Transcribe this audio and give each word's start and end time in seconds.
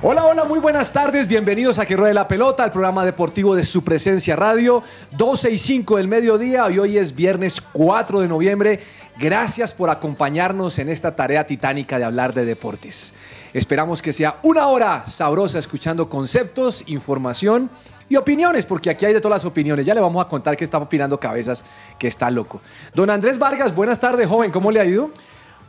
Hola, 0.00 0.26
hola, 0.26 0.44
muy 0.44 0.60
buenas 0.60 0.92
tardes. 0.92 1.26
Bienvenidos 1.26 1.80
a 1.80 1.84
Que 1.86 1.96
Ruede 1.96 2.14
la 2.14 2.28
Pelota, 2.28 2.64
el 2.64 2.70
programa 2.70 3.04
deportivo 3.04 3.56
de 3.56 3.64
su 3.64 3.82
presencia 3.82 4.36
radio, 4.36 4.84
12 5.16 5.50
y 5.50 5.58
5 5.58 5.96
del 5.96 6.06
mediodía. 6.06 6.70
Y 6.70 6.78
hoy 6.78 6.98
es 6.98 7.16
viernes 7.16 7.60
4 7.60 8.20
de 8.20 8.28
noviembre. 8.28 8.80
Gracias 9.18 9.74
por 9.74 9.90
acompañarnos 9.90 10.78
en 10.78 10.88
esta 10.88 11.16
tarea 11.16 11.48
titánica 11.48 11.98
de 11.98 12.04
hablar 12.04 12.32
de 12.32 12.44
deportes. 12.44 13.12
Esperamos 13.52 14.00
que 14.00 14.12
sea 14.12 14.36
una 14.44 14.68
hora 14.68 15.04
sabrosa 15.04 15.58
escuchando 15.58 16.08
conceptos, 16.08 16.84
información 16.86 17.68
y 18.08 18.14
opiniones, 18.14 18.66
porque 18.66 18.90
aquí 18.90 19.04
hay 19.04 19.14
de 19.14 19.20
todas 19.20 19.42
las 19.42 19.50
opiniones. 19.50 19.84
Ya 19.84 19.94
le 19.94 20.00
vamos 20.00 20.24
a 20.24 20.28
contar 20.28 20.56
que 20.56 20.62
está 20.62 20.78
opinando 20.78 21.18
Cabezas, 21.18 21.64
que 21.98 22.06
está 22.06 22.30
loco. 22.30 22.60
Don 22.94 23.10
Andrés 23.10 23.36
Vargas, 23.36 23.74
buenas 23.74 23.98
tardes, 23.98 24.28
joven. 24.28 24.52
¿Cómo 24.52 24.70
le 24.70 24.80
ha 24.80 24.84
ido? 24.84 25.10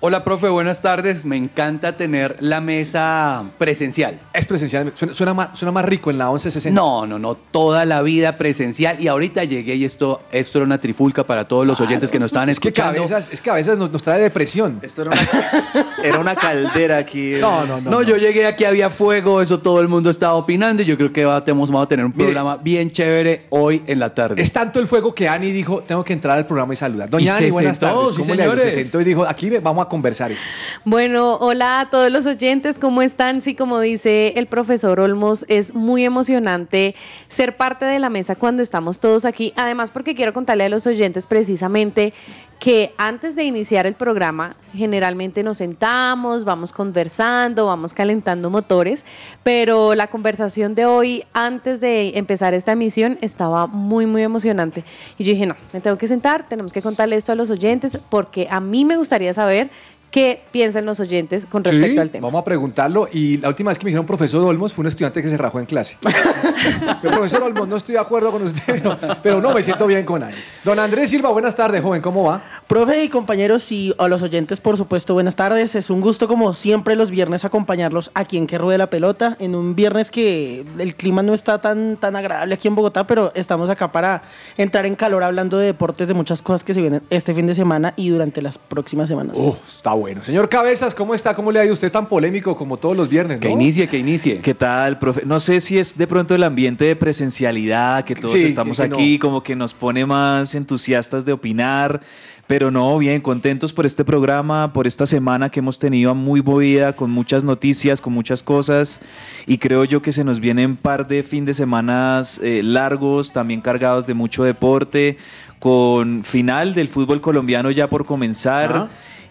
Hola, 0.01 0.23
profe, 0.23 0.47
buenas 0.47 0.81
tardes. 0.81 1.25
Me 1.25 1.35
encanta 1.35 1.97
tener 1.97 2.37
la 2.39 2.61
mesa 2.61 3.43
presencial. 3.57 4.17
Es 4.33 4.45
presencial. 4.45 4.93
Suena, 4.95 5.13
suena 5.13 5.33
más, 5.33 5.59
suena 5.59 5.73
más 5.73 5.83
rico 5.83 6.09
en 6.09 6.17
la 6.17 6.27
1160. 6.27 6.73
No, 6.73 7.05
no, 7.05 7.19
no, 7.19 7.35
toda 7.35 7.83
la 7.83 8.01
vida 8.01 8.37
presencial. 8.37 8.95
Y 9.01 9.09
ahorita 9.09 9.43
llegué 9.43 9.75
y 9.75 9.83
esto, 9.83 10.21
esto 10.31 10.59
era 10.59 10.65
una 10.65 10.77
trifulca 10.77 11.25
para 11.25 11.43
todos 11.49 11.67
los 11.67 11.81
oyentes 11.81 12.11
que 12.11 12.17
nos 12.17 12.27
estaban 12.27 12.47
Es 12.47 12.61
que 12.61 12.69
escuchando. 12.69 12.93
Cabezas, 13.03 13.27
es 13.29 13.41
que 13.41 13.49
Cabezas 13.49 13.77
nos, 13.77 13.91
nos 13.91 14.01
trae 14.01 14.21
depresión. 14.21 14.79
Esto 14.81 15.01
era 15.01 15.11
una, 15.11 15.83
era 16.01 16.19
una 16.19 16.35
caldera 16.35 16.97
aquí. 16.97 17.33
No, 17.41 17.65
no, 17.65 17.81
no. 17.81 17.91
No, 17.91 18.01
yo 18.01 18.15
llegué 18.15 18.45
aquí, 18.47 18.63
había 18.63 18.89
fuego, 18.89 19.41
eso 19.41 19.59
todo 19.59 19.81
el 19.81 19.89
mundo 19.89 20.09
estaba 20.09 20.35
opinando 20.35 20.81
y 20.81 20.85
yo 20.85 20.95
creo 20.95 21.11
que 21.11 21.25
va- 21.25 21.43
tenemos- 21.43 21.69
vamos 21.69 21.83
a 21.85 21.87
tener 21.89 22.05
un 22.05 22.11
Mire. 22.13 22.23
programa 22.25 22.55
bien 22.55 22.89
chévere 22.89 23.47
hoy 23.49 23.83
en 23.85 23.99
la 23.99 24.13
tarde. 24.13 24.41
Es 24.41 24.53
tanto 24.53 24.79
el 24.79 24.87
fuego 24.87 25.13
que 25.13 25.27
Ani 25.27 25.51
dijo, 25.51 25.81
tengo 25.81 26.05
que 26.05 26.13
entrar 26.13 26.37
al 26.37 26.45
programa 26.45 26.71
y 26.71 26.77
saludar. 26.77 27.09
Doña 27.09 27.25
Y 27.25 27.29
Ani, 27.29 27.45
se 27.47 27.51
buenas 27.51 27.77
sentó, 27.77 27.95
tardes. 27.99 28.15
sí, 28.15 28.21
¿Cómo 28.21 28.35
le 28.35 28.43
ha 28.43 28.45
ido? 28.45 28.53
Se 28.53 28.59
señores. 28.63 28.85
sentó 28.85 29.01
y 29.01 29.03
dijo, 29.03 29.25
aquí 29.27 29.49
vamos 29.57 29.85
a 29.85 29.88
conversar 29.89 30.31
esto. 30.31 30.47
Bueno, 30.85 31.35
hola 31.37 31.81
a 31.81 31.89
todos 31.89 32.09
los 32.11 32.25
oyentes, 32.25 32.79
¿cómo 32.79 33.01
están? 33.01 33.41
Sí, 33.41 33.55
como 33.55 33.79
dice 33.79 34.33
el 34.37 34.47
profesor 34.47 34.99
Olmos, 34.99 35.45
es 35.47 35.73
muy 35.73 36.05
emocionante 36.05 36.95
ser 37.27 37.57
parte 37.57 37.85
de 37.85 37.99
la 37.99 38.09
mesa 38.09 38.35
cuando 38.35 38.63
estamos 38.63 38.99
todos 38.99 39.25
aquí. 39.25 39.53
Además, 39.55 39.91
porque 39.91 40.15
quiero 40.15 40.33
contarle 40.33 40.63
a 40.63 40.69
los 40.69 40.87
oyentes 40.87 41.27
precisamente 41.27 42.13
que 42.59 42.93
antes 42.97 43.37
de 43.37 43.43
iniciar 43.45 43.87
el 43.87 43.93
programa, 43.93 44.55
generalmente 44.73 45.43
nos 45.43 45.57
sentamos, 45.57 46.43
vamos 46.43 46.73
conversando, 46.73 47.65
vamos 47.65 47.93
calentando 47.93 48.49
motores, 48.49 49.05
pero 49.43 49.95
la 49.95 50.07
conversación 50.07 50.75
de 50.75 50.85
hoy, 50.85 51.23
antes 51.33 51.79
de 51.79 52.17
empezar 52.17 52.53
esta 52.53 52.73
emisión, 52.73 53.17
estaba 53.21 53.65
muy, 53.65 54.05
muy 54.05 54.23
emocionante. 54.23 54.83
Y 55.17 55.23
yo 55.23 55.31
dije, 55.31 55.45
no, 55.45 55.55
me 55.71 55.79
tengo 55.79 55.97
que 55.97 56.09
sentar, 56.09 56.45
tenemos 56.47 56.73
que 56.73 56.81
contarle 56.81 57.15
esto 57.15 57.31
a 57.31 57.35
los 57.35 57.49
oyentes, 57.49 57.97
porque 58.09 58.47
a 58.51 58.59
mí 58.59 58.83
me 58.83 58.97
gustaría 58.97 59.33
saber 59.33 59.69
qué 60.11 60.41
piensan 60.51 60.85
los 60.85 60.99
oyentes 60.99 61.45
con 61.45 61.63
respecto 61.63 61.93
Sí, 61.93 61.97
al 61.97 62.09
tema. 62.09 62.27
Vamos 62.27 62.41
a 62.41 62.45
preguntarlo. 62.45 63.07
Y 63.11 63.37
la 63.37 63.49
última 63.49 63.69
vez 63.69 63.77
que 63.79 63.85
me 63.85 63.89
dijeron 63.89 64.05
profesor 64.05 64.43
Olmos 64.43 64.73
fue 64.73 64.83
un 64.83 64.87
estudiante 64.87 65.21
que 65.21 65.27
se 65.29 65.37
rajó 65.37 65.59
en 65.59 65.65
clase. 65.65 65.97
Yo, 67.03 67.11
profesor 67.11 67.43
Olmos, 67.43 67.67
no 67.67 67.77
estoy 67.77 67.93
de 67.93 67.99
acuerdo 67.99 68.31
con 68.31 68.43
usted, 68.43 68.61
pero, 68.65 68.97
pero 69.21 69.41
no, 69.41 69.53
me 69.53 69.63
siento 69.63 69.87
bien 69.87 70.05
con 70.05 70.23
Ani. 70.23 70.35
Don 70.63 70.79
Andrés 70.79 71.09
Silva, 71.09 71.29
buenas 71.29 71.55
tardes, 71.55 71.81
joven, 71.81 72.01
¿cómo 72.01 72.23
va? 72.23 72.43
Profe 72.67 73.03
y 73.03 73.09
compañeros 73.09 73.71
y 73.71 73.93
a 73.97 74.07
los 74.07 74.21
oyentes, 74.21 74.59
por 74.59 74.77
supuesto, 74.77 75.13
buenas 75.13 75.35
tardes. 75.35 75.75
Es 75.75 75.89
un 75.89 76.01
gusto, 76.01 76.27
como 76.27 76.53
siempre, 76.53 76.95
los 76.95 77.11
viernes 77.11 77.45
acompañarlos 77.45 78.11
aquí 78.13 78.37
en 78.37 78.47
Que 78.47 78.57
Ruede 78.57 78.77
la 78.77 78.89
Pelota. 78.89 79.37
En 79.39 79.55
un 79.55 79.75
viernes 79.75 80.11
que 80.11 80.65
el 80.77 80.95
clima 80.95 81.23
no 81.23 81.33
está 81.33 81.59
tan, 81.59 81.97
tan 81.97 82.15
agradable 82.15 82.55
aquí 82.55 82.67
en 82.67 82.75
Bogotá, 82.75 83.05
pero 83.05 83.31
estamos 83.35 83.69
acá 83.69 83.91
para 83.91 84.21
entrar 84.57 84.85
en 84.85 84.95
calor 84.95 85.23
hablando 85.23 85.57
de 85.57 85.67
deportes, 85.67 86.07
de 86.07 86.13
muchas 86.13 86.41
cosas 86.41 86.63
que 86.63 86.73
se 86.73 86.81
vienen 86.81 87.01
este 87.09 87.33
fin 87.33 87.47
de 87.47 87.55
semana 87.55 87.93
y 87.95 88.09
durante 88.09 88.41
las 88.41 88.57
próximas 88.57 89.07
semanas. 89.07 89.37
Oh, 89.39 89.57
está 89.67 89.93
bueno. 89.99 90.23
Señor 90.23 90.49
Cabezas, 90.49 90.95
¿cómo 90.95 91.13
está? 91.13 91.33
¿Cómo 91.35 91.51
le 91.51 91.59
ha 91.59 91.65
ido 91.65 91.73
usted 91.73 91.91
tan 91.91 92.07
polémico 92.07 92.55
como 92.55 92.77
todos 92.77 92.95
los 92.97 93.07
viernes? 93.09 93.39
Que 93.39 93.47
¿no? 93.49 93.53
inicie, 93.55 93.87
que 93.87 93.97
inicie. 93.97 94.39
¿Qué 94.39 94.53
tal, 94.53 94.97
profe? 94.99 95.21
No 95.25 95.39
sé 95.39 95.59
si 95.61 95.77
es 95.77 95.97
de 95.97 96.07
pronto 96.07 96.33
el 96.35 96.43
ambiente 96.43 96.85
de 96.85 96.95
presencialidad, 96.95 98.03
que 98.05 98.15
todos 98.15 98.31
Sí, 98.33 98.45
estamos 98.45 98.77
que- 98.79 98.89
que 98.89 98.95
aquí, 98.95 99.13
no. 99.13 99.19
como 99.19 99.43
que 99.43 99.55
nos 99.55 99.73
pone 99.73 100.05
más 100.05 100.55
entusiastas 100.55 101.25
de 101.25 101.33
opinar. 101.33 102.01
Pero 102.47 102.71
no, 102.71 102.97
bien, 102.97 103.21
contentos 103.21 103.73
por 103.73 103.85
este 103.85 104.03
programa, 104.03 104.73
por 104.73 104.87
esta 104.87 105.05
semana 105.05 105.49
que 105.49 105.59
hemos 105.59 105.77
tenido 105.77 106.15
muy 106.15 106.41
movida, 106.41 106.93
con 106.93 107.11
muchas 107.11 107.43
noticias, 107.43 108.01
con 108.01 108.11
muchas 108.11 108.41
cosas. 108.41 109.01
Y 109.45 109.59
creo 109.59 109.83
yo 109.83 110.01
que 110.01 110.11
se 110.11 110.23
nos 110.23 110.39
vienen 110.39 110.71
un 110.71 110.75
par 110.77 111.07
de 111.07 111.21
fin 111.21 111.45
de 111.45 111.53
semanas 111.53 112.39
eh, 112.43 112.61
largos, 112.63 113.31
también 113.31 113.61
cargados 113.61 114.07
de 114.07 114.15
mucho 114.15 114.43
deporte, 114.43 115.17
con 115.59 116.23
final 116.23 116.73
del 116.73 116.87
fútbol 116.87 117.21
colombiano 117.21 117.69
ya 117.69 117.87
por 117.87 118.03
comenzar. 118.05 118.89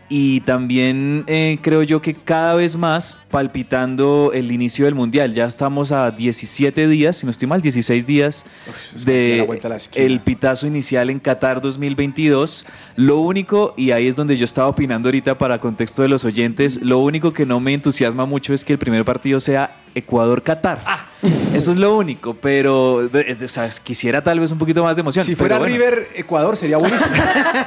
Y 0.08 0.40
también 0.40 1.24
eh, 1.26 1.58
creo 1.60 1.82
yo 1.82 2.00
que 2.00 2.14
cada 2.14 2.54
vez 2.54 2.76
más 2.76 3.18
palpitando 3.30 4.30
el 4.32 4.50
inicio 4.50 4.86
del 4.86 4.94
Mundial. 4.94 5.34
Ya 5.34 5.44
estamos 5.44 5.92
a 5.92 6.10
17 6.10 6.88
días, 6.88 7.18
si 7.18 7.26
no 7.26 7.30
estoy 7.30 7.46
mal, 7.46 7.60
16 7.60 8.06
días 8.06 8.46
la 8.66 9.04
de 9.04 9.60
el 9.94 10.20
pitazo 10.20 10.66
inicial 10.66 11.10
en 11.10 11.20
Qatar 11.20 11.60
2022. 11.60 12.64
Lo 12.96 13.18
único, 13.18 13.74
y 13.76 13.90
ahí 13.90 14.06
es 14.06 14.16
donde 14.16 14.36
yo 14.36 14.46
estaba 14.46 14.68
opinando 14.68 15.08
ahorita 15.08 15.36
para 15.36 15.58
contexto 15.58 16.02
de 16.02 16.08
los 16.08 16.24
oyentes, 16.24 16.80
lo 16.80 16.98
único 17.00 17.32
que 17.32 17.44
no 17.44 17.60
me 17.60 17.74
entusiasma 17.74 18.24
mucho 18.24 18.54
es 18.54 18.64
que 18.64 18.72
el 18.72 18.78
primer 18.78 19.04
partido 19.04 19.40
sea 19.40 19.76
Ecuador-Qatar. 19.94 20.82
Ah. 20.86 21.06
Eso 21.52 21.72
es 21.72 21.76
lo 21.76 21.96
único, 21.96 22.34
pero 22.34 22.96
o 22.96 23.48
sea, 23.48 23.68
quisiera 23.82 24.22
tal 24.22 24.40
vez 24.40 24.52
un 24.52 24.58
poquito 24.58 24.82
más 24.84 24.96
de 24.96 25.00
emoción. 25.00 25.24
Si 25.24 25.34
fuera 25.34 25.58
bueno. 25.58 25.74
River 25.74 26.08
Ecuador 26.14 26.56
sería 26.56 26.76
buenísimo. 26.76 27.16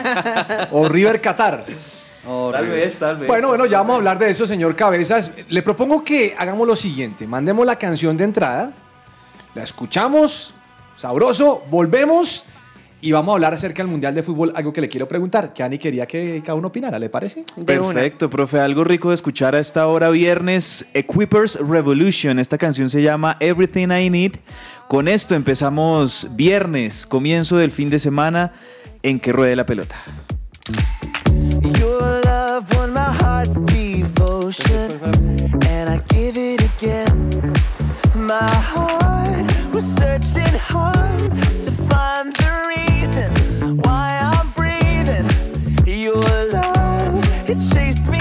o 0.72 0.88
River 0.88 1.22
Tal 2.23 2.67
vez, 2.67 2.97
tal 2.97 3.17
vez. 3.17 3.27
Bueno, 3.27 3.47
bueno, 3.49 3.65
ya 3.65 3.79
vamos 3.79 3.95
a 3.95 3.97
hablar 3.97 4.19
de 4.19 4.29
eso, 4.29 4.45
señor 4.45 4.75
Cabezas. 4.75 5.31
Le 5.49 5.61
propongo 5.61 6.03
que 6.03 6.35
hagamos 6.37 6.67
lo 6.67 6.75
siguiente. 6.75 7.25
Mandemos 7.25 7.65
la 7.65 7.77
canción 7.77 8.15
de 8.15 8.25
entrada, 8.25 8.73
la 9.55 9.63
escuchamos, 9.63 10.53
sabroso, 10.95 11.63
volvemos 11.69 12.45
y 13.01 13.11
vamos 13.11 13.33
a 13.33 13.35
hablar 13.35 13.55
acerca 13.55 13.81
del 13.81 13.91
Mundial 13.91 14.13
de 14.13 14.21
Fútbol, 14.21 14.53
algo 14.55 14.71
que 14.71 14.81
le 14.81 14.87
quiero 14.87 15.07
preguntar, 15.07 15.53
que 15.53 15.63
Ani 15.63 15.79
quería 15.79 16.05
que 16.05 16.43
cada 16.45 16.53
uno 16.53 16.67
opinara, 16.67 16.99
¿le 16.99 17.09
parece? 17.09 17.43
De 17.55 17.79
una. 17.79 17.93
Perfecto, 17.95 18.29
profe. 18.29 18.59
Algo 18.59 18.83
rico 18.83 19.09
de 19.09 19.15
escuchar 19.15 19.55
a 19.55 19.59
esta 19.59 19.87
hora 19.87 20.09
viernes. 20.11 20.85
Equippers 20.93 21.59
Revolution. 21.59 22.37
Esta 22.37 22.59
canción 22.59 22.89
se 22.91 23.01
llama 23.01 23.37
Everything 23.39 23.89
I 23.89 24.09
Need. 24.11 24.33
Con 24.87 25.07
esto 25.07 25.33
empezamos 25.33 26.27
viernes, 26.31 27.07
comienzo 27.07 27.57
del 27.57 27.71
fin 27.71 27.89
de 27.89 27.97
semana 27.97 28.53
en 29.01 29.19
que 29.19 29.31
ruede 29.31 29.55
la 29.55 29.65
pelota. 29.65 29.95
Your 31.79 32.00
and 34.59 35.89
I 35.89 35.97
give 36.09 36.35
it 36.35 36.62
again. 36.62 37.53
My 38.16 38.50
heart 38.50 39.73
was 39.73 39.85
searching 39.95 40.57
hard 40.59 41.31
to 41.63 41.72
find 41.72 42.35
the 42.35 42.51
reason 42.75 43.78
why 43.78 44.19
I'm 44.22 44.51
breathing. 44.51 45.25
Your 45.88 46.16
love, 46.51 47.50
it 47.50 47.59
chased 47.73 48.09
me 48.09 48.20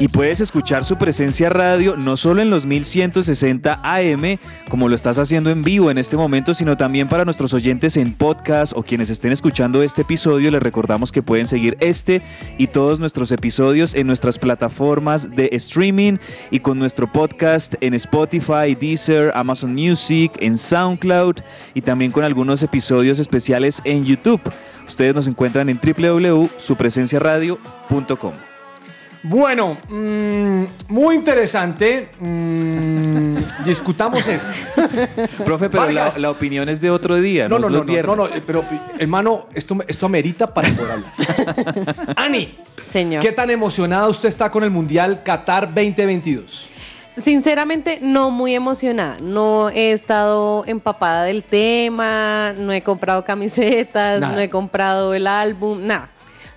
Y 0.00 0.08
puedes 0.08 0.40
escuchar 0.40 0.82
su 0.82 0.96
presencia 0.96 1.50
radio 1.50 1.94
no 1.94 2.16
solo 2.16 2.40
en 2.40 2.48
los 2.48 2.64
1160 2.64 3.82
AM, 3.84 4.38
como 4.70 4.88
lo 4.88 4.96
estás 4.96 5.18
haciendo 5.18 5.50
en 5.50 5.62
vivo 5.62 5.90
en 5.90 5.98
este 5.98 6.16
momento, 6.16 6.54
sino 6.54 6.78
también 6.78 7.06
para 7.06 7.26
nuestros 7.26 7.52
oyentes 7.52 7.98
en 7.98 8.14
podcast 8.14 8.72
o 8.74 8.82
quienes 8.82 9.10
estén 9.10 9.30
escuchando 9.30 9.82
este 9.82 10.00
episodio. 10.00 10.50
Les 10.50 10.62
recordamos 10.62 11.12
que 11.12 11.20
pueden 11.20 11.46
seguir 11.46 11.76
este 11.80 12.22
y 12.56 12.68
todos 12.68 12.98
nuestros 12.98 13.30
episodios 13.30 13.94
en 13.94 14.06
nuestras 14.06 14.38
plataformas 14.38 15.36
de 15.36 15.50
streaming 15.52 16.16
y 16.50 16.60
con 16.60 16.78
nuestro 16.78 17.06
podcast 17.06 17.74
en 17.82 17.92
Spotify, 17.92 18.74
Deezer, 18.74 19.32
Amazon 19.34 19.74
Music, 19.74 20.32
en 20.40 20.56
SoundCloud 20.56 21.40
y 21.74 21.82
también 21.82 22.10
con 22.10 22.24
algunos 22.24 22.62
episodios 22.62 23.18
especiales 23.18 23.82
en 23.84 24.06
YouTube. 24.06 24.40
Ustedes 24.88 25.14
nos 25.14 25.28
encuentran 25.28 25.68
en 25.68 25.78
www.supresenciaradio.com. 25.78 28.49
Bueno, 29.22 29.76
mm, 29.88 30.64
muy 30.88 31.14
interesante. 31.14 32.08
Mm, 32.18 33.36
discutamos 33.64 34.26
esto. 34.26 34.50
Profe, 35.44 35.68
pero 35.68 35.90
la, 35.90 36.30
opinión 36.30 36.68
es 36.68 36.80
de 36.80 36.90
otro 36.90 37.16
día, 37.16 37.48
No, 37.48 37.58
no, 37.58 37.68
no, 37.68 37.76
los 37.78 37.86
no, 37.86 38.02
no, 38.02 38.16
no, 38.16 38.24
pero 38.46 38.64
hermano, 38.98 39.46
esto, 39.54 39.76
esto 39.86 40.06
amerita 40.06 40.52
para 40.52 40.70
poder 40.70 40.92
hablar. 40.92 42.14
Ani, 42.16 42.56
Señor. 42.88 43.22
¿qué 43.22 43.32
tan 43.32 43.50
emocionada 43.50 44.08
usted 44.08 44.28
está 44.28 44.50
con 44.50 44.64
el 44.64 44.70
Mundial 44.70 45.22
Qatar 45.22 45.66
2022? 45.66 46.68
Sinceramente, 47.16 47.98
no 48.00 48.30
muy 48.30 48.54
emocionada. 48.54 49.18
No 49.20 49.68
he 49.68 49.92
estado 49.92 50.64
empapada 50.66 51.24
del 51.24 51.42
tema, 51.42 52.54
no 52.56 52.72
he 52.72 52.82
comprado 52.82 53.24
camisetas, 53.24 54.20
Nada. 54.20 54.34
no 54.34 54.40
he 54.40 54.48
comprado 54.48 55.12
el 55.12 55.26
álbum, 55.26 55.86
nada. 55.86 56.08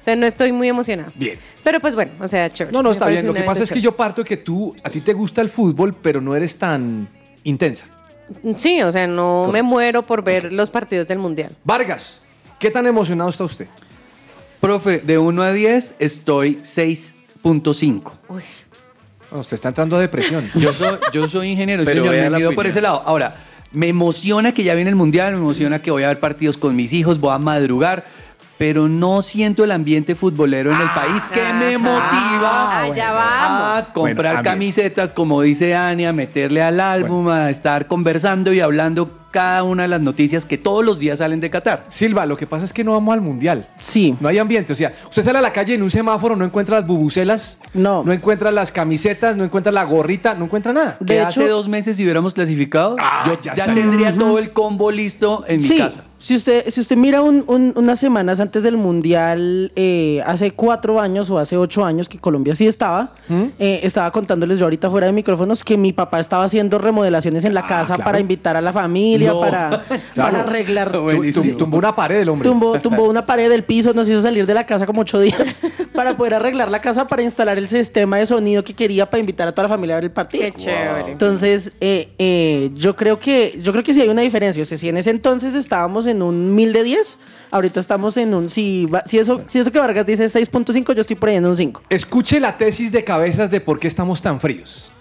O 0.03 0.05
sea, 0.05 0.17
no 0.17 0.25
estoy 0.25 0.51
muy 0.51 0.67
emocionada. 0.67 1.13
Bien. 1.15 1.39
Pero 1.63 1.79
pues 1.79 1.95
bueno, 1.95 2.11
o 2.19 2.27
sea, 2.27 2.49
chévere. 2.49 2.73
No, 2.73 2.83
no, 2.83 2.89
Me 2.89 2.93
está 2.93 3.07
bien. 3.07 3.25
Lo 3.25 3.33
que 3.33 3.43
pasa 3.43 3.63
es 3.63 3.71
que 3.71 3.79
yo 3.79 3.95
parto 3.95 4.21
de 4.21 4.27
que 4.27 4.35
tú, 4.35 4.75
a 4.83 4.89
ti 4.89 4.99
te 4.99 5.13
gusta 5.13 5.39
el 5.39 5.47
fútbol, 5.47 5.95
pero 5.95 6.19
no 6.19 6.35
eres 6.35 6.57
tan 6.57 7.07
intensa. 7.45 7.85
Sí, 8.57 8.81
o 8.81 8.91
sea, 8.91 9.07
no 9.07 9.49
me 9.49 9.63
muero 9.63 10.01
por 10.01 10.21
ver 10.21 10.51
los 10.51 10.69
partidos 10.69 11.07
del 11.07 11.19
Mundial. 11.19 11.55
Vargas, 11.63 12.19
¿qué 12.59 12.69
tan 12.69 12.85
emocionado 12.85 13.29
está 13.29 13.45
usted? 13.45 13.67
Profe, 14.59 14.97
de 14.97 15.17
1 15.17 15.41
a 15.41 15.53
10 15.53 15.95
estoy 15.99 16.55
6.5. 16.57 18.11
Uy. 18.27 18.43
No, 19.31 19.39
usted 19.39 19.55
está 19.55 19.69
entrando 19.69 19.95
a 19.95 20.01
depresión. 20.01 20.51
Yo 20.55 20.73
soy, 20.73 20.97
yo 21.13 21.29
soy 21.29 21.47
ingeniero, 21.47 21.85
Pero 21.85 22.03
señor, 22.03 22.29
me 22.29 22.37
guío 22.39 22.53
por 22.53 22.67
ese 22.67 22.81
lado. 22.81 23.03
Ahora, 23.05 23.37
me 23.71 23.87
emociona 23.87 24.53
que 24.53 24.65
ya 24.65 24.75
viene 24.75 24.89
el 24.89 24.97
Mundial, 24.97 25.31
me 25.31 25.39
emociona 25.39 25.81
que 25.81 25.91
voy 25.91 26.03
a 26.03 26.09
ver 26.09 26.19
partidos 26.19 26.57
con 26.57 26.75
mis 26.75 26.91
hijos, 26.91 27.21
voy 27.21 27.33
a 27.33 27.37
madrugar, 27.37 28.05
pero 28.57 28.87
no 28.87 29.21
siento 29.21 29.63
el 29.63 29.71
ambiente 29.71 30.15
futbolero 30.15 30.71
en 30.71 30.79
el 30.79 30.89
país 30.91 31.23
que 31.33 31.53
me 31.53 31.77
motiva. 31.77 32.81
Allá 32.83 33.77
a 33.77 33.83
comprar 33.93 34.15
Bueno, 34.15 34.29
a 34.29 34.33
ver. 34.33 34.43
camisetas, 34.43 35.11
como 35.11 35.41
dice 35.41 35.75
Ania, 35.75 36.09
a 36.09 36.13
meterle 36.13 36.61
al 36.61 36.79
álbum, 36.79 37.29
a 37.29 37.49
estar 37.49 37.87
conversando 37.87 38.53
y 38.53 38.59
hablando 38.59 39.09
cada 39.33 39.63
una 39.63 39.81
de 39.81 39.89
las 39.89 39.99
noticias 40.01 40.45
que 40.45 40.57
todos 40.59 40.85
los 40.85 40.99
días 40.99 41.17
salen 41.19 41.39
de 41.41 41.49
Qatar. 41.49 41.83
Silva, 41.87 42.25
lo 42.27 42.37
que 42.37 42.45
pasa 42.45 42.63
es 42.65 42.71
que 42.71 42.83
no 42.83 42.91
vamos 42.93 43.13
al 43.15 43.21
Mundial. 43.21 43.65
Sí. 43.81 44.15
No 44.19 44.27
hay 44.29 44.37
ambiente. 44.37 44.71
O 44.73 44.75
sea, 44.75 44.93
usted 45.09 45.23
sale 45.23 45.39
a 45.39 45.41
la 45.41 45.51
calle 45.51 45.73
en 45.73 45.81
un 45.81 45.89
semáforo, 45.89 46.35
no 46.35 46.45
encuentra 46.45 46.79
las 46.79 46.87
bubucelas, 46.87 47.57
No. 47.73 48.03
no 48.03 48.13
encuentra 48.13 48.51
las 48.51 48.71
camisetas, 48.71 49.35
no 49.35 49.43
encuentra 49.43 49.71
la 49.71 49.83
gorrita, 49.85 50.35
no 50.35 50.45
encuentra 50.45 50.71
nada. 50.71 50.97
De 50.99 51.07
que 51.15 51.19
hecho- 51.19 51.27
hace 51.27 51.47
dos 51.47 51.67
meses 51.67 51.97
si 51.97 52.03
hubiéramos 52.03 52.33
clasificado, 52.35 52.95
Ah, 52.99 53.23
yo 53.25 53.41
ya 53.41 53.55
ya, 53.55 53.65
tendría 53.73 54.15
todo 54.15 54.37
el 54.37 54.51
combo 54.53 54.91
listo 54.91 55.43
en 55.47 55.61
mi 55.61 55.77
casa. 55.77 56.03
Si 56.19 56.35
usted, 56.35 56.69
si 56.69 56.79
usted 56.79 56.95
mira 56.95 57.21
un- 57.21 57.43
un- 57.47 57.73
unas 57.75 57.99
semanas 57.99 58.39
antes 58.39 58.63
del 58.63 58.77
Mundial, 58.77 59.71
eh, 59.75 60.21
hace 60.25 60.51
cuatro 60.51 61.01
años 61.01 61.29
o 61.29 61.37
hace 61.37 61.57
ocho 61.57 61.83
años 61.83 62.07
que 62.07 62.17
Colombia 62.19 62.55
sí 62.55 62.65
estaba, 62.65 63.11
eh, 63.59 63.81
estaba 63.83 64.09
contándoles 64.11 64.59
yo 64.59 64.65
ahorita 64.65 64.89
fuera 64.89 65.07
de 65.07 65.13
micrófonos 65.13 65.63
que 65.65 65.75
mi 65.77 65.91
papá 65.91 66.19
estaba 66.21 66.45
haciendo 66.45 66.77
remodelaciones 66.77 67.43
en 67.43 67.53
la 67.53 67.67
casa 67.67 67.95
claro. 67.95 68.03
para 68.05 68.19
invitar 68.19 68.55
a 68.55 68.61
la 68.61 68.71
familia, 68.71 69.22
No. 69.27 69.39
para, 69.41 69.83
para 70.15 70.39
arreglar. 70.41 70.91
Tumbó 71.57 71.77
una 71.77 71.95
pared 71.95 72.21
el 72.21 72.29
hombre. 72.29 72.47
Tumbó, 72.49 72.79
tumbó 72.79 73.03
una 73.09 73.25
pared 73.25 73.49
del 73.49 73.63
piso, 73.63 73.93
nos 73.93 74.07
hizo 74.09 74.21
salir 74.21 74.45
de 74.45 74.53
la 74.53 74.65
casa 74.65 74.85
como 74.85 75.01
ocho 75.01 75.19
días 75.19 75.43
para 75.93 76.15
poder 76.17 76.33
arreglar 76.35 76.69
la 76.69 76.79
casa 76.79 77.07
para 77.07 77.21
instalar 77.23 77.57
el 77.57 77.67
sistema 77.67 78.17
de 78.17 78.25
sonido 78.27 78.63
que 78.63 78.73
quería 78.73 79.09
para 79.09 79.19
invitar 79.19 79.47
a 79.47 79.51
toda 79.51 79.67
la 79.67 79.73
familia 79.73 79.95
a 79.95 79.97
ver 79.97 80.05
el 80.05 80.11
partido. 80.11 80.43
Qué 80.43 80.53
chévere. 80.53 81.11
Entonces, 81.11 81.71
eh, 81.81 82.09
eh, 82.17 82.69
yo 82.75 82.95
creo 82.95 83.19
que 83.19 83.57
yo 83.61 83.71
creo 83.71 83.83
que 83.83 83.93
sí 83.93 84.01
hay 84.01 84.09
una 84.09 84.21
diferencia. 84.21 84.61
O 84.61 84.65
sea, 84.65 84.77
si 84.77 84.89
en 84.89 84.97
ese 84.97 85.09
entonces 85.09 85.53
estábamos 85.55 86.05
en 86.05 86.21
un 86.21 86.53
1000 86.55 86.73
de 86.73 86.83
10, 86.83 87.17
ahorita 87.51 87.79
estamos 87.79 88.17
en 88.17 88.33
un... 88.33 88.49
Si, 88.49 88.85
va- 88.85 89.03
si, 89.05 89.19
eso, 89.19 89.41
si 89.47 89.59
eso 89.59 89.71
que 89.71 89.79
Vargas 89.79 90.05
dice 90.05 90.25
es 90.25 90.35
6.5, 90.35 90.93
yo 90.93 91.01
estoy 91.01 91.15
por 91.15 91.29
ahí 91.29 91.35
en 91.35 91.45
un 91.45 91.55
5. 91.57 91.83
Escuche 91.89 92.39
la 92.39 92.57
tesis 92.57 92.91
de 92.91 93.03
cabezas 93.03 93.51
de 93.51 93.61
por 93.61 93.79
qué 93.79 93.87
estamos 93.87 94.21
tan 94.21 94.39
fríos. 94.39 94.91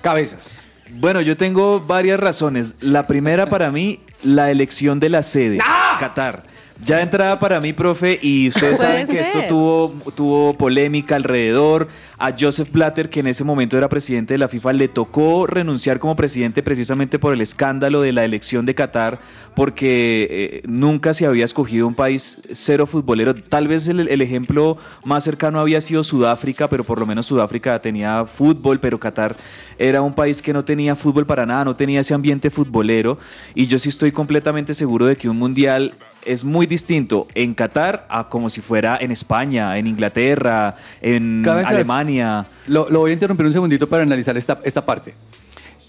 Cabezas. 0.00 0.60
Bueno, 0.94 1.20
yo 1.22 1.36
tengo 1.36 1.80
varias 1.80 2.20
razones. 2.20 2.74
La 2.80 3.06
primera 3.06 3.48
para 3.48 3.70
mí, 3.70 4.00
la 4.22 4.50
elección 4.50 5.00
de 5.00 5.08
la 5.08 5.22
sede, 5.22 5.58
Qatar. 5.98 6.44
Ya 6.84 7.00
entrada 7.00 7.38
para 7.38 7.60
mí, 7.60 7.72
profe, 7.72 8.18
y 8.20 8.48
ustedes 8.48 8.80
saben 8.80 9.06
que 9.06 9.20
esto 9.20 9.38
tuvo, 9.48 9.94
tuvo 10.16 10.54
polémica 10.54 11.14
alrededor. 11.14 11.86
A 12.18 12.34
Joseph 12.38 12.70
Blatter, 12.72 13.08
que 13.08 13.20
en 13.20 13.28
ese 13.28 13.44
momento 13.44 13.76
era 13.76 13.88
presidente 13.88 14.34
de 14.34 14.38
la 14.38 14.48
FIFA, 14.48 14.72
le 14.72 14.88
tocó 14.88 15.46
renunciar 15.46 16.00
como 16.00 16.16
presidente 16.16 16.62
precisamente 16.62 17.20
por 17.20 17.34
el 17.34 17.40
escándalo 17.40 18.00
de 18.00 18.12
la 18.12 18.24
elección 18.24 18.66
de 18.66 18.74
Qatar, 18.74 19.20
porque 19.54 20.28
eh, 20.30 20.62
nunca 20.66 21.14
se 21.14 21.26
había 21.26 21.44
escogido 21.44 21.86
un 21.86 21.94
país 21.94 22.40
cero 22.50 22.86
futbolero. 22.86 23.32
Tal 23.34 23.68
vez 23.68 23.86
el, 23.86 24.08
el 24.08 24.20
ejemplo 24.20 24.76
más 25.04 25.22
cercano 25.22 25.60
había 25.60 25.80
sido 25.80 26.02
Sudáfrica, 26.02 26.68
pero 26.68 26.82
por 26.82 26.98
lo 26.98 27.06
menos 27.06 27.26
Sudáfrica 27.26 27.80
tenía 27.80 28.24
fútbol, 28.24 28.80
pero 28.80 28.98
Qatar 28.98 29.36
era 29.78 30.02
un 30.02 30.14
país 30.14 30.42
que 30.42 30.52
no 30.52 30.64
tenía 30.64 30.96
fútbol 30.96 31.26
para 31.26 31.46
nada, 31.46 31.64
no 31.64 31.76
tenía 31.76 32.00
ese 32.00 32.14
ambiente 32.14 32.50
futbolero. 32.50 33.18
Y 33.54 33.66
yo 33.68 33.78
sí 33.78 33.88
estoy 33.88 34.10
completamente 34.10 34.74
seguro 34.74 35.06
de 35.06 35.16
que 35.16 35.28
un 35.28 35.38
mundial 35.38 35.94
es 36.24 36.44
muy 36.44 36.66
distinto 36.66 37.26
en 37.34 37.54
Qatar 37.54 38.06
a 38.08 38.28
como 38.28 38.50
si 38.50 38.60
fuera 38.60 38.98
en 39.00 39.10
España, 39.10 39.78
en 39.78 39.86
Inglaterra, 39.86 40.76
en. 41.00 41.46
Alemania. 41.48 42.46
Lo, 42.66 42.88
lo 42.90 43.00
voy 43.00 43.10
a 43.10 43.14
interrumpir 43.14 43.46
un 43.46 43.52
segundito 43.52 43.86
para 43.88 44.02
analizar 44.02 44.36
esta, 44.36 44.58
esta 44.64 44.84
parte. 44.84 45.14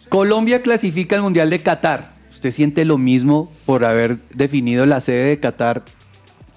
Colombia 0.10 0.62
clasifica 0.62 1.16
al 1.16 1.22
Mundial 1.22 1.50
de 1.50 1.60
Qatar. 1.60 2.12
¿Usted 2.32 2.52
siente 2.52 2.86
lo 2.86 2.98
mismo 2.98 3.52
por 3.66 3.86
haber 3.86 4.18
definido 4.34 4.86
la 4.86 5.00
sede 5.00 5.30
de 5.30 5.40
Qatar 5.40 5.84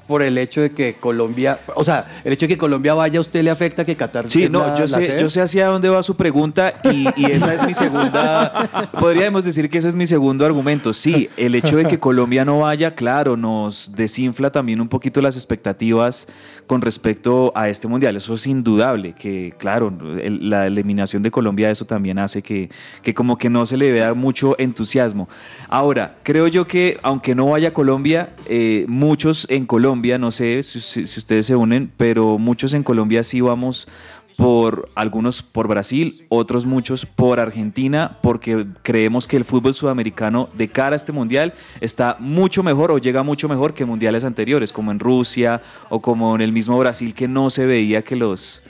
por 0.06 0.22
el 0.22 0.38
hecho 0.38 0.60
de 0.60 0.70
que 0.70 0.94
Colombia, 1.00 1.58
o 1.74 1.84
sea, 1.84 2.20
el 2.24 2.32
hecho 2.32 2.44
de 2.46 2.54
que 2.54 2.58
Colombia 2.58 2.94
vaya 2.94 3.18
a 3.18 3.20
usted 3.20 3.42
le 3.42 3.50
afecta 3.50 3.84
que 3.84 3.96
Qatar 3.96 4.30
Sí, 4.30 4.48
no, 4.48 4.66
la- 4.68 4.74
yo 4.74 4.86
sé, 4.88 5.16
yo 5.20 5.28
sé 5.28 5.40
hacia 5.40 5.66
dónde 5.66 5.88
va 5.88 6.02
su 6.02 6.16
pregunta 6.16 6.74
y, 6.84 7.08
y 7.16 7.26
esa 7.32 7.54
es 7.54 7.66
mi 7.66 7.74
segunda, 7.74 8.88
podríamos 8.98 9.44
decir 9.44 9.68
que 9.68 9.78
ese 9.78 9.88
es 9.88 9.94
mi 9.94 10.06
segundo 10.06 10.44
argumento. 10.46 10.92
Sí, 10.92 11.28
el 11.36 11.54
hecho 11.54 11.76
de 11.76 11.86
que 11.86 11.98
Colombia 11.98 12.44
no 12.44 12.60
vaya, 12.60 12.94
claro, 12.94 13.36
nos 13.36 13.92
desinfla 13.96 14.50
también 14.50 14.80
un 14.80 14.88
poquito 14.88 15.20
las 15.20 15.36
expectativas 15.36 16.28
con 16.66 16.80
respecto 16.82 17.52
a 17.54 17.68
este 17.68 17.88
mundial. 17.88 18.16
Eso 18.16 18.34
es 18.34 18.46
indudable, 18.46 19.12
que 19.12 19.52
claro, 19.58 19.92
el- 20.22 20.48
la 20.50 20.66
eliminación 20.66 21.22
de 21.22 21.30
Colombia 21.30 21.70
eso 21.70 21.84
también 21.84 22.18
hace 22.18 22.42
que, 22.42 22.70
que 23.02 23.14
como 23.14 23.38
que 23.38 23.50
no 23.50 23.66
se 23.66 23.76
le 23.76 23.90
vea 23.90 24.14
mucho 24.14 24.54
entusiasmo. 24.58 25.28
Ahora, 25.68 26.14
creo 26.22 26.46
yo 26.46 26.66
que 26.66 26.98
aunque 27.02 27.34
no 27.34 27.46
vaya 27.50 27.72
Colombia, 27.72 28.30
eh, 28.46 28.84
muchos 28.88 29.46
en 29.50 29.66
Colombia, 29.66 29.95
no 30.18 30.30
sé 30.32 30.62
si, 30.62 30.80
si- 30.80 31.06
si 31.06 31.18
ustedes 31.18 31.46
se 31.46 31.56
unen, 31.56 31.90
pero 31.96 32.38
muchos 32.38 32.74
en 32.74 32.82
Colombia 32.82 33.22
sí 33.22 33.40
vamos 33.40 33.88
por 34.36 34.90
algunos 34.94 35.40
por 35.42 35.66
Brasil, 35.66 36.26
otros 36.28 36.66
muchos 36.66 37.06
por 37.06 37.40
Argentina, 37.40 38.18
porque 38.22 38.66
creemos 38.82 39.26
que 39.26 39.38
el 39.38 39.44
fútbol 39.46 39.72
sudamericano 39.72 40.50
de 40.54 40.68
cara 40.68 40.92
a 40.92 40.96
este 40.96 41.10
mundial 41.10 41.54
está 41.80 42.16
mucho 42.20 42.62
mejor 42.62 42.90
o 42.90 42.98
llega 42.98 43.22
mucho 43.22 43.48
mejor 43.48 43.72
que 43.72 43.86
mundiales 43.86 44.24
anteriores, 44.24 44.72
como 44.72 44.90
en 44.90 44.98
Rusia 44.98 45.62
o 45.88 46.02
como 46.02 46.34
en 46.34 46.42
el 46.42 46.52
mismo 46.52 46.78
Brasil, 46.78 47.14
que 47.14 47.28
no 47.28 47.48
se 47.48 47.64
veía 47.64 48.02
que 48.02 48.14
los... 48.16 48.62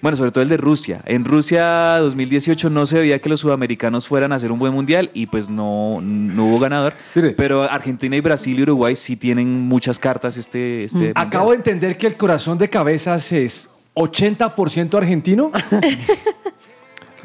Bueno, 0.00 0.16
sobre 0.16 0.30
todo 0.30 0.42
el 0.42 0.48
de 0.48 0.56
Rusia. 0.56 1.00
En 1.06 1.24
Rusia 1.24 1.98
2018 1.98 2.70
no 2.70 2.86
se 2.86 2.98
veía 2.98 3.20
que 3.20 3.28
los 3.28 3.40
sudamericanos 3.40 4.06
fueran 4.06 4.32
a 4.32 4.36
hacer 4.36 4.52
un 4.52 4.58
buen 4.58 4.72
mundial 4.72 5.10
y 5.14 5.26
pues 5.26 5.48
no, 5.48 6.00
no 6.00 6.46
hubo 6.46 6.58
ganador. 6.58 6.94
Mire. 7.14 7.30
Pero 7.30 7.62
Argentina 7.62 8.16
y 8.16 8.20
Brasil 8.20 8.58
y 8.58 8.62
Uruguay 8.62 8.96
sí 8.96 9.16
tienen 9.16 9.68
muchas 9.68 9.98
cartas 9.98 10.36
este, 10.36 10.84
este 10.84 10.96
mundial. 10.96 11.14
Acabo 11.16 11.50
de 11.50 11.56
entender 11.56 11.96
que 11.96 12.06
el 12.06 12.16
corazón 12.16 12.58
de 12.58 12.68
cabezas 12.70 13.32
es 13.32 13.70
80% 13.98 14.94
argentino, 14.94 15.50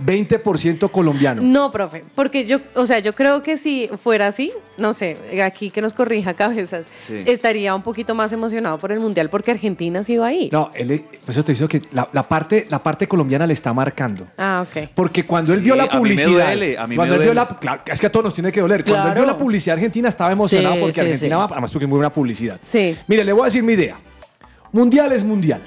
20% 0.03 0.89
colombiano. 0.91 1.41
No, 1.41 1.71
profe, 1.71 2.03
porque 2.15 2.45
yo, 2.45 2.57
o 2.75 2.85
sea, 2.85 3.00
yo 3.00 3.13
creo 3.13 3.41
que 3.41 3.57
si 3.57 3.89
fuera 4.01 4.27
así, 4.27 4.51
no 4.77 4.93
sé, 4.93 5.17
aquí 5.43 5.69
que 5.69 5.81
nos 5.81 5.93
corrija 5.93 6.33
cabezas, 6.33 6.85
Sí. 7.07 7.23
estaría 7.25 7.75
un 7.75 7.81
poquito 7.83 8.15
más 8.15 8.31
emocionado 8.31 8.77
por 8.77 8.91
el 8.91 9.00
mundial 9.00 9.29
porque 9.29 9.51
Argentina 9.51 10.03
se 10.03 10.13
iba 10.13 10.25
ahí. 10.27 10.50
No, 10.51 10.71
él, 10.73 11.03
por 11.25 11.31
eso 11.31 11.43
te 11.43 11.53
digo 11.53 11.67
que 11.67 11.81
la, 11.91 12.07
la 12.12 12.23
parte, 12.23 12.67
la 12.69 12.81
parte 12.81 13.07
colombiana 13.07 13.45
le 13.45 13.53
está 13.53 13.73
marcando. 13.73 14.27
Ah, 14.38 14.65
ok. 14.67 14.89
Porque 14.95 15.25
cuando 15.25 15.53
él 15.53 15.59
vio 15.59 15.73
a 15.73 15.77
la 15.77 15.83
mí 15.83 15.89
me 15.93 15.97
publicidad, 15.97 16.45
duele, 16.47 16.77
a 16.77 16.88
mí 16.88 16.95
cuando 16.95 17.13
me 17.15 17.19
él 17.19 17.23
vio 17.25 17.33
la, 17.33 17.47
claro, 17.47 17.81
es 17.85 18.00
que 18.00 18.07
a 18.07 18.12
todos 18.12 18.25
nos 18.25 18.33
tiene 18.33 18.51
que 18.51 18.62
doler. 18.62 18.83
Cuando 18.83 19.09
él 19.09 19.13
vio 19.15 19.25
la 19.25 19.38
publicidad 19.38 19.75
argentina 19.75 20.09
estaba 20.09 20.31
emocionado 20.31 20.75
Sí, 20.75 20.79
porque 20.81 20.93
sí, 20.93 21.00
Argentina 21.01 21.35
sí. 21.35 21.39
va, 21.39 21.45
además 21.45 21.71
porque 21.71 21.85
es 21.85 21.89
muy 21.89 21.97
buena 21.97 22.12
publicidad. 22.12 22.59
Sí. 22.63 22.97
Mire, 23.07 23.23
le 23.23 23.33
voy 23.33 23.43
a 23.43 23.45
decir 23.45 23.62
mi 23.63 23.73
idea. 23.73 23.95
Mundial 24.71 25.12
es 25.12 25.23
mundial. 25.23 25.62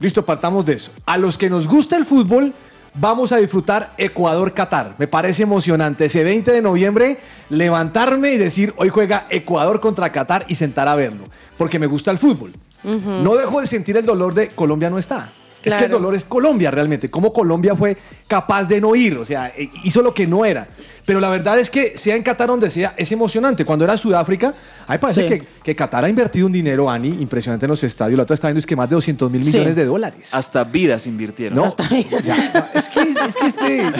Listo, 0.00 0.24
partamos 0.24 0.64
de 0.64 0.74
eso. 0.74 0.90
A 1.04 1.18
los 1.18 1.36
que 1.36 1.50
nos 1.50 1.66
gusta 1.68 1.96
el 1.96 2.06
fútbol, 2.06 2.52
vamos 2.94 3.32
a 3.32 3.36
disfrutar 3.36 3.92
Ecuador-Qatar. 3.96 4.94
Me 4.98 5.06
parece 5.06 5.42
emocionante. 5.42 6.06
Ese 6.06 6.24
20 6.24 6.52
de 6.52 6.62
noviembre, 6.62 7.18
levantarme 7.50 8.32
y 8.32 8.38
decir, 8.38 8.74
hoy 8.76 8.88
juega 8.88 9.26
Ecuador 9.30 9.80
contra 9.80 10.10
Qatar 10.12 10.44
y 10.48 10.54
sentar 10.54 10.88
a 10.88 10.94
verlo. 10.94 11.28
Porque 11.56 11.78
me 11.78 11.86
gusta 11.86 12.10
el 12.10 12.18
fútbol. 12.18 12.52
No 12.84 13.34
dejo 13.34 13.60
de 13.60 13.66
sentir 13.66 13.96
el 13.96 14.06
dolor 14.06 14.34
de 14.34 14.48
Colombia 14.48 14.88
no 14.88 14.98
está. 14.98 15.32
Es 15.68 15.76
que 15.76 15.84
el 15.84 15.90
dolor 15.90 16.14
es 16.14 16.24
Colombia 16.24 16.70
realmente. 16.70 17.08
Cómo 17.10 17.32
Colombia 17.32 17.74
fue 17.76 17.96
capaz 18.26 18.64
de 18.64 18.80
no 18.80 18.94
ir. 18.96 19.16
O 19.18 19.24
sea, 19.24 19.52
eh, 19.56 19.68
hizo 19.84 20.02
lo 20.02 20.12
que 20.14 20.26
no 20.26 20.44
era. 20.44 20.66
Pero 21.04 21.20
la 21.20 21.30
verdad 21.30 21.58
es 21.58 21.70
que 21.70 21.96
sea 21.96 22.16
en 22.16 22.22
Qatar 22.22 22.48
donde 22.48 22.68
sea, 22.68 22.92
es 22.98 23.10
emocionante. 23.12 23.64
Cuando 23.64 23.84
era 23.86 23.96
Sudáfrica, 23.96 24.48
a 24.48 24.50
mí 24.50 24.56
me 24.90 24.98
parece 24.98 25.22
Sí. 25.22 25.28
que, 25.28 25.42
que 25.64 25.74
Qatar 25.74 26.04
ha 26.04 26.08
invertido 26.10 26.44
un 26.46 26.52
dinero, 26.52 26.90
Ani, 26.90 27.08
impresionante 27.08 27.64
en 27.64 27.70
los 27.70 27.82
estadios. 27.82 28.16
La 28.18 28.24
otra 28.24 28.34
está 28.34 28.48
viendo 28.48 28.58
es 28.58 28.66
que 28.66 28.76
más 28.76 28.90
de 28.90 28.94
200 28.96 29.32
mil 29.32 29.42
Sí. 29.44 29.52
millones 29.52 29.74
de 29.76 29.84
dólares. 29.86 30.34
Hasta 30.34 30.64
vidas 30.64 31.06
invirtieron. 31.06 31.56
No, 31.56 31.64
Hasta 31.64 31.86
ahí. 31.86 32.06
ya, 32.22 32.36
no, 32.52 32.78
es 32.78 32.88
que, 32.90 33.00
es 33.00 33.36
que 33.36 33.46
este. 33.46 33.92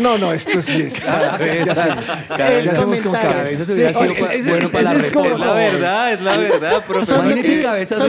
No, 0.00 0.18
no, 0.18 0.32
esto 0.32 0.60
sí 0.60 0.82
es. 0.82 1.00
Ya. 1.04 1.36
Cabeza. 1.38 1.96
Ya 2.64 2.72
hacemos 2.72 3.00
con 3.00 3.12
cabeza. 3.12 3.64
Sí, 3.64 3.72
oye, 3.72 4.36
ese- 4.38 4.50
bueno 4.50 4.68
para 4.70 4.82
la 4.82 4.92
es 5.00 5.10
como- 5.10 5.26
Es 5.26 5.38
la 5.38 5.52
verdad, 5.52 6.12
es 6.12 6.20
la 6.20 6.36
verdad. 6.36 6.84
Son, 7.04 7.28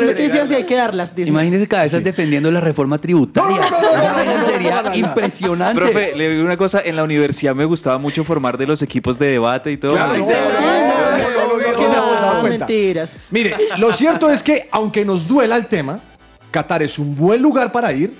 noticias 0.05 0.49
y 0.51 0.55
hay 0.55 0.65
que 0.65 0.75
darlas. 0.75 1.15
dice. 1.15 1.29
Imagínese 1.29 1.67
cabezas 1.67 2.03
defendiendo 2.03 2.49
la 2.51 2.59
reforma 2.61 2.90
tributaria. 2.97 3.61
Sería 4.45 4.95
impresionante. 4.95 5.79
Profe, 5.79 6.15
le 6.15 6.29
digo 6.29 6.45
una 6.45 6.57
cosa, 6.57 6.81
en 6.83 6.95
la 6.95 7.03
universidad 7.03 7.55
me 7.55 7.65
gustaba 7.65 7.97
mucho 7.97 8.23
formar 8.23 8.57
de 8.57 8.67
los 8.67 8.81
equipos 8.81 9.17
de 9.19 9.27
debate 9.27 9.71
y 9.71 9.77
todo. 9.77 9.97
Ah, 9.99 10.13
mentiras. 12.43 13.17
Mire, 13.29 13.55
lo 13.77 13.93
cierto 13.93 14.29
es 14.29 14.43
que, 14.43 14.67
aunque 14.71 15.05
nos 15.05 15.27
duela 15.27 15.55
el 15.55 15.67
tema, 15.67 15.99
Qatar 16.51 16.83
es 16.83 16.99
un 16.99 17.15
buen 17.15 17.41
lugar 17.41 17.71
para 17.71 17.91
ir. 17.93 18.13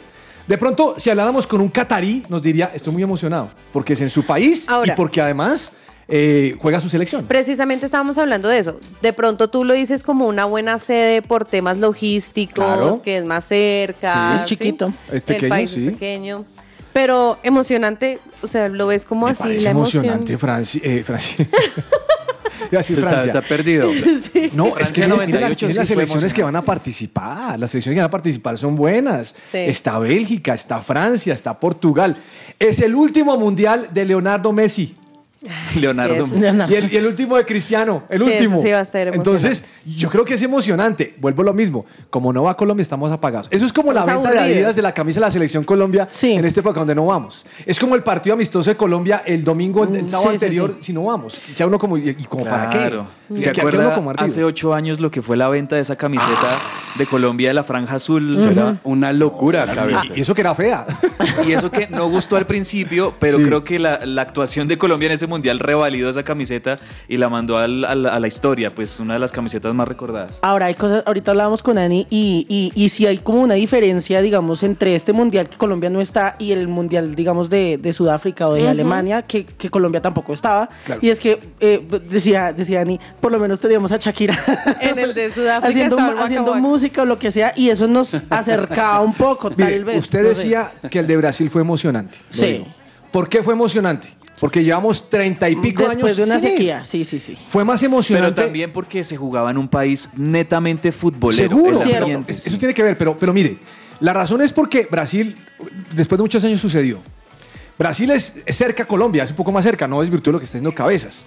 De 0.47 0.57
pronto, 0.57 0.95
si 0.97 1.09
habláramos 1.09 1.45
con 1.45 1.61
un 1.61 1.69
catarí, 1.69 2.23
nos 2.27 2.41
diría, 2.41 2.71
estoy 2.73 2.93
muy 2.93 3.03
emocionado, 3.03 3.49
porque 3.71 3.93
es 3.93 4.01
en 4.01 4.09
su 4.09 4.25
país 4.25 4.67
Ahora. 4.67 4.93
y 4.93 4.95
porque 4.95 5.21
además 5.21 5.73
eh, 6.07 6.55
juega 6.59 6.79
su 6.79 6.89
selección. 6.89 7.25
Precisamente 7.25 7.85
estábamos 7.85 8.17
hablando 8.17 8.47
de 8.49 8.59
eso. 8.59 8.79
De 9.01 9.13
pronto 9.13 9.49
tú 9.49 9.63
lo 9.63 9.73
dices 9.73 10.03
como 10.03 10.27
una 10.27 10.45
buena 10.45 10.77
sede 10.79 11.21
por 11.21 11.45
temas 11.45 11.77
logísticos, 11.77 12.53
Claro. 12.65 13.01
que 13.01 13.17
es 13.19 13.25
más 13.25 13.45
cerca. 13.45 14.33
Sí, 14.37 14.41
es 14.41 14.45
chiquito. 14.45 14.93
Es 15.11 15.23
pequeño, 15.23 15.45
El 15.45 15.49
país 15.49 15.69
sí. 15.69 15.87
es 15.87 15.93
pequeño. 15.93 16.45
Pero 16.93 17.37
emocionante, 17.43 18.19
o 18.41 18.47
sea, 18.47 18.67
lo 18.67 18.87
ves 18.87 19.05
como 19.05 19.25
Me 19.27 19.31
así, 19.31 19.43
parece 19.43 19.63
la 19.63 19.71
emoción. 19.71 20.03
emocionante, 20.03 20.37
Franci. 20.37 20.81
Eh, 20.83 21.05
Está, 22.71 22.83
Francia. 22.83 23.25
está 23.25 23.41
perdido. 23.41 23.89
No, 24.53 24.77
es 24.77 24.91
que 24.91 25.01
mira, 25.01 25.15
98 25.15 25.27
mira 25.27 25.39
las, 25.49 25.61
mira 25.63 25.85
selecciones 25.85 26.33
que 26.33 26.43
van 26.43 26.55
a 26.55 26.61
participar. 26.61 27.59
Las 27.59 27.71
selecciones 27.71 27.95
que 27.97 28.01
van 28.01 28.07
a 28.07 28.11
participar 28.11 28.57
son 28.57 28.75
buenas. 28.75 29.33
Sí. 29.51 29.57
Está 29.57 29.97
Bélgica, 29.99 30.53
está 30.53 30.81
Francia, 30.81 31.33
está 31.33 31.59
Portugal. 31.59 32.15
Es 32.59 32.79
el 32.81 32.95
último 32.95 33.37
mundial 33.37 33.89
de 33.93 34.05
Leonardo 34.05 34.51
Messi. 34.51 34.95
Leonardo. 35.75 36.27
Sí, 36.27 36.35
Leonardo. 36.39 36.73
Y 36.73 36.77
el, 36.77 36.93
y 36.93 36.97
el 36.97 37.07
último 37.07 37.35
de 37.37 37.45
Cristiano, 37.45 38.03
el 38.09 38.19
Sí, 38.19 38.25
eso 38.29 38.33
último. 38.43 38.61
sí 38.61 38.69
va 38.71 38.79
a 38.79 38.85
ser 38.85 39.07
Entonces, 39.13 39.63
yo 39.85 40.09
creo 40.09 40.23
que 40.23 40.35
es 40.35 40.41
emocionante. 40.41 41.15
Vuelvo 41.19 41.41
a 41.41 41.45
lo 41.45 41.53
mismo. 41.53 41.85
Como 42.09 42.31
no 42.31 42.43
va 42.43 42.55
Colombia, 42.55 42.83
estamos 42.83 43.11
apagados. 43.11 43.47
Eso 43.51 43.65
es 43.65 43.73
como 43.73 43.91
la 43.93 44.05
venta 44.05 44.29
de. 44.31 44.39
Adidas 44.39 44.75
de 44.75 44.81
la 44.81 44.93
camisa 44.93 45.19
de 45.19 45.25
la 45.27 45.31
selección 45.31 45.63
Colombia 45.63 46.07
Sí. 46.11 46.33
en 46.33 46.45
este 46.45 46.61
programa 46.61 46.81
donde 46.81 46.95
no 46.95 47.05
vamos. 47.07 47.45
Es 47.65 47.79
como 47.79 47.95
el 47.95 48.03
partido 48.03 48.33
amistoso 48.33 48.69
de 48.69 48.77
Colombia 48.77 49.23
el 49.25 49.43
domingo, 49.43 49.83
el, 49.83 49.95
el 49.95 50.03
Mm, 50.03 50.09
sábado 50.09 50.29
anterior, 50.31 50.75
sí. 50.79 50.85
si 50.87 50.93
no 50.93 51.03
vamos. 51.05 51.39
Ya 51.57 51.65
uno 51.67 51.77
como, 51.79 51.97
¿y, 51.97 52.13
como 52.29 52.43
para 52.45 52.69
qué? 52.69 53.01
¿Se 53.35 53.49
acuerda 53.49 53.95
hace 54.17 54.43
ocho 54.43 54.73
años 54.73 54.99
lo 54.99 55.09
que 55.09 55.21
fue 55.21 55.37
la 55.37 55.47
venta 55.47 55.75
de 55.75 55.81
esa 55.81 55.95
camiseta 55.95 56.47
de 56.97 57.05
Colombia 57.05 57.47
de 57.49 57.53
la 57.53 57.63
franja 57.63 57.95
azul? 57.95 58.33
Eso 58.33 58.49
era 58.49 58.79
una 58.83 59.13
locura, 59.13 59.65
cabeza. 59.73 60.01
Y 60.15 60.21
eso 60.21 60.35
que 60.35 60.41
era 60.41 60.53
fea. 60.55 60.85
Y 61.47 61.51
eso 61.53 61.71
que 61.71 61.87
no 61.87 62.09
gustó 62.09 62.35
al 62.35 62.45
principio, 62.45 63.13
pero 63.19 63.37
Sí. 63.37 63.43
creo 63.43 63.63
que 63.63 63.79
la, 63.79 64.05
la 64.05 64.21
actuación 64.23 64.67
de 64.67 64.77
Colombia 64.77 65.07
en 65.07 65.13
ese 65.13 65.27
mundial 65.31 65.57
revalidó 65.59 66.09
esa 66.09 66.23
camiseta 66.23 66.77
y 67.07 67.17
la 67.17 67.29
mandó 67.29 67.57
al- 67.57 67.85
al- 67.85 68.05
a 68.05 68.19
la 68.19 68.27
historia, 68.27 68.69
pues 68.69 68.99
una 68.99 69.13
de 69.15 69.19
las 69.19 69.31
camisetas 69.31 69.73
más 69.73 69.87
recordadas. 69.87 70.39
Ahora 70.43 70.67
hay 70.67 70.75
cosas, 70.75 71.03
ahorita 71.07 71.31
hablábamos 71.31 71.63
con 71.63 71.77
Ani 71.79 72.05
y, 72.09 72.45
y, 72.47 72.71
y 72.75 72.89
si 72.89 73.07
hay 73.07 73.17
como 73.17 73.41
una 73.41 73.55
diferencia, 73.55 74.21
digamos, 74.21 74.61
entre 74.63 74.93
este 74.95 75.13
mundial 75.13 75.49
que 75.49 75.57
Colombia 75.57 75.89
no 75.89 76.01
está 76.01 76.35
y 76.37 76.51
el 76.51 76.67
mundial, 76.67 77.15
digamos, 77.15 77.49
de, 77.49 77.77
de 77.77 77.93
Sudáfrica 77.93 78.47
o 78.47 78.53
de 78.53 78.67
Alemania, 78.69 79.21
que, 79.23 79.45
que 79.45 79.69
Colombia 79.69 80.01
tampoco 80.01 80.33
estaba. 80.33 80.69
Claro. 80.85 80.99
Y 81.03 81.09
es 81.09 81.19
que 81.19 81.39
eh, 81.59 81.81
decía, 82.09 82.53
decía 82.53 82.81
Ani, 82.81 82.99
por 83.19 83.31
lo 83.31 83.39
menos 83.39 83.59
teníamos 83.59 83.91
a 83.91 83.97
Shakira 83.97 84.37
En 84.81 84.99
el 84.99 85.13
de 85.13 85.29
Sudáfrica 85.31 85.67
haciendo, 85.69 85.97
haciendo 85.97 86.55
música 86.55 87.03
o 87.03 87.05
lo 87.05 87.17
que 87.17 87.31
sea, 87.31 87.53
y 87.55 87.69
eso 87.69 87.87
nos 87.87 88.15
acercaba 88.29 89.01
un 89.01 89.13
poco, 89.13 89.49
Mire, 89.55 89.71
tal 89.71 89.85
vez. 89.85 89.97
usted 89.97 90.19
no 90.23 90.33
sé. 90.33 90.41
decía 90.43 90.71
que 90.89 90.99
el 90.99 91.07
de 91.07 91.17
Brasil 91.17 91.49
fue 91.49 91.61
emocionante. 91.61 92.17
Sí. 92.29 92.45
digo. 92.47 92.67
¿Por 93.11 93.27
qué 93.27 93.43
fue 93.43 93.53
emocionante? 93.53 94.09
Porque 94.41 94.63
llevamos 94.63 95.07
treinta 95.09 95.47
y 95.49 95.55
pico 95.55 95.83
Después 95.83 95.97
años 96.03 96.17
de 96.17 96.23
una 96.23 96.39
sin 96.39 96.49
ir. 96.49 96.55
sequía, 96.57 96.83
sí, 96.85 97.05
sí, 97.05 97.19
sí. 97.21 97.37
Fue 97.47 97.63
más 97.63 97.81
emocionante. 97.83 98.33
Pero 98.33 98.45
también 98.47 98.73
porque 98.73 99.03
se 99.05 99.15
jugaba 99.15 99.51
en 99.51 99.57
un 99.57 99.67
país 99.69 100.09
netamente 100.17 100.91
futbolero. 100.91 101.47
Seguro. 101.47 101.69
el 101.69 101.75
Cierto. 101.75 102.03
ambiente, 102.05 102.31
Es- 102.33 102.39
sí. 102.43 102.49
Eso 102.49 102.57
tiene 102.57 102.73
que 102.73 102.81
ver, 102.83 102.97
pero, 102.97 103.15
pero 103.15 103.31
mire, 103.33 103.57
la 103.99 104.11
razón 104.13 104.41
es 104.41 104.51
porque 104.51 104.87
Brasil, 104.91 105.37
después 105.93 106.17
de 106.17 106.23
muchos 106.23 106.43
años 106.43 106.59
sucedió. 106.59 107.01
Brasil 107.77 108.09
es, 108.11 108.37
es 108.45 108.55
cerca 108.57 108.83
a 108.83 108.85
Colombia, 108.87 109.23
es 109.23 109.29
un 109.29 109.35
poco 109.35 109.51
más 109.51 109.63
cerca, 109.63 109.87
no 109.87 110.01
desvirtúe 110.01 110.31
lo 110.33 110.39
que 110.39 110.45
está 110.45 110.57
haciendo 110.57 110.73
cabezas. 110.75 111.25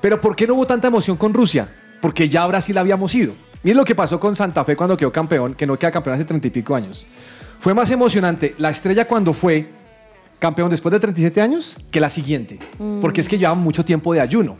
Pero 0.00 0.20
¿por 0.20 0.34
qué 0.36 0.46
no 0.46 0.54
hubo 0.54 0.66
tanta 0.66 0.88
emoción 0.88 1.16
con 1.16 1.32
Rusia? 1.32 1.68
Porque 2.00 2.28
ya 2.28 2.42
a 2.42 2.46
Brasil 2.48 2.76
habíamos 2.78 3.14
ido. 3.14 3.32
Miren 3.62 3.76
lo 3.78 3.84
que 3.84 3.94
pasó 3.94 4.20
con 4.20 4.36
Santa 4.36 4.64
Fe 4.64 4.76
cuando 4.76 4.96
quedó 4.96 5.10
campeón, 5.12 5.54
que 5.54 5.66
no 5.66 5.78
queda 5.78 5.90
campeón 5.92 6.14
hace 6.16 6.24
treinta 6.24 6.46
y 6.48 6.50
pico 6.50 6.74
años. 6.74 7.06
Fue 7.58 7.74
más 7.74 7.90
emocionante 7.90 8.54
la 8.58 8.70
estrella 8.70 9.06
cuando 9.06 9.32
fue 9.32 9.66
campeón 10.38 10.70
después 10.70 10.92
de 10.92 11.00
37 11.00 11.40
años 11.40 11.76
que 11.90 12.00
la 12.00 12.10
siguiente. 12.10 12.58
Porque 13.00 13.20
es 13.20 13.28
que 13.28 13.38
llevaban 13.38 13.62
mucho 13.62 13.84
tiempo 13.84 14.12
de 14.12 14.20
ayuno. 14.20 14.56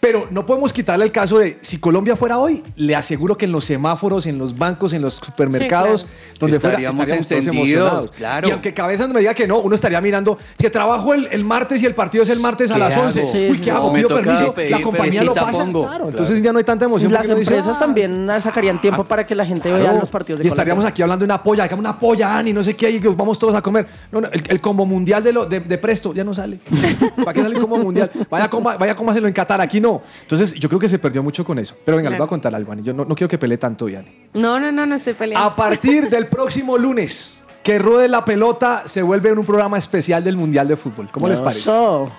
Pero 0.00 0.26
no 0.30 0.44
podemos 0.46 0.72
quitarle 0.72 1.04
el 1.04 1.12
caso 1.12 1.38
de 1.38 1.58
si 1.60 1.78
Colombia 1.78 2.16
fuera 2.16 2.38
hoy, 2.38 2.62
le 2.76 2.94
aseguro 2.96 3.36
que 3.36 3.44
en 3.46 3.52
los 3.52 3.64
semáforos, 3.64 4.26
en 4.26 4.38
los 4.38 4.56
bancos, 4.56 4.92
en 4.92 5.02
los 5.02 5.14
supermercados, 5.14 6.02
Sí, 6.02 6.06
donde 6.40 6.60
fuera, 6.60 6.78
Estaríamos 6.78 7.28
todos 7.28 7.46
emocionados. 7.46 8.10
claro. 8.12 8.48
Y 8.48 8.50
aunque 8.50 8.74
Cabezas 8.74 9.08
me 9.08 9.20
diga 9.20 9.34
que 9.34 9.46
no, 9.46 9.58
uno 9.60 9.74
estaría 9.74 10.00
mirando 10.00 10.38
que 10.58 10.70
trabajo 10.70 11.14
el, 11.14 11.28
el 11.30 11.44
martes 11.44 11.82
y 11.82 11.86
el 11.86 11.94
partido 11.94 12.22
es 12.24 12.30
el 12.30 12.40
martes 12.40 12.70
a 12.70 12.74
¿Qué 12.74 12.80
las 12.80 12.92
hago? 12.94 13.02
11. 13.06 13.24
Sí, 13.24 13.48
Uy, 13.50 13.58
¿qué 13.60 13.70
hago? 13.70 13.86
no. 13.88 13.92
Me 13.92 13.98
Pido 14.04 14.08
permiso. 14.08 14.54
pedir 14.54 14.70
la 14.70 14.82
compañía 14.82 15.22
lo 15.24 15.34
pasa. 15.34 15.50
Pongo. 15.52 15.82
Claro, 15.82 15.96
Claro. 16.04 16.08
entonces 16.10 16.42
ya 16.42 16.52
no 16.52 16.58
hay 16.58 16.64
tanta 16.64 16.84
emoción. 16.84 17.12
Las 17.12 17.22
dice, 17.22 17.32
empresas 17.54 17.76
"Ah, 17.76 17.80
también 17.80 18.28
sacarían 18.40 18.80
tiempo 18.80 19.04
para 19.04 19.26
que 19.26 19.34
la 19.34 19.44
gente 19.46 19.70
vea 19.72 19.92
los 19.92 20.08
partidos 20.08 20.38
de 20.40 20.44
Y 20.44 20.48
estaríamos 20.48 20.82
Colombia. 20.82 20.90
aquí 20.90 21.02
hablando 21.02 21.22
de 21.24 21.26
una 21.26 21.42
polla, 21.42 21.64
hagamos 21.64 21.80
una 21.80 21.98
polla, 21.98 22.36
Ani, 22.36 22.52
no 22.52 22.62
sé 22.62 22.74
qué, 22.74 22.90
y 22.90 23.00
que 23.00 23.08
vamos 23.08 23.38
todos 23.38 23.54
a 23.54 23.62
comer. 23.62 23.86
No, 24.12 24.20
no, 24.20 24.28
el, 24.30 24.42
el 24.48 24.60
combo 24.60 24.84
mundial 24.86 25.22
de, 25.24 25.32
lo, 25.32 25.46
de, 25.46 25.60
de 25.60 25.78
Presto 25.78 26.12
ya 26.14 26.24
no 26.24 26.34
sale. 26.34 26.58
¿Para 27.16 27.32
qué 27.32 27.42
sale 27.42 27.54
el 27.54 27.60
combo 27.60 27.76
mundial? 27.78 28.10
Vaya, 28.30 28.48
coma, 28.50 28.76
vaya, 28.76 28.94
cómaselo 28.94 29.26
en 29.28 29.32
Qatar, 29.36 29.60
aquí 29.60 29.80
no. 29.80 30.02
Entonces, 30.22 30.52
yo 30.54 30.68
creo 30.68 30.80
que 30.80 30.88
se 30.88 30.98
perdió 30.98 31.22
mucho 31.22 31.44
con 31.44 31.58
eso. 31.58 31.76
Pero 31.84 31.96
venga, 31.98 32.10
les 32.10 32.18
voy 32.18 32.24
a 32.24 32.26
Claro. 32.26 32.30
contar 32.30 32.54
algo, 32.54 32.72
Ani. 32.72 32.82
Yo 32.82 32.92
no, 32.92 33.04
no 33.04 33.14
quiero 33.14 33.28
que 33.28 33.38
pelee 33.38 33.58
tanto, 33.58 33.86
Ani. 33.86 34.08
No, 34.34 34.58
no, 34.58 34.72
no, 34.72 34.84
no 34.86 34.94
estoy 34.96 35.12
peleando. 35.14 35.46
A 35.48 35.54
partir 35.54 36.08
del 36.10 36.26
próximo 36.36 36.76
lunes, 36.78 37.44
que 37.62 37.78
ruede 37.78 38.08
la 38.08 38.24
pelota, 38.24 38.82
se 38.86 39.02
vuelve 39.02 39.28
en 39.30 39.38
un 39.38 39.44
programa 39.46 39.78
especial 39.78 40.24
del 40.24 40.36
Mundial 40.36 40.66
de 40.66 40.76
Fútbol. 40.76 41.08
¿Cómo 41.12 41.28
les 41.28 41.38
parece? 41.40 41.60
Eso. 41.60 42.10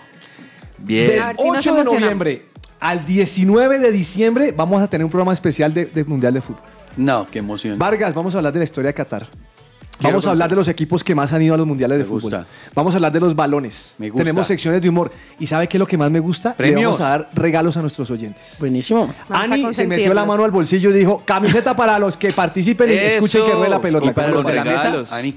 Bien. 0.77 1.07
Del 1.07 1.19
A 1.19 1.27
ver 1.27 1.37
si 1.37 1.47
nos 1.49 1.57
8 1.59 1.75
de 1.75 1.83
noviembre 1.83 2.45
al 2.79 3.05
19 3.05 3.79
de 3.79 3.91
diciembre 3.91 4.53
vamos 4.55 4.81
a 4.81 4.87
tener 4.87 5.03
un 5.03 5.09
programa 5.09 5.33
especial 5.33 5.73
de, 5.73 5.85
de 5.87 6.03
Mundial 6.05 6.33
de 6.33 6.41
Fútbol. 6.41 6.61
No, 6.95 7.27
qué 7.29 7.39
emoción. 7.39 7.77
Vargas, 7.79 8.13
vamos 8.13 8.35
a 8.35 8.37
hablar 8.37 8.53
de 8.53 8.59
la 8.59 8.63
historia 8.63 8.89
de 8.89 8.93
Qatar. 8.93 9.27
Quiero 9.97 10.11
Vamos 10.13 10.27
a 10.27 10.29
hablar 10.31 10.49
de 10.49 10.55
los 10.55 10.67
equipos 10.67 11.03
que 11.03 11.15
más 11.15 11.33
han 11.33 11.41
ido 11.41 11.55
a 11.55 11.57
los 11.57 11.65
mundiales 11.65 11.97
de 11.97 12.03
fútbol. 12.05 12.21
gusta. 12.21 12.45
Vamos 12.75 12.93
a 12.93 12.97
hablar 12.97 13.11
de 13.11 13.19
los 13.19 13.35
balones. 13.35 13.95
Me 13.97 14.09
gusta. 14.09 14.23
Tenemos 14.23 14.45
secciones 14.45 14.79
de 14.81 14.89
humor. 14.89 15.11
¿Y 15.39 15.47
sabe 15.47 15.67
qué 15.67 15.77
es 15.77 15.79
lo 15.79 15.87
que 15.87 15.97
más 15.97 16.11
me 16.11 16.19
gusta? 16.19 16.53
Le 16.59 16.75
vamos 16.75 17.01
a 17.01 17.09
dar 17.09 17.29
regalos 17.33 17.77
a 17.77 17.81
nuestros 17.81 18.11
oyentes. 18.11 18.57
Buenísimo. 18.59 19.11
Vamos 19.27 19.51
Ani 19.51 19.73
se 19.73 19.87
metió 19.87 20.13
la 20.13 20.23
mano 20.23 20.43
al 20.43 20.51
bolsillo 20.51 20.91
y 20.91 20.93
dijo, 20.93 21.23
camiseta 21.25 21.75
para 21.75 21.97
los 21.97 22.15
que 22.15 22.31
participen 22.31 22.91
y 22.91 22.93
Eso. 22.93 23.15
escuchen 23.15 23.45
que 23.45 23.51
ruede 23.53 23.69
la 23.69 23.81
pelota. 23.81 24.05
Y 24.05 24.13
para 24.13 24.27
¿Cómo 24.29 24.41
los 24.43 24.45
de 24.51 24.55
la 24.55 24.63
mesa. 24.63 25.15
Ani, 25.17 25.35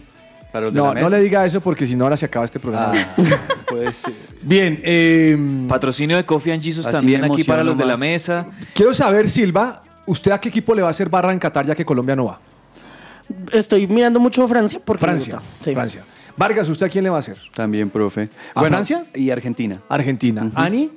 para 0.52 0.66
los 0.66 0.74
de 0.74 0.78
No, 0.80 0.86
la 0.88 0.94
mesa. 0.94 1.04
no 1.08 1.16
le 1.16 1.22
diga 1.22 1.46
eso 1.46 1.60
porque 1.62 1.86
si 1.86 1.96
no 1.96 2.04
ahora 2.04 2.18
se 2.18 2.26
acaba 2.26 2.44
este 2.44 2.60
programa. 2.60 2.92
Ah, 3.16 3.22
puede 3.66 3.92
ser. 3.94 4.12
Bien, 4.42 4.78
eh, 4.84 5.38
Patrocinio 5.68 6.18
de 6.18 6.26
Coffee 6.26 6.52
and 6.52 6.62
Jesus 6.62 6.86
también 6.86 7.24
aquí 7.24 7.44
para 7.44 7.64
los 7.64 7.78
de 7.78 7.86
la 7.86 7.96
mesa. 7.96 8.46
quiero 8.74 8.92
saber, 8.92 9.26
Silva, 9.26 9.82
¿usted 10.04 10.32
a 10.32 10.38
qué 10.38 10.50
equipo 10.50 10.74
le 10.74 10.82
va 10.82 10.88
a 10.88 10.90
hacer 10.90 11.08
barra 11.08 11.32
en 11.32 11.38
Qatar 11.38 11.64
ya 11.64 11.74
que 11.74 11.84
Colombia 11.86 12.14
no 12.14 12.26
va? 12.26 12.40
Estoy 13.52 13.86
mirando 13.86 14.20
mucho 14.20 14.46
Francia 14.48 14.80
porque 14.84 15.04
me 15.04 15.08
Francia. 15.12 15.34
gusta. 15.36 15.48
Sí. 15.64 15.74
Francia. 15.74 16.04
Vargas, 16.36 16.68
¿usted 16.68 16.86
a 16.86 16.88
quién 16.88 17.04
le 17.04 17.10
va 17.10 17.16
a 17.16 17.20
hacer? 17.20 17.36
También, 17.54 17.90
profe. 17.90 18.30
¿A 18.54 18.62
Francia? 18.62 19.04
Y 19.14 19.30
Argentina. 19.30 19.80
Argentina. 19.88 20.50
¿Ani? 20.54 20.90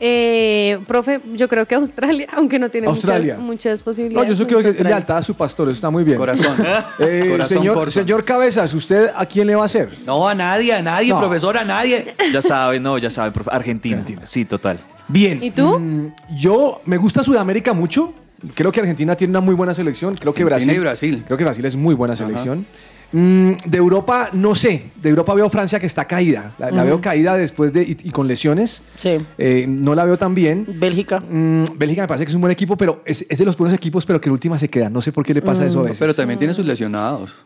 Eh, 0.00 0.78
profe, 0.86 1.20
yo 1.34 1.48
creo 1.48 1.64
que 1.66 1.74
Australia, 1.76 2.26
aunque 2.36 2.58
no 2.58 2.68
tiene 2.68 2.88
Australia. 2.88 3.34
muchas, 3.36 3.46
muchas 3.46 3.78
No, 3.80 3.84
posibilidades. 3.84 4.28
yo 4.28 4.34
solo 4.34 4.46
creo 4.48 4.58
que 4.58 4.62
es 4.64 4.74
Australia. 4.74 4.96
lealtad 4.96 5.16
a 5.18 5.22
su 5.22 5.34
pastor, 5.34 5.68
eso 5.68 5.76
está 5.76 5.88
muy 5.90 6.04
bien. 6.04 6.18
Corazón. 6.18 6.56
Eh, 6.98 7.28
Corazón 7.30 7.88
señor, 7.88 8.24
Cabezas, 8.24 8.74
¿usted 8.74 9.10
a 9.14 9.24
quién 9.24 9.46
le 9.46 9.54
va 9.54 9.62
a 9.62 9.66
hacer? 9.66 9.96
No, 10.04 10.28
a 10.28 10.34
nadie, 10.34 10.72
a 10.74 10.82
nadie, 10.82 11.10
No. 11.10 11.20
profesor, 11.20 11.56
a 11.56 11.64
nadie. 11.64 12.14
Ya 12.32 12.42
saben, 12.42 12.82
no, 12.82 12.98
ya 12.98 13.08
saben. 13.08 13.32
profe. 13.32 13.50
Argentina. 13.52 13.96
Argentina. 13.98 14.26
Sí, 14.26 14.44
total. 14.44 14.78
Bien. 15.08 15.42
¿Y 15.42 15.50
tú? 15.52 15.78
Mm, 15.78 16.08
yo 16.36 16.80
me 16.86 16.96
gusta 16.96 17.22
Sudamérica 17.22 17.72
mucho. 17.72 18.12
Creo 18.54 18.72
que 18.72 18.80
Argentina 18.80 19.16
tiene 19.16 19.30
una 19.32 19.40
muy 19.40 19.54
buena 19.54 19.74
selección. 19.74 20.16
Creo 20.16 20.34
que 20.34 20.44
Brasil. 20.44 20.72
y 20.72 20.78
Brasil. 20.78 21.22
Creo 21.26 21.38
que 21.38 21.44
Brasil 21.44 21.64
es 21.64 21.76
muy 21.76 21.94
buena 21.94 22.16
selección. 22.16 22.66
Mm, 23.12 23.52
de 23.66 23.78
Europa, 23.78 24.30
no 24.32 24.54
sé. 24.56 24.86
De 25.00 25.08
Europa 25.08 25.34
veo 25.34 25.48
Francia 25.48 25.78
que 25.78 25.86
está 25.86 26.04
caída. 26.06 26.52
La, 26.58 26.70
la 26.72 26.82
veo 26.82 27.00
caída 27.00 27.36
después 27.36 27.72
de. 27.72 27.82
y, 27.82 27.96
y 28.02 28.10
con 28.10 28.26
lesiones. 28.26 28.82
Sí. 28.96 29.18
Eh, 29.38 29.66
no 29.68 29.94
la 29.94 30.04
veo 30.04 30.18
tan 30.18 30.34
bien. 30.34 30.66
Bélgica. 30.80 31.20
Mm, 31.20 31.64
Bélgica 31.76 32.02
me 32.02 32.08
parece 32.08 32.24
que 32.24 32.30
es 32.30 32.34
un 32.34 32.40
buen 32.40 32.50
equipo, 32.52 32.76
pero 32.76 33.02
es, 33.04 33.24
es 33.28 33.38
de 33.38 33.44
los 33.44 33.56
buenos 33.56 33.74
equipos, 33.74 34.04
pero 34.04 34.20
que 34.20 34.28
en 34.28 34.32
última 34.32 34.58
se 34.58 34.68
queda. 34.68 34.90
No 34.90 35.00
sé 35.00 35.12
por 35.12 35.24
qué 35.24 35.32
le 35.32 35.42
pasa 35.42 35.64
eso 35.64 35.80
a 35.80 35.82
veces. 35.84 35.98
Pero 36.00 36.12
también 36.12 36.38
tiene 36.38 36.54
sus 36.54 36.66
lesionados. 36.66 37.44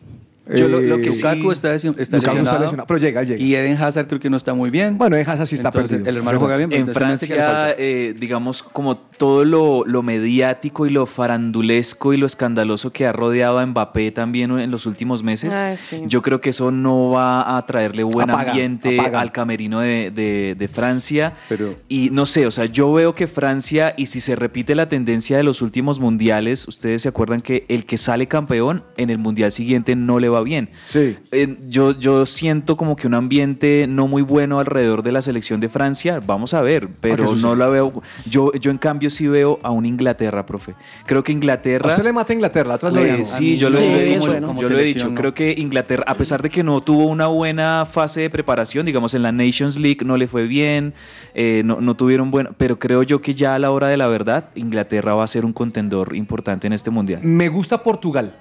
Yo 0.55 0.67
lo- 0.67 0.79
lo 0.81 0.95
Eh, 0.95 1.01
que 1.01 1.09
Lukaku 1.11 1.41
sí- 1.41 1.49
está, 1.51 1.69
lesión- 1.73 1.95
está 1.99 2.17
Lukaku 2.17 2.17
está 2.17 2.33
lesionado. 2.33 2.59
lesionado, 2.61 2.87
pero 2.87 2.99
llega, 2.99 3.23
llega. 3.23 3.39
Y 3.43 3.55
Eden 3.55 3.77
Hazard 3.81 4.07
creo 4.07 4.19
que 4.19 4.29
no 4.29 4.37
está 4.37 4.53
muy 4.53 4.69
bien. 4.69 4.97
Bueno, 4.97 5.15
Eden 5.15 5.29
Hazard 5.29 5.47
sí 5.47 5.55
está 5.55 5.67
Entonces, 5.69 5.91
perdido. 5.91 6.09
El 6.09 6.17
hermano 6.17 6.39
juega 6.39 6.57
bien, 6.57 6.69
pero 6.69 6.81
En 6.81 6.93
Francia, 6.93 7.75
eh, 7.77 8.15
digamos, 8.19 8.63
como 8.63 8.97
todo 8.97 9.45
lo, 9.45 9.83
lo 9.85 10.01
mediático 10.03 10.85
y 10.87 10.89
lo 10.89 11.05
farandulesco 11.05 12.13
y 12.13 12.17
lo 12.17 12.25
escandaloso 12.25 12.91
que 12.91 13.05
ha 13.05 13.11
rodeado 13.11 13.59
a 13.59 13.65
Mbappé 13.65 14.11
también 14.11 14.51
en 14.59 14.71
los 14.71 14.85
últimos 14.85 15.23
meses, 15.23 15.53
Ay, 15.53 15.77
sí. 15.77 16.01
yo 16.07 16.21
creo 16.21 16.41
que 16.41 16.49
eso 16.49 16.71
no 16.71 17.11
va 17.11 17.57
a 17.57 17.65
traerle 17.65 18.03
buen 18.03 18.29
Apaga, 18.29 18.51
ambiente 18.51 18.99
apaga. 18.99 19.21
al 19.21 19.31
camerino 19.31 19.79
de, 19.81 20.11
de- 20.11 20.55
de 20.57 20.67
Francia. 20.67 21.33
Pero- 21.49 21.75
Y 21.87 22.09
no 22.11 22.25
sé, 22.25 22.47
o 22.47 22.51
sea, 22.51 22.65
yo 22.65 22.91
veo 22.93 23.13
que 23.15 23.27
Francia, 23.27 23.93
y 23.97 24.07
si 24.07 24.21
se 24.21 24.35
repite 24.35 24.75
la 24.75 24.87
tendencia 24.87 25.37
de 25.37 25.43
los 25.43 25.61
últimos 25.61 25.99
mundiales, 25.99 26.67
ustedes 26.67 27.01
se 27.03 27.09
acuerdan 27.09 27.41
que 27.41 27.65
el 27.69 27.85
que 27.85 27.97
sale 27.97 28.27
campeón 28.27 28.83
en 28.97 29.09
el 29.09 29.17
mundial 29.17 29.51
siguiente 29.51 29.95
no 29.95 30.19
le 30.19 30.29
va 30.29 30.38
bien. 30.43 30.69
Sí. 30.87 31.17
Eh, 31.31 31.57
yo, 31.67 31.97
yo 31.97 32.25
siento 32.25 32.77
como 32.77 32.95
que 32.95 33.07
un 33.07 33.13
ambiente 33.13 33.85
no 33.87 34.07
muy 34.07 34.21
bueno 34.21 34.59
alrededor 34.59 35.03
de 35.03 35.11
la 35.11 35.21
selección 35.21 35.59
de 35.59 35.69
Francia. 35.69 36.21
Vamos 36.25 36.53
a 36.53 36.61
ver, 36.61 36.83
¿A 36.83 36.87
qué 36.87 36.93
pero 37.01 37.35
no 37.35 37.55
la 37.55 37.67
veo. 37.67 38.01
Yo, 38.29 38.51
yo 38.53 38.71
en 38.71 38.77
cambio 38.77 39.09
sí 39.09 39.27
veo 39.27 39.59
a 39.63 39.71
un 39.71 39.85
Inglaterra, 39.85 40.45
profe. 40.45 40.75
Creo 41.05 41.23
que 41.23 41.31
¿A 41.31 41.35
Inglaterra. 41.35 41.89
usted 41.89 42.03
le 42.03 42.13
mata 42.13 42.33
a 42.33 42.35
Inglaterra? 42.35 42.73
Atrás 42.75 42.93
digo. 42.93 43.25
sí, 43.25 43.57
yo 43.57 43.69
lo, 43.69 43.77
Sí, 43.77 43.83
lo 43.89 43.95
he 43.99 44.05
dicho. 44.05 44.27
bueno. 44.27 44.61
Yo 44.61 44.69
lo 44.69 44.79
he 44.79 44.83
dicho. 44.83 45.13
Creo 45.15 45.33
que 45.33 45.53
Inglaterra, 45.57 46.03
a 46.07 46.15
pesar 46.15 46.41
de 46.41 46.49
que 46.49 46.63
no 46.63 46.81
tuvo 46.81 47.05
una 47.05 47.27
buena 47.27 47.85
fase 47.89 48.21
de 48.21 48.29
preparación, 48.29 48.85
digamos 48.85 49.13
en 49.13 49.23
la 49.23 49.31
Nations 49.31 49.77
League 49.79 49.99
no 50.05 50.17
le 50.17 50.27
fue 50.27 50.45
bien, 50.45 50.93
eh, 51.33 51.61
no, 51.65 51.81
no 51.81 51.95
tuvieron 51.95 52.31
buena, 52.31 52.51
pero 52.57 52.79
creo 52.79 53.03
yo 53.03 53.21
que 53.21 53.33
ya 53.33 53.55
a 53.55 53.59
la 53.59 53.71
hora 53.71 53.87
de 53.87 53.97
la 53.97 54.07
verdad, 54.07 54.49
Inglaterra 54.55 55.13
va 55.13 55.23
a 55.23 55.27
ser 55.27 55.45
un 55.45 55.53
contendor 55.53 56.15
importante 56.15 56.67
en 56.67 56.73
este 56.73 56.89
mundial. 56.89 57.21
Me 57.23 57.47
gusta 57.49 57.81
Portugal. 57.83 58.33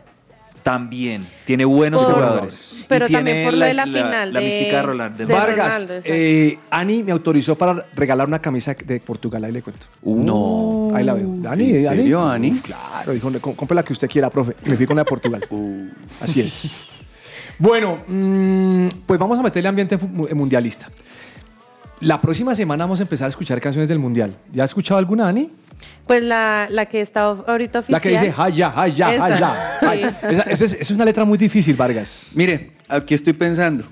También 0.68 1.26
tiene 1.46 1.64
buenos 1.64 2.04
Por- 2.04 2.14
jugadores. 2.14 2.84
pero 2.88 3.06
Y 3.06 3.08
tiene 3.08 3.30
también 3.30 3.44
por 3.48 3.58
lo 3.58 3.64
de 3.64 3.74
la 3.74 3.84
final 3.86 4.32
La 4.34 4.40
de- 4.40 4.44
mística 4.46 4.76
de 4.76 4.82
Roland. 4.82 5.16
de 5.16 5.24
Vargas. 5.24 5.72
Ronaldo, 5.82 5.94
eh, 6.04 6.58
Ani 6.70 7.02
me 7.02 7.12
autorizó 7.12 7.56
para 7.56 7.86
regalar 7.96 8.28
una 8.28 8.38
camisa 8.38 8.74
de 8.74 9.00
Portugal, 9.00 9.44
ahí 9.44 9.52
le 9.52 9.62
cuento. 9.62 9.86
No. 10.02 10.90
Ahí 10.94 11.04
la 11.04 11.14
veo. 11.14 11.26
Dani, 11.38 11.70
¿En 11.70 11.84
Dani. 11.84 11.96
serio, 12.00 12.28
Ani? 12.28 12.52
Claro, 12.60 13.12
dijo, 13.14 13.32
"Com- 13.40 13.54
compre 13.54 13.74
la 13.74 13.82
que 13.82 13.94
usted 13.94 14.08
quiera, 14.10 14.28
profe. 14.28 14.56
Me 14.66 14.76
fui 14.76 14.84
con 14.86 14.96
la 14.96 15.04
de 15.04 15.08
Portugal. 15.08 15.42
Uh. 15.50 15.88
Así 16.20 16.40
es. 16.42 16.70
Bueno, 17.58 18.04
mm, 18.06 18.88
pues 19.06 19.18
vamos 19.18 19.38
a 19.38 19.42
meterle 19.42 19.70
ambiente 19.70 19.96
mundialista. 19.96 20.88
La 22.00 22.20
próxima 22.20 22.54
semana 22.54 22.84
vamos 22.84 23.00
a 23.00 23.04
empezar 23.04 23.26
a 23.26 23.30
escuchar 23.30 23.60
canciones 23.60 23.88
del 23.88 23.98
mundial. 23.98 24.36
¿Ya 24.52 24.62
ha 24.62 24.66
escuchado 24.66 24.98
alguna, 24.98 25.26
Ani? 25.28 25.50
Pues 26.06 26.22
la, 26.22 26.66
la 26.70 26.86
que 26.86 27.00
está 27.00 27.22
ahorita 27.22 27.80
oficial. 27.80 27.96
La 27.96 28.00
que 28.00 28.08
dice, 28.10 28.34
haya, 28.36 28.72
haya, 28.74 29.14
Esa, 29.14 29.24
haya. 29.24 29.54
sí. 29.80 29.86
Ay, 29.86 30.02
Esa, 30.04 30.42
esa 30.42 30.64
es, 30.64 30.72
esa 30.72 30.76
es 30.80 30.90
una 30.90 31.04
letra 31.04 31.24
muy 31.24 31.36
difícil, 31.38 31.76
Vargas. 31.76 32.22
Mire, 32.32 32.72
aquí 32.88 33.14
estoy 33.14 33.32
pensando. 33.34 33.84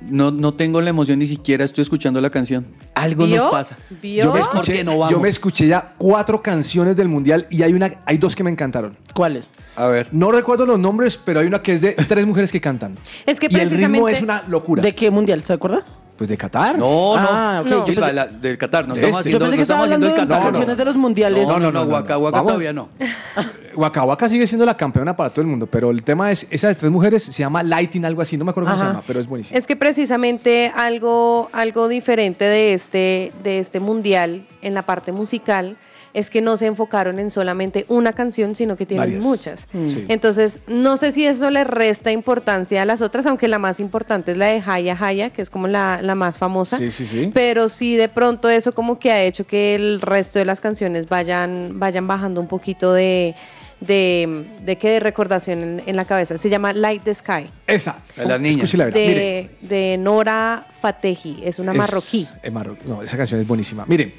No, 0.00 0.30
no 0.30 0.54
tengo 0.54 0.80
la 0.80 0.90
emoción, 0.90 1.18
ni 1.18 1.26
siquiera 1.26 1.64
estoy 1.64 1.82
escuchando 1.82 2.20
la 2.20 2.30
canción. 2.30 2.66
Algo 2.94 3.26
¿Vio? 3.26 3.36
nos 3.42 3.50
pasa. 3.50 3.76
¿Vio? 4.00 4.22
Yo 4.24 4.32
me, 4.32 4.38
¿Por 4.40 4.48
escuché, 4.50 4.72
qué 4.74 4.84
no 4.84 4.92
vamos? 4.96 5.10
yo 5.10 5.18
me 5.18 5.28
escuché 5.28 5.66
ya 5.66 5.94
cuatro 5.98 6.40
canciones 6.40 6.96
del 6.96 7.08
mundial 7.08 7.46
y 7.50 7.62
hay, 7.62 7.72
una, 7.74 7.90
hay 8.06 8.16
dos 8.16 8.36
que 8.36 8.44
me 8.44 8.50
encantaron. 8.50 8.96
¿Cuáles? 9.12 9.48
A 9.74 9.88
ver. 9.88 10.08
No 10.12 10.30
recuerdo 10.30 10.66
los 10.66 10.78
nombres, 10.78 11.16
pero 11.16 11.40
hay 11.40 11.46
una 11.48 11.62
que 11.62 11.72
es 11.72 11.80
de 11.80 11.92
tres 11.94 12.24
mujeres 12.26 12.52
que 12.52 12.60
cantan. 12.60 12.94
Es 13.26 13.40
que 13.40 13.48
y 13.50 13.56
el 13.56 13.70
ritmo 13.70 14.08
es 14.08 14.22
una 14.22 14.44
locura. 14.46 14.82
¿De 14.82 14.94
qué 14.94 15.10
mundial? 15.10 15.42
¿Se 15.42 15.52
acuerda? 15.54 15.82
Pues 16.18 16.28
de 16.28 16.36
Qatar. 16.36 16.76
No, 16.76 17.14
no. 17.16 17.28
Ah, 17.30 17.62
ok, 17.64 17.88
la- 18.12 18.26
del 18.26 18.58
Qatar. 18.58 18.88
No 18.88 18.94
estamos 18.94 19.24
Yo 19.24 19.30
Yo 19.30 19.36
haciendo, 19.36 19.38
pensé 19.38 19.50
no 19.52 19.56
que 19.56 19.62
estaba 19.62 19.84
estamos 19.84 19.86
haciendo 19.86 20.06
hablando 20.06 20.06
el 20.06 20.12
de 20.12 20.34
Qatar. 20.34 20.42
canciones 20.42 20.76
de 20.76 20.84
los 20.84 20.96
mundiales. 20.96 21.46
No, 21.48 21.54
no, 21.60 21.60
no, 21.60 21.72
no, 21.72 21.84
no, 21.84 21.92
Waka 21.92 22.14
no. 22.14 22.18
Waka 22.20 22.36
Vamos. 22.38 22.48
todavía 22.48 22.72
no. 22.72 22.88
Waka 23.76 24.02
Waka 24.02 24.28
sigue 24.28 24.44
siendo 24.48 24.66
la 24.66 24.76
campeona 24.76 25.14
para 25.14 25.30
todo 25.30 25.42
el 25.42 25.46
mundo, 25.46 25.68
pero 25.68 25.90
el 25.92 26.02
tema 26.02 26.32
es, 26.32 26.48
esa 26.50 26.66
de 26.66 26.74
tres 26.74 26.90
mujeres 26.90 27.22
se 27.22 27.30
llama 27.32 27.62
Lighting, 27.62 28.04
algo 28.04 28.20
así, 28.20 28.36
no 28.36 28.44
me 28.44 28.50
acuerdo 28.50 28.70
cómo 28.70 28.80
se 28.80 28.84
llama, 28.84 29.02
pero 29.06 29.20
es 29.20 29.28
buenísimo. 29.28 29.56
Es 29.56 29.68
que 29.68 29.76
precisamente 29.76 30.72
algo, 30.74 31.48
algo 31.52 31.86
diferente 31.86 32.44
de 32.44 32.74
este, 32.74 33.32
de 33.44 33.60
este 33.60 33.78
mundial 33.78 34.42
en 34.62 34.74
la 34.74 34.82
parte 34.82 35.12
musical 35.12 35.76
es 36.14 36.30
que 36.30 36.40
no 36.40 36.56
se 36.56 36.66
enfocaron 36.66 37.18
en 37.18 37.30
solamente 37.30 37.84
una 37.88 38.12
canción, 38.12 38.54
sino 38.54 38.76
que 38.76 38.86
tienen 38.86 39.06
Varias. 39.06 39.24
muchas. 39.24 39.68
Sí. 39.72 40.04
Entonces, 40.08 40.60
no 40.66 40.96
sé 40.96 41.12
si 41.12 41.26
eso 41.26 41.50
le 41.50 41.64
resta 41.64 42.10
importancia 42.12 42.82
a 42.82 42.84
las 42.84 43.02
otras, 43.02 43.26
aunque 43.26 43.46
la 43.48 43.58
más 43.58 43.78
importante 43.80 44.32
es 44.32 44.38
la 44.38 44.46
de 44.46 44.62
Haya 44.66 44.96
Haya, 45.00 45.30
que 45.30 45.42
es 45.42 45.50
como 45.50 45.68
la, 45.68 46.00
la 46.02 46.14
más 46.14 46.38
famosa. 46.38 46.78
Sí, 46.78 46.90
sí, 46.90 47.06
sí. 47.06 47.30
Pero 47.34 47.68
sí, 47.68 47.96
de 47.96 48.08
pronto 48.08 48.48
eso 48.48 48.72
como 48.72 48.98
que 48.98 49.12
ha 49.12 49.22
hecho 49.22 49.46
que 49.46 49.74
el 49.74 50.00
resto 50.00 50.38
de 50.38 50.44
las 50.44 50.60
canciones 50.60 51.08
vayan, 51.08 51.78
vayan 51.78 52.06
bajando 52.06 52.40
un 52.40 52.48
poquito 52.48 52.92
de, 52.92 53.34
de, 53.80 54.46
de, 54.64 54.76
que 54.76 54.88
de 54.90 55.00
recordación 55.00 55.62
en, 55.62 55.82
en 55.86 55.96
la 55.96 56.04
cabeza. 56.04 56.36
Se 56.38 56.48
llama 56.48 56.72
Light 56.72 57.02
the 57.04 57.14
Sky. 57.14 57.50
Esa. 57.66 57.98
De 58.16 58.24
las 58.26 58.40
niñas. 58.40 58.72
La 58.74 58.86
De, 58.86 59.50
de 59.60 59.96
Nora 59.98 60.66
Fatehi, 60.80 61.40
es 61.44 61.58
una 61.58 61.72
es- 61.72 61.78
marroquí. 61.78 62.26
es 62.42 62.52
marroquí. 62.52 62.82
No, 62.86 63.02
esa 63.02 63.16
canción 63.16 63.40
es 63.40 63.46
buenísima. 63.46 63.84
Miren, 63.86 64.12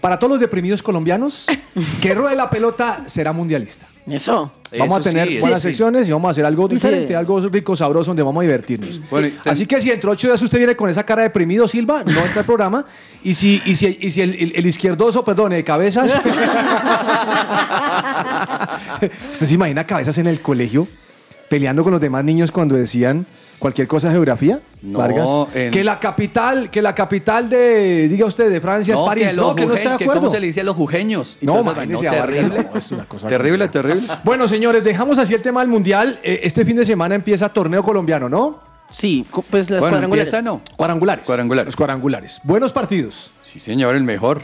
para 0.00 0.18
todos 0.18 0.32
los 0.32 0.40
deprimidos 0.40 0.82
colombianos, 0.82 1.46
que 2.02 2.14
ruede 2.14 2.34
la 2.36 2.50
pelota 2.50 3.02
será 3.06 3.32
mundialista. 3.32 3.86
Eso. 4.06 4.50
Vamos 4.76 4.98
a 4.98 5.02
tener 5.02 5.28
sí, 5.28 5.38
buenas 5.40 5.60
sí. 5.62 5.68
secciones 5.68 6.08
y 6.08 6.12
vamos 6.12 6.28
a 6.28 6.30
hacer 6.32 6.44
algo 6.44 6.66
diferente, 6.66 7.08
Sí. 7.08 7.14
algo 7.14 7.38
rico, 7.48 7.76
sabroso, 7.76 8.10
donde 8.10 8.22
vamos 8.22 8.40
a 8.40 8.44
divertirnos. 8.44 9.00
Bueno, 9.10 9.28
y 9.28 9.30
ten- 9.32 9.52
Así 9.52 9.66
que 9.66 9.80
si 9.80 9.90
dentro 9.90 10.10
de 10.10 10.14
ocho 10.14 10.26
días 10.28 10.40
usted 10.42 10.58
viene 10.58 10.74
con 10.74 10.88
esa 10.88 11.04
cara 11.04 11.22
deprimido, 11.22 11.68
Silva, 11.68 12.02
no 12.04 12.18
entra 12.18 12.40
al 12.40 12.44
programa. 12.46 12.84
Y 13.22 13.34
si, 13.34 13.62
y 13.66 13.76
si, 13.76 13.98
y 14.00 14.10
si 14.10 14.22
el, 14.22 14.34
el- 14.34 14.52
el 14.56 14.66
izquierdoso, 14.66 15.24
perdón, 15.24 15.50
de 15.50 15.62
cabezas. 15.62 16.20
¿Usted 19.32 19.46
se 19.46 19.54
imagina 19.54 19.86
cabezas 19.86 20.16
en 20.18 20.26
el 20.26 20.40
colegio 20.40 20.86
peleando 21.48 21.82
con 21.82 21.92
los 21.92 22.00
demás 22.00 22.24
niños 22.24 22.50
cuando 22.50 22.74
decían 22.76 23.26
cualquier 23.60 23.86
cosa 23.86 24.08
de 24.08 24.14
geografía? 24.14 24.58
No, 24.82 24.98
Vargas. 24.98 25.28
en- 25.54 25.70
Que 25.70 25.84
la 25.84 26.00
capital, 26.00 26.68
que 26.70 26.82
la 26.82 26.94
capital 26.94 27.48
de, 27.48 28.08
diga 28.08 28.26
usted, 28.26 28.50
de 28.50 28.60
Francia 28.60 28.94
es 28.94 29.00
París. 29.00 29.28
que 29.28 29.36
no, 29.36 29.42
los 29.42 29.54
que 29.54 29.66
no 29.66 29.74
está 29.74 29.92
de 29.92 29.98
que 29.98 30.04
acuerdo. 30.04 30.22
¿Cómo 30.22 30.32
se 30.34 30.40
le 30.40 30.46
dice 30.48 30.62
a 30.62 30.64
los 30.64 30.74
jujeños? 30.74 31.36
Y 31.40 31.46
No, 31.46 31.52
todas 31.52 31.66
esas 31.66 31.76
vainas. 31.76 32.00
imagínese 32.02 32.08
a 32.16 32.20
Vargas, 32.20 32.36
terrible. 32.44 32.70
no, 32.72 32.78
es 32.80 32.90
una 32.90 33.04
cosa 33.06 33.28
terrible, 33.28 33.68
terrible. 33.68 34.02
Bueno, 34.24 34.48
señores, 34.48 34.82
dejamos 34.82 35.18
así 35.18 35.34
el 35.34 35.42
tema 35.42 35.60
del 35.60 35.68
mundial. 35.68 36.18
Eh, 36.24 36.40
este 36.42 36.64
fin 36.64 36.74
de 36.76 36.84
semana 36.84 37.14
empieza 37.14 37.48
torneo 37.50 37.84
colombiano, 37.84 38.28
¿no? 38.28 38.58
Sí, 38.90 39.24
pues 39.50 39.70
las 39.70 39.80
Bueno, 39.80 39.92
cuadrangulares. 39.92 40.28
empieza, 40.34 40.42
no. 40.42 40.60
Cuadrangulares. 40.76 41.24
Cuadrangulares. 41.24 41.66
Los 41.66 41.76
cuadrangulares. 41.76 42.40
Buenos 42.42 42.72
partidos. 42.72 43.30
Sí, 43.44 43.60
señor, 43.60 43.94
el 43.94 44.02
mejor. 44.02 44.42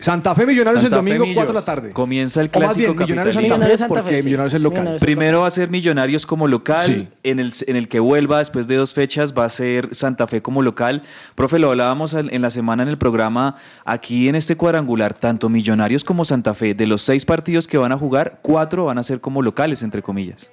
Santa 0.00 0.34
Fe 0.34 0.46
Millonarios 0.46 0.82
Santa 0.82 0.98
el 0.98 1.04
domingo, 1.04 1.24
Fe, 1.24 1.34
4 1.34 1.52
de 1.52 1.60
la 1.60 1.64
tarde. 1.64 1.90
Comienza 1.92 2.40
el 2.40 2.46
o 2.52 2.58
más 2.58 2.74
clásico 2.74 2.92
bien, 2.94 2.98
Millonarios 2.98 3.34
Santa 3.34 3.48
Millonarios 3.48 3.78
Santa 3.80 3.94
porque 3.94 4.10
Fe, 4.10 4.18
sí. 4.18 4.24
Millonarios 4.24 4.52
es 4.52 4.56
el 4.56 4.62
local. 4.62 4.78
Millonarios. 4.80 5.00
Primero 5.02 5.40
va 5.42 5.46
a 5.46 5.50
ser 5.50 5.70
Millonarios 5.70 6.26
como 6.26 6.48
local, 6.48 6.84
Sí. 6.86 7.08
en, 7.22 7.38
el, 7.38 7.52
en 7.66 7.76
el 7.76 7.88
que 7.88 8.00
vuelva 8.00 8.38
después 8.38 8.66
de 8.68 8.76
dos 8.76 8.92
fechas 8.94 9.32
va 9.36 9.44
a 9.44 9.48
ser 9.48 9.94
Santa 9.94 10.26
Fe 10.26 10.42
como 10.42 10.62
local. 10.62 11.02
Profe, 11.34 11.58
lo 11.58 11.70
hablábamos 11.70 12.14
en 12.14 12.42
la 12.42 12.50
semana 12.50 12.82
en 12.82 12.88
el 12.88 12.98
programa, 12.98 13.56
aquí 13.84 14.28
en 14.28 14.34
este 14.34 14.56
cuadrangular, 14.56 15.14
tanto 15.14 15.48
Millonarios 15.48 16.04
como 16.04 16.24
Santa 16.24 16.54
Fe, 16.54 16.74
de 16.74 16.86
los 16.86 17.02
seis 17.02 17.24
partidos 17.24 17.66
que 17.68 17.78
van 17.78 17.92
a 17.92 17.98
jugar, 17.98 18.38
cuatro 18.42 18.86
van 18.86 18.98
a 18.98 19.02
ser 19.02 19.20
como 19.20 19.42
locales, 19.42 19.82
entre 19.82 20.02
comillas, 20.02 20.50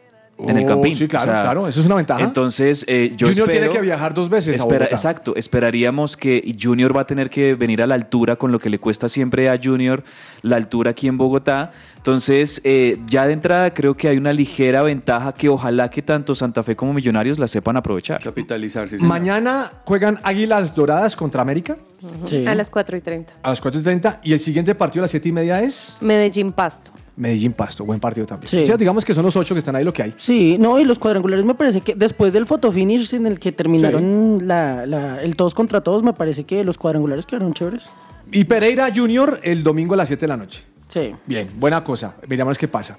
en 0.47 0.57
el 0.57 0.63
Oh, 0.65 0.67
Campín. 0.67 0.95
sí, 0.95 1.07
claro, 1.07 1.25
claro, 1.25 1.67
eso 1.67 1.79
es 1.79 1.85
una 1.85 1.95
ventaja. 1.95 2.23
Entonces, 2.23 2.85
eh, 2.87 3.13
yo 3.17 3.27
Junior 3.27 3.49
espero... 3.49 3.61
tiene 3.69 3.69
que 3.75 3.81
viajar 3.81 4.13
dos 4.13 4.29
veces 4.29 4.53
a 4.53 4.63
Espera- 4.63 4.85
Bogotá. 4.85 4.95
exacto, 4.95 5.35
esperaríamos 5.35 6.15
que 6.17 6.55
Junior 6.59 6.95
va 6.95 7.01
a 7.01 7.07
tener 7.07 7.29
que 7.29 7.55
venir 7.55 7.81
a 7.81 7.87
la 7.87 7.95
altura 7.95 8.35
con 8.35 8.51
lo 8.51 8.59
que 8.59 8.69
le 8.69 8.79
cuesta 8.79 9.09
siempre 9.09 9.49
a 9.49 9.59
Junior 9.61 10.03
la 10.41 10.55
altura 10.55 10.91
aquí 10.91 11.07
en 11.07 11.17
Bogotá. 11.17 11.71
Entonces, 11.97 12.61
eh, 12.63 12.97
ya 13.05 13.27
de 13.27 13.33
entrada 13.33 13.73
creo 13.73 13.95
que 13.95 14.07
hay 14.07 14.17
una 14.17 14.33
ligera 14.33 14.81
ventaja 14.81 15.33
que 15.33 15.49
ojalá 15.49 15.89
que 15.89 16.01
tanto 16.01 16.33
Santa 16.33 16.63
Fe 16.63 16.75
como 16.75 16.93
Millonarios 16.93 17.37
la 17.37 17.47
sepan 17.47 17.77
aprovechar. 17.77 18.23
Capitalizarse. 18.23 18.97
sí. 18.97 19.03
Mañana 19.05 19.71
juegan 19.85 20.19
Águilas 20.23 20.73
Doradas 20.75 21.15
contra 21.15 21.41
América 21.41 21.77
Sí. 22.25 22.47
A 22.47 22.55
las 22.55 22.71
4 22.71 22.97
y 22.97 23.01
30. 23.01 23.33
a 23.43 23.49
las 23.49 23.61
4 23.61 23.79
y 23.79 23.83
30. 23.83 24.21
Y 24.23 24.33
el 24.33 24.39
siguiente 24.39 24.73
partido 24.73 25.03
a 25.03 25.05
las 25.05 25.11
7 25.11 25.29
y 25.29 25.31
media 25.31 25.61
es 25.61 25.97
Medellín 26.01 26.51
Pasto. 26.51 26.91
Medellín 27.21 27.53
Pasto. 27.53 27.85
Buen 27.85 27.99
partido 27.99 28.25
también. 28.25 28.49
Sí. 28.49 28.57
O 28.63 28.65
sea, 28.65 28.77
digamos 28.77 29.05
que 29.05 29.13
son 29.13 29.23
los 29.23 29.35
ocho 29.35 29.53
que 29.53 29.59
están 29.59 29.75
ahí 29.75 29.83
lo 29.83 29.93
que 29.93 30.01
hay. 30.01 30.13
Sí, 30.17 30.57
no, 30.59 30.79
y 30.79 30.85
los 30.85 30.97
cuadrangulares 30.97 31.45
me 31.45 31.53
parece 31.53 31.81
que 31.81 31.93
después 31.93 32.33
del 32.33 32.47
fotofinish 32.47 33.13
en 33.13 33.27
el 33.27 33.39
que 33.39 33.51
terminaron 33.51 34.39
la, 34.47 34.85
la- 34.87 35.21
el 35.21 35.35
todos 35.35 35.53
contra 35.53 35.81
todos, 35.81 36.01
me 36.01 36.13
parece 36.13 36.43
que 36.45 36.63
los 36.63 36.79
cuadrangulares 36.79 37.27
quedaron 37.27 37.53
chéveres. 37.53 37.91
Y 38.31 38.45
Pereira 38.45 38.89
Junior 38.95 39.39
el 39.43 39.61
domingo 39.61 39.93
a 39.93 39.97
las 39.97 40.07
7 40.07 40.21
de 40.21 40.27
la 40.27 40.37
noche. 40.37 40.63
Sí. 40.87 41.13
Bien, 41.27 41.47
buena 41.59 41.83
cosa. 41.83 42.15
Miramos 42.27 42.57
qué 42.57 42.67
pasa. 42.67 42.97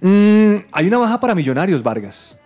Mm, 0.00 0.54
hay 0.72 0.86
una 0.86 0.98
baja 0.98 1.20
para 1.20 1.34
Millonarios, 1.34 1.82
Vargas. 1.82 2.38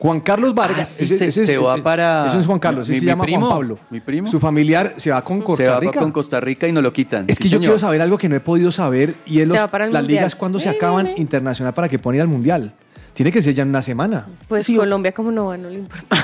Juan 0.00 0.20
Carlos 0.20 0.54
Vargas. 0.54 0.78
Ah, 0.80 0.84
sí, 0.84 1.06
se- 1.08 1.30
se 1.32 1.58
va 1.58 1.76
para- 1.78 2.28
Eso 2.28 2.38
es 2.38 2.46
Juan 2.46 2.58
Carlos, 2.60 2.88
mi- 2.88 2.92
ese 2.94 3.00
se 3.00 3.04
mi 3.06 3.10
llama 3.10 3.24
primo, 3.24 3.40
Juan 3.46 3.52
Pablo. 3.52 3.78
mi 3.90 4.00
primo. 4.00 4.28
Su 4.28 4.38
familiar 4.38 4.94
se 4.96 5.10
va 5.10 5.22
con 5.24 5.40
Costa 5.42 5.64
se 5.64 5.68
va 5.70 5.80
Rica. 5.80 5.98
con 6.00 6.12
Costa 6.12 6.38
Rica 6.40 6.68
y 6.68 6.72
no 6.72 6.80
lo 6.80 6.92
quitan. 6.92 7.24
Es 7.26 7.36
que 7.38 7.44
Sí, 7.44 7.48
yo 7.48 7.58
señor. 7.58 7.70
quiero 7.72 7.78
saber 7.80 8.00
algo 8.02 8.16
que 8.16 8.28
no 8.28 8.36
he 8.36 8.40
podido 8.40 8.70
saber 8.70 9.16
y 9.26 9.40
es 9.40 9.42
Se 9.42 9.46
los- 9.46 9.58
va 9.58 9.62
las 9.72 9.80
Mundial. 10.02 10.06
ligas 10.06 10.34
cuando 10.36 10.60
se 10.60 10.68
Eh, 10.68 10.72
acaban 10.76 11.08
eh. 11.08 11.14
internacional 11.16 11.74
para 11.74 11.88
que 11.88 11.98
ponen 11.98 12.20
al 12.20 12.28
mundial. 12.28 12.72
Tiene 13.18 13.32
que 13.32 13.42
ser 13.42 13.52
ya 13.52 13.64
en 13.64 13.70
una 13.70 13.82
semana. 13.82 14.26
Pues 14.46 14.64
Sí, 14.64 14.76
Colombia 14.76 15.10
como 15.10 15.32
no 15.32 15.46
va, 15.46 15.56
no 15.56 15.68
le 15.68 15.74
importa. 15.80 16.16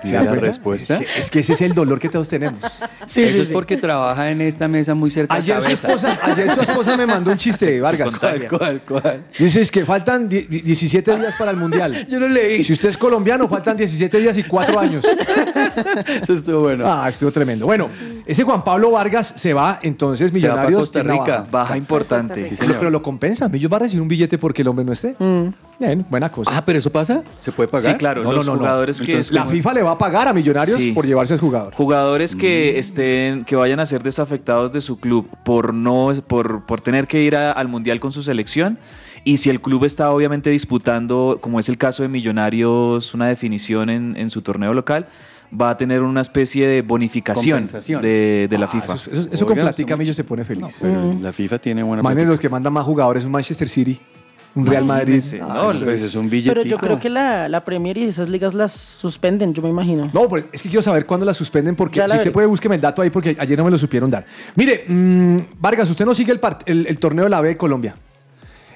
¿Se 0.00 0.06
Mira 0.06 0.24
da 0.24 0.34
la 0.36 0.40
respuesta. 0.40 0.94
Es 0.98 1.00
que, 1.00 1.20
es 1.20 1.30
que 1.30 1.38
ese 1.40 1.52
es 1.54 1.60
el 1.62 1.74
dolor 1.74 1.98
que 1.98 2.08
todos 2.08 2.28
tenemos. 2.28 2.60
Sí, 3.06 3.22
Eso 3.24 3.34
sí, 3.34 3.40
es 3.40 3.48
sí. 3.48 3.52
porque 3.54 3.76
trabaja 3.76 4.30
en 4.30 4.40
esta 4.40 4.68
mesa 4.68 4.94
muy 4.94 5.10
cerca 5.10 5.34
de 5.34 5.40
Ayer 5.40 5.56
su, 5.56 5.62
cabeza. 5.64 5.88
esposa, 5.88 6.18
ayer 6.22 6.54
su 6.54 6.60
esposa 6.60 6.96
me 6.96 7.06
mandó 7.06 7.32
un 7.32 7.38
chiste, 7.44 7.80
Vargas. 7.80 8.20
¿Cuál, 8.48 8.82
cuál? 8.86 9.24
Dice 9.36 9.62
es 9.62 9.70
que 9.72 9.84
faltan 9.84 10.28
die- 10.28 10.46
die- 10.48 10.62
17 10.62 11.16
días 11.16 11.34
para 11.36 11.50
el 11.50 11.56
mundial. 11.56 12.06
Yo 12.08 12.20
no 12.20 12.28
leí. 12.28 12.62
Si 12.62 12.72
usted 12.72 12.90
es 12.90 12.96
colombiano, 12.96 13.48
faltan 13.48 13.76
17 13.76 14.16
días 14.20 14.38
y 14.38 14.44
4 14.44 14.78
años. 14.78 15.04
Eso 16.22 16.34
estuvo 16.34 16.60
bueno. 16.60 16.84
Ah, 16.86 17.08
estuvo 17.08 17.32
tremendo. 17.32 17.66
Bueno, 17.66 17.88
ese 18.30 18.44
Juan 18.44 18.62
Pablo 18.64 18.90
Vargas 18.92 19.34
se 19.36 19.52
va, 19.52 19.78
entonces 19.82 20.30
Se 20.30 20.34
va 20.48 20.54
para 20.54 20.62
Millonarios. 20.68 20.80
Costa 20.80 21.00
tiene 21.02 21.14
una 21.14 21.24
Rica. 21.24 21.38
baja. 21.40 21.50
Baja 21.50 21.76
importante. 21.76 22.34
Sí, 22.34 22.40
Pero, 22.50 22.56
señor. 22.62 22.76
pero 22.78 22.90
lo 22.90 23.02
compensa. 23.02 23.48
Millos 23.48 23.70
va 23.72 23.76
a 23.76 23.80
recibir 23.80 24.02
un 24.02 24.08
billete 24.08 24.38
porque 24.38 24.62
el 24.62 24.68
hombre 24.68 24.84
no 24.84 24.92
esté. 24.92 25.16
Bien, 25.78 26.04
buena 26.08 26.30
cosa. 26.30 26.50
Ah, 26.54 26.62
pero 26.64 26.78
eso 26.78 26.90
pasa. 26.90 27.22
¿Se 27.40 27.52
puede 27.52 27.68
pagar? 27.68 27.92
Sí, 27.92 27.98
claro, 27.98 28.22
No, 28.22 28.32
los 28.32 28.46
no, 28.46 28.52
no. 28.52 28.58
jugadores 28.58 29.00
que 29.00 29.22
la 29.30 29.46
FIFA 29.46 29.74
le 29.74 29.82
va 29.82 29.92
a 29.92 29.98
pagar 29.98 30.28
a 30.28 30.32
Millonarios 30.32 30.76
Sí. 30.76 30.92
por 30.92 31.06
llevarse 31.06 31.34
al 31.34 31.40
jugador. 31.40 31.74
Jugadores 31.74 32.36
que 32.36 32.78
estén, 32.78 33.44
que 33.44 33.56
vayan 33.56 33.80
a 33.80 33.86
ser 33.86 34.02
desafectados 34.02 34.72
de 34.72 34.80
su 34.80 34.98
club 34.98 35.28
por 35.44 35.72
no, 35.74 36.12
por, 36.26 36.66
por 36.66 36.80
tener 36.80 37.06
que 37.06 37.22
ir 37.22 37.34
a- 37.36 37.52
al 37.52 37.68
mundial 37.68 37.98
con 38.00 38.12
su 38.12 38.22
selección. 38.22 38.78
Y 39.22 39.36
si 39.36 39.50
el 39.50 39.60
club 39.60 39.84
está 39.84 40.10
obviamente 40.12 40.48
disputando, 40.50 41.38
como 41.42 41.60
es 41.60 41.68
el 41.68 41.76
caso 41.76 42.02
de 42.02 42.08
Millonarios, 42.08 43.12
una 43.12 43.26
definición 43.26 43.90
en, 43.90 44.16
en 44.16 44.30
su 44.30 44.40
torneo 44.42 44.72
local, 44.72 45.08
va 45.58 45.70
a 45.70 45.76
tener 45.76 46.02
una 46.02 46.20
especie 46.20 46.66
de 46.68 46.82
bonificación 46.82 47.66
de, 48.02 48.46
de 48.48 48.58
la 48.58 48.66
Ah, 48.66 48.68
FIFA. 48.68 48.94
Eso, 48.94 49.10
eso- 49.10 49.28
eso 49.32 49.46
con 49.46 49.52
Oiga, 49.54 49.64
platica 49.64 49.82
estamos- 49.88 49.98
Millos 49.98 50.16
se 50.16 50.24
pone 50.24 50.44
feliz. 50.44 50.62
No, 50.62 50.68
pero 50.80 51.16
la 51.20 51.32
FIFA 51.32 51.58
tiene 51.58 51.82
buena 51.82 52.02
política. 52.02 52.28
los 52.28 52.40
que 52.40 52.48
mandan 52.48 52.72
más 52.72 52.84
jugadores, 52.84 53.24
un 53.24 53.32
Manchester 53.32 53.68
City, 53.68 53.98
un 54.54 54.66
Real 54.66 54.84
Madrid. 54.84 55.22
Ah, 55.42 55.52
no, 55.54 55.70
eso 55.70 55.84
Pues 55.84 55.96
es- 55.96 56.02
es 56.04 56.14
un 56.14 56.30
billete. 56.30 56.54
Pero 56.54 56.68
yo 56.68 56.78
creo 56.78 56.98
que 56.98 57.08
la, 57.10 57.48
la 57.48 57.64
Premier 57.64 57.96
y 57.98 58.04
esas 58.04 58.28
ligas 58.28 58.54
las 58.54 58.72
suspenden, 58.72 59.52
yo 59.54 59.62
me 59.62 59.68
imagino. 59.68 60.10
No, 60.12 60.28
pero 60.28 60.46
es 60.52 60.62
que 60.62 60.68
quiero 60.68 60.82
saber 60.82 61.04
cuándo 61.06 61.26
la 61.26 61.34
suspenden 61.34 61.74
porque 61.76 62.00
si 62.00 62.16
usted 62.16 62.32
puede 62.32 62.46
búsqueme 62.46 62.76
el 62.76 62.80
dato 62.80 63.02
ahí 63.02 63.10
porque 63.10 63.36
ayer 63.38 63.58
no 63.58 63.64
me 63.64 63.70
lo 63.70 63.78
supieron 63.78 64.10
dar. 64.10 64.24
Mire, 64.56 64.84
mm, 64.86 65.36
Vargas, 65.60 65.90
usted 65.90 66.04
no 66.04 66.14
sigue 66.14 66.32
el, 66.32 66.40
part- 66.40 66.62
el- 66.66 66.86
el 66.86 66.98
torneo 66.98 67.24
de 67.24 67.30
la 67.30 67.40
B 67.40 67.48
de 67.48 67.56
Colombia. 67.56 67.94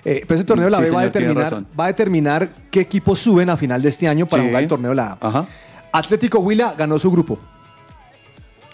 Eh, 0.07 0.23
pero 0.29 0.35
ese 0.35 0.45
torneo 0.45 0.67
de 0.67 0.71
la 0.71 0.77
Sí, 0.79 0.83
B 0.85 0.91
va 0.91 1.01
a, 1.01 1.11
señor, 1.11 1.13
determinar, 1.13 1.65
va 1.81 1.85
a 1.85 1.87
determinar 1.89 2.49
qué 2.71 2.81
equipos 2.81 3.19
suben 3.21 3.49
a 3.49 3.57
final 3.57 3.81
de 3.81 3.89
este 3.89 4.07
año 4.07 4.27
para 4.27 4.43
Sí. 4.43 4.49
jugar 4.49 4.63
el 4.63 4.69
torneo 4.69 4.91
de 4.91 4.97
la 4.97 5.19
A. 5.21 5.29
Ajá. 5.29 5.47
Atlético 5.99 6.41
Huila 6.41 6.75
ganó 6.77 6.99
su 6.99 7.11
grupo. 7.11 7.39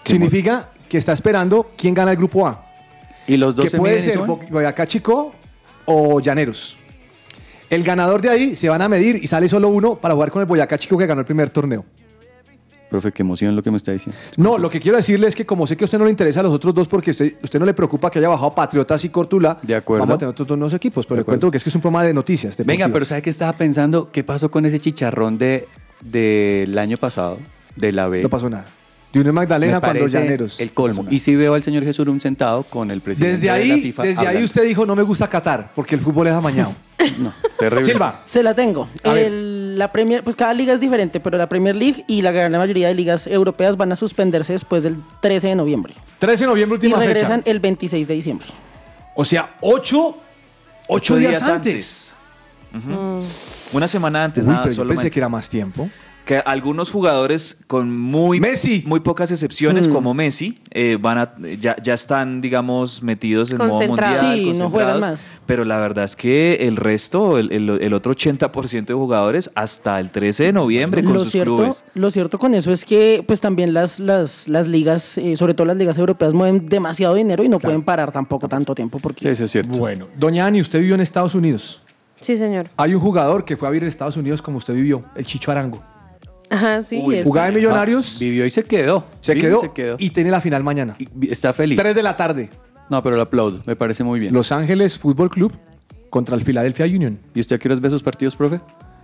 Significa 0.05 0.71
que 0.89 0.99
está 0.99 1.13
esperando 1.13 1.71
quién 1.77 1.95
gana 1.95 2.11
el 2.13 2.17
grupo 2.17 2.47
A. 2.47 2.65
¿Y 3.27 3.37
los 3.37 3.55
dos 3.55 3.65
que 3.67 3.71
se 3.71 3.77
puede 3.77 3.97
miden 3.97 4.09
y 4.09 4.13
ser? 4.13 4.27
Bo- 4.27 4.41
Boyacá 4.51 4.87
Chico 4.87 5.33
o 5.85 6.21
Llaneros. 6.21 6.77
El 7.69 7.85
ganador 7.85 8.21
de 8.21 8.31
ahí 8.31 8.57
se 8.57 8.69
van 8.69 8.83
a 8.83 8.89
medir 8.89 9.17
y 9.23 9.27
sale 9.27 9.47
solo 9.49 9.69
uno 9.69 9.97
para 9.97 10.15
jugar 10.15 10.31
con 10.33 10.41
el 10.41 10.47
Boyacá 10.47 10.79
Chico 10.79 10.97
que 10.99 11.07
ganó 11.07 11.21
el 11.21 11.27
primer 11.27 11.51
torneo. 11.51 11.85
Profe, 12.89 13.13
qué 13.13 13.23
emoción 13.23 13.55
lo 13.55 13.63
que 13.63 13.71
me 13.71 13.77
está 13.77 13.93
diciendo. 13.93 14.19
No, 14.37 14.59
lo 14.59 14.69
que 14.69 14.81
quiero 14.81 14.97
decirle 14.97 15.29
es 15.29 15.37
que 15.37 15.47
como 15.47 15.65
sé 15.67 15.77
que 15.77 15.85
a 15.85 15.87
usted 15.87 15.99
no 15.99 16.07
le 16.07 16.11
interesa 16.11 16.41
a 16.41 16.43
los 16.43 16.53
otros 16.53 16.75
dos 16.75 16.89
porque 16.89 17.13
usted, 17.13 17.35
usted 17.41 17.61
no 17.61 17.67
le 17.67 17.75
preocupa 17.75 18.11
que 18.11 18.19
haya 18.19 18.29
bajado 18.29 18.53
Patriotas 18.53 19.05
y 19.05 19.11
Cortula, 19.11 19.61
De 19.63 19.77
acuerdo. 19.77 20.01
vamos 20.03 20.15
a 20.17 20.19
tener 20.19 20.31
otros 20.33 20.49
dos 20.49 20.59
nuevos 20.59 20.73
equipos. 20.73 21.07
Pero 21.07 21.15
De 21.17 21.19
le 21.19 21.23
acuerdo. 21.23 21.39
cuento 21.41 21.51
que 21.53 21.59
es 21.59 21.63
que 21.63 21.69
es 21.71 21.75
un 21.77 21.83
programa 21.83 22.03
de 22.05 22.13
noticias. 22.15 22.57
Venga, 22.57 22.67
deportivas. 22.73 22.93
pero 22.93 23.05
¿sabe 23.05 23.23
qué 23.23 23.31
estaba 23.31 23.53
pensando? 23.53 24.11
¿Qué 24.11 24.25
pasó 24.25 24.51
con 24.51 24.67
ese 24.67 24.81
chicharrón 24.81 25.39
de 25.39 25.69
del 26.01 26.77
año 26.79 26.97
pasado, 26.97 27.39
de 27.77 27.93
la 27.93 28.09
B? 28.09 28.23
No 28.23 28.29
pasó 28.29 28.49
nada. 28.51 28.65
De 29.13 29.19
Unión 29.19 29.35
Magdalena 29.35 29.75
Me 29.75 29.81
cuando 29.81 30.07
Llaneros. 30.07 30.61
El 30.61 30.71
colmo. 30.71 31.05
Y 31.11 31.19
si 31.19 31.35
veo 31.35 31.55
al 31.55 31.65
señor 31.65 31.83
Jesús 31.83 32.07
sentado 32.23 32.63
con 32.63 32.93
el 32.93 33.01
presidente 33.01 33.39
Desde 33.39 33.53
de 33.53 33.69
la 33.69 33.75
ahí, 33.75 33.81
FIFA. 33.83 34.03
desde 34.05 34.27
ahí 34.29 34.45
usted 34.45 34.63
dijo, 34.63 34.87
no 34.87 34.95
me 34.95 35.03
gusta 35.03 35.29
Qatar, 35.29 35.73
porque 35.75 35.97
el 35.97 36.01
fútbol 36.01 36.29
es 36.29 36.33
amañado. 36.35 36.73
No, 37.19 37.33
terrible. 37.59 37.87
Silva, 37.87 38.21
Se 38.25 38.43
la 38.43 38.55
tengo. 38.55 38.87
El- 39.03 39.79
la 39.79 39.91
Premier, 39.91 40.23
pues 40.23 40.37
cada 40.37 40.53
liga 40.53 40.75
es 40.75 40.81
diferente, 40.81 41.19
pero 41.19 41.39
la 41.39 41.47
Premier 41.49 41.75
League 41.75 42.05
y 42.07 42.21
la 42.23 42.31
gran 42.31 42.53
mayoría 42.53 42.89
de 42.89 42.95
ligas 42.95 43.27
europeas 43.27 43.77
van 43.79 43.91
a 43.93 43.97
suspenderse 43.97 44.53
después 44.53 44.83
del 44.83 44.97
13 45.23 45.49
de 45.49 45.55
noviembre. 45.55 45.95
13 46.19 46.45
de 46.45 46.49
noviembre, 46.49 46.77
Y 46.83 46.87
última 46.87 46.99
regresan 47.03 47.41
fecha. 47.41 47.51
el 47.51 47.61
26 47.61 48.07
de 48.07 48.15
diciembre. 48.15 48.47
O 49.17 49.25
sea, 49.25 49.55
8 49.63 50.17
ocho, 50.89 51.17
días, 51.17 51.43
antes. 51.49 52.10
Ujú. 52.77 53.21
Una 53.77 53.89
semana 53.89 54.25
antes, 54.25 54.45
Uy, 54.45 54.49
nada, 54.51 54.63
pero 54.63 54.71
yo 54.73 54.77
solamente. 54.77 55.03
pensé 55.03 55.11
que 55.13 55.21
era 55.21 55.29
más 55.29 55.49
tiempo. 55.49 55.89
que 56.23 56.37
algunos 56.37 56.93
jugadores 56.93 57.65
con 57.67 57.91
muy, 57.99 58.39
Messi. 58.39 58.85
muy 58.87 59.01
pocas 59.01 59.33
excepciones, 59.33 59.89
Mm. 59.89 59.93
como 59.93 60.15
Messi, 60.15 60.61
eh, 60.71 60.97
van 61.01 61.19
a, 61.19 61.35
ya, 61.59 61.75
ya 61.83 61.95
están, 61.95 62.41
digamos, 62.41 63.03
metidos 63.03 63.51
en 63.51 63.57
modo 63.59 63.71
mundial. 63.71 63.89
Concentrados. 63.89 64.35
Sí, 64.37 64.53
no 64.63 64.71
juegan 64.71 65.01
más. 65.01 65.21
Pero 65.47 65.65
la 65.65 65.79
verdad 65.81 66.05
es 66.05 66.15
que 66.15 66.69
el 66.69 66.77
resto, 66.77 67.37
el, 67.39 67.51
el- 67.51 67.71
el 67.83 67.93
otro 67.95 68.13
80% 68.13 68.93
de 68.93 68.95
jugadores, 68.95 69.51
hasta 69.57 69.99
el 69.99 70.13
13 70.13 70.45
de 70.45 70.53
noviembre 70.53 71.03
con 71.03 71.15
Lo 71.15 71.21
sus 71.21 71.33
cierto, 71.33 71.57
clubes. 71.57 71.85
lo 71.95 72.11
cierto 72.13 72.39
con 72.39 72.55
eso 72.55 72.71
es 72.71 72.85
que 72.85 73.25
pues 73.27 73.41
también 73.41 73.75
las, 73.75 73.99
las, 73.99 74.47
las 74.47 74.69
ligas, 74.69 75.19
eh, 75.19 75.37
sobre 75.37 75.55
todo 75.55 75.67
las 75.67 75.79
ligas 75.79 75.99
europeas, 75.99 76.33
mueven 76.33 76.69
demasiado 76.69 77.15
dinero 77.15 77.43
y 77.43 77.49
no 77.49 77.59
pueden 77.59 77.83
parar 77.83 78.13
tampoco 78.13 78.47
tanto 78.49 78.73
tiempo 78.77 79.01
porque 79.01 79.29
eso 79.29 79.45
es 79.47 79.51
cierto. 79.51 79.77
Bueno, 79.77 80.07
doña 80.17 80.47
Ani, 80.47 80.61
usted 80.61 80.79
vivió 80.79 80.95
en 80.95 81.01
Estados 81.01 81.35
Unidos. 81.35 81.81
Sí, 82.21 82.37
señor. 82.37 82.69
Hay 82.77 82.95
un 82.95 83.01
jugador 83.01 83.45
que 83.45 83.57
fue 83.57 83.69
a 83.69 83.71
vivir 83.71 83.85
en 83.85 83.89
Estados 83.89 84.17
Unidos 84.17 84.43
como 84.43 84.59
usted 84.59 84.75
vivió, 84.75 85.03
el 85.17 85.25
Chicho 85.25 85.51
Arango. 85.51 85.83
Ajá, 86.51 86.83
sí. 86.83 87.01
Uy, 87.03 87.17
es- 87.17 87.25
Jugaba 87.27 87.49
en 87.49 87.55
Millonarios, 87.55 88.15
Ah, 88.17 88.19
vivió 88.21 88.45
y 88.47 88.51
se 88.51 88.65
quedó. 88.65 89.05
se, 89.21 89.35
Vivió 89.35 89.49
y 89.49 89.51
quedó, 89.53 89.61
se 89.63 89.71
quedó. 89.73 89.97
y 89.99 90.11
tiene 90.11 90.31
la 90.31 90.41
final 90.41 90.63
mañana. 90.65 90.97
Y 90.99 91.31
está 91.31 91.53
feliz. 91.53 91.79
3 91.79 91.95
de 91.95 92.03
la 92.03 92.17
tarde. 92.17 92.51
No, 92.89 93.03
pero 93.03 93.15
lo 93.17 93.23
aplaudo. 93.23 93.63
Me 93.67 93.77
parece 93.77 94.03
muy 94.03 94.19
bien. 94.19 94.35
Los 94.35 94.51
Ángeles 94.51 94.99
Fútbol 94.99 95.31
Club 95.31 95.53
contra 96.11 96.35
el 96.35 96.43
Philadelphia 96.43 96.87
Union. 96.87 97.19
¿Y 97.35 97.41
usted 97.41 97.57
a 97.57 97.59
qué 97.61 97.69
horas 97.69 97.81
ve 97.81 97.89
sus 97.89 98.03
partidos, 98.03 98.35
profe? 98.35 98.61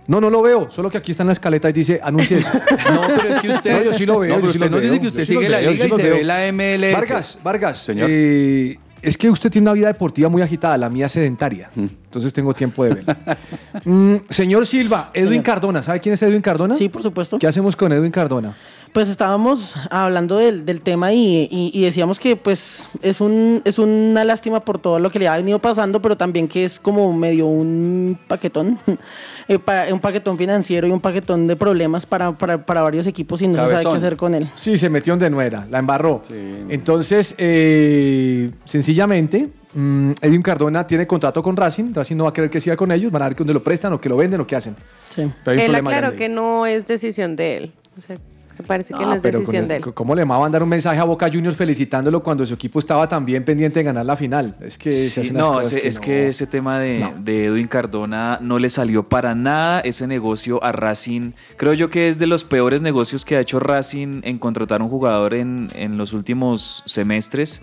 No, 0.07 0.19
no 0.21 0.29
lo 0.29 0.41
veo, 0.41 0.69
solo 0.71 0.89
que 0.89 0.97
aquí 0.97 1.11
está 1.11 1.23
en 1.23 1.27
la 1.27 1.33
escaleta 1.33 1.69
y 1.69 1.73
dice, 1.73 1.99
anuncie 2.03 2.37
eso. 2.37 2.49
No, 2.93 3.01
pero 3.15 3.27
es 3.29 3.39
que 3.41 3.49
usted. 3.49 3.77
No, 3.79 3.83
yo 3.83 3.93
sí 3.93 4.05
lo 4.05 4.19
veo, 4.19 4.29
No, 4.29 4.35
yo 4.35 4.41
pero 4.41 4.51
sí 4.53 4.57
usted 4.57 4.69
lo 4.71 4.77
nos 4.77 4.81
veo, 4.81 4.91
dice 4.91 4.99
que 4.99 5.03
yo 5.03 5.07
usted 5.09 5.25
sí 5.25 5.33
lo 5.33 5.39
sigue 5.41 5.49
la 5.49 5.57
veo, 5.59 5.71
liga 5.71 5.79
yo 5.79 5.85
y 5.85 5.89
lo 5.89 5.95
se 5.97 6.03
veo. 6.03 6.15
ve 6.15 6.23
la 6.23 6.47
MLS. 6.51 6.93
Vargas, 6.93 7.39
Vargas, 7.43 7.77
Señor. 7.77 8.09
eh, 8.11 8.77
es 9.01 9.17
que 9.17 9.29
usted 9.29 9.51
tiene 9.51 9.65
una 9.65 9.73
vida 9.73 9.87
deportiva 9.87 10.29
muy 10.29 10.41
agitada, 10.41 10.77
la 10.77 10.89
mía 10.89 11.09
sedentaria. 11.09 11.69
Mm. 11.75 11.85
Entonces 12.05 12.33
tengo 12.33 12.53
tiempo 12.53 12.83
de 12.83 12.95
ver. 12.95 13.17
Mm, 13.85 14.15
señor 14.27 14.65
Silva, 14.65 15.11
Edwin 15.13 15.29
Señor. 15.29 15.43
Cardona, 15.45 15.83
¿sabe 15.83 15.99
quién 15.99 16.13
es 16.13 16.21
Edwin 16.21 16.41
Cardona? 16.41 16.73
sí, 16.73 16.89
por 16.89 17.03
supuesto. 17.03 17.37
¿Qué 17.37 17.47
hacemos 17.47 17.75
con 17.75 17.91
Edwin 17.93 18.11
Cardona? 18.11 18.55
Pues 18.93 19.09
estábamos 19.09 19.75
hablando 19.91 20.37
del, 20.37 20.65
del 20.65 20.81
tema 20.81 21.13
y, 21.13 21.47
y- 21.51 21.71
y 21.73 21.81
decíamos 21.83 22.19
que 22.19 22.35
pues 22.35 22.89
es, 23.01 23.21
un, 23.21 23.61
es 23.65 23.77
una 23.77 24.23
lástima 24.23 24.61
por 24.61 24.79
todo 24.79 24.97
lo 24.97 25.11
que 25.11 25.19
le 25.19 25.27
ha 25.27 25.37
venido 25.37 25.59
pasando, 25.59 26.01
pero 26.01 26.17
también 26.17 26.47
que 26.47 26.65
es 26.65 26.79
como 26.79 27.11
medio 27.13 27.45
un 27.47 28.17
paquetón, 28.27 28.79
eh, 29.47 29.59
para- 29.59 29.93
un 29.93 29.99
paquetón 29.99 30.37
financiero 30.37 30.87
y 30.87 30.91
un 30.91 30.99
paquetón 30.99 31.45
de 31.47 31.55
problemas 31.55 32.05
para, 32.05 32.31
para, 32.37 32.65
para 32.65 32.81
varios 32.81 33.05
equipos 33.05 33.41
y 33.41 33.47
no 33.47 33.63
se 33.67 33.71
sabe 33.73 33.83
qué 33.91 33.97
hacer 33.97 34.15
con 34.17 34.33
él. 34.33 34.49
Sí, 34.55 34.77
se 34.77 34.89
metió 34.89 35.15
de 35.17 35.29
nuera, 35.29 35.67
la 35.69 35.79
embarró. 35.79 36.21
Sí. 36.27 36.33
Entonces, 36.69 37.35
eh, 37.37 38.51
sencillamente, 38.65 39.49
mm, 39.73 40.11
Edwin 40.21 40.41
Cardona 40.41 40.87
tiene 40.87 41.05
contrato 41.07 41.41
con 41.43 41.55
Racing. 41.55 41.93
Racing 41.93 42.15
no 42.15 42.23
va 42.23 42.31
a 42.31 42.33
querer 42.33 42.49
que 42.49 42.59
siga 42.59 42.75
con 42.75 42.91
ellos, 42.91 43.11
van 43.11 43.21
a 43.21 43.25
ver 43.25 43.35
que 43.35 43.39
dónde 43.43 43.53
lo 43.53 43.63
prestan 43.63 43.93
o 43.93 44.01
que 44.01 44.09
lo 44.09 44.17
venden 44.17 44.41
o 44.41 44.47
qué 44.47 44.55
hacen. 44.55 44.75
Sí. 45.09 45.31
Pero 45.43 45.59
hay 45.59 45.67
un 45.67 45.75
Él 45.75 45.75
aclaró 45.81 45.97
grande 46.07 46.17
que 46.17 46.29
no 46.29 46.65
es 46.65 46.85
decisión 46.87 47.35
de 47.35 47.57
él. 47.57 47.71
O 47.97 48.01
sea, 48.01 48.15
que 48.57 48.63
parece 48.63 48.93
que 48.93 48.99
no, 48.99 49.11
Ah, 49.11 49.15
es 49.15 49.21
pero 49.21 49.37
con 49.39 49.41
decisión 49.53 49.63
eso, 49.63 49.73
de 49.85 49.89
él. 49.89 49.93
¿Cómo 49.93 50.15
le 50.15 50.23
va 50.25 50.35
a 50.35 50.39
mandar 50.39 50.61
un 50.63 50.69
mensaje 50.69 50.99
a 50.99 51.03
Boca 51.05 51.29
Juniors 51.31 51.55
felicitándolo 51.55 52.21
cuando 52.23 52.45
su 52.45 52.53
equipo 52.55 52.79
estaba 52.79 53.07
también 53.07 53.45
pendiente 53.45 53.79
de 53.79 53.83
ganar 53.85 54.05
la 54.05 54.17
final? 54.17 54.55
Es 54.59 54.77
que 54.77 54.91
Sí, 54.91 55.31
no, 55.31 55.53
cosas 55.53 55.73
ese- 55.73 55.87
es 55.87 55.95
no. 55.97 56.01
que 56.01 56.27
ese 56.29 56.47
tema 56.47 56.79
de, 56.79 56.99
No. 56.99 57.13
de 57.19 57.45
Edwin 57.45 57.67
Cardona 57.67 58.39
no 58.41 58.59
le 58.59 58.69
salió 58.69 59.03
para 59.03 59.35
nada 59.35 59.79
ese 59.81 60.07
negocio 60.07 60.63
a 60.63 60.71
Racing. 60.71 61.31
Creo 61.55 61.73
yo 61.73 61.89
que 61.89 62.09
es 62.09 62.19
de 62.19 62.27
los 62.27 62.43
peores 62.43 62.81
negocios 62.81 63.23
que 63.23 63.37
ha 63.37 63.39
hecho 63.39 63.59
Racing 63.59 64.21
en 64.23 64.39
contratar 64.39 64.81
un 64.81 64.89
jugador 64.89 65.33
en, 65.33 65.69
en 65.75 65.97
los 65.97 66.13
últimos 66.13 66.83
semestres. 66.85 67.61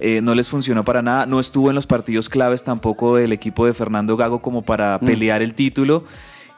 Eh, 0.00 0.20
no 0.20 0.34
les 0.34 0.48
funcionó 0.48 0.84
para 0.84 1.00
nada. 1.00 1.26
No 1.26 1.38
estuvo 1.38 1.68
en 1.68 1.76
los 1.76 1.86
partidos 1.86 2.28
claves 2.28 2.64
tampoco 2.64 3.14
del 3.16 3.32
equipo 3.32 3.66
de 3.66 3.72
Fernando 3.72 4.16
Gago 4.16 4.42
como 4.42 4.62
para 4.62 4.98
pelear 4.98 5.42
el 5.42 5.54
título. 5.54 6.04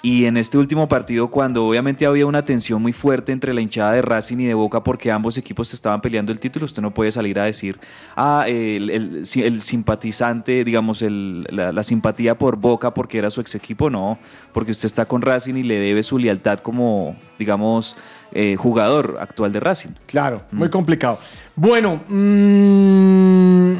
Y 0.04 0.26
en 0.26 0.36
este 0.36 0.58
último 0.58 0.86
partido, 0.86 1.28
cuando 1.28 1.64
obviamente 1.66 2.04
había 2.04 2.26
una 2.26 2.44
tensión 2.44 2.82
muy 2.82 2.92
fuerte 2.92 3.32
entre 3.32 3.54
la 3.54 3.62
hinchada 3.62 3.92
de 3.92 4.02
Racing 4.02 4.36
y 4.38 4.44
de 4.44 4.52
Boca 4.52 4.84
porque 4.84 5.10
ambos 5.10 5.38
equipos 5.38 5.72
estaban 5.72 6.02
peleando 6.02 6.30
el 6.30 6.38
título, 6.38 6.66
usted 6.66 6.82
no 6.82 6.92
puede 6.92 7.10
salir 7.10 7.38
a 7.40 7.44
decir, 7.44 7.80
ah, 8.14 8.44
el, 8.46 8.90
el- 8.90 9.24
si- 9.24 9.42
el 9.42 9.62
simpatizante, 9.62 10.62
digamos, 10.62 11.00
el- 11.00 11.44
la, 11.48 11.72
la 11.72 11.82
simpatía 11.82 12.36
por 12.36 12.56
Boca 12.56 12.92
porque 12.92 13.16
era 13.16 13.30
su 13.30 13.40
ex 13.40 13.54
equipo, 13.54 13.88
no, 13.88 14.18
porque 14.52 14.72
usted 14.72 14.84
está 14.88 15.06
con 15.06 15.22
Racing 15.22 15.54
y 15.54 15.62
le 15.62 15.78
debe 15.80 16.02
su 16.02 16.18
lealtad 16.18 16.58
como, 16.58 17.16
digamos, 17.38 17.96
eh, 18.32 18.56
jugador 18.56 19.16
actual 19.22 19.52
de 19.52 19.60
Racing. 19.60 19.92
Claro, 20.04 20.42
Mm. 20.52 20.58
muy 20.58 20.68
complicado. 20.68 21.18
Bueno, 21.56 22.02
mm, 22.06 23.74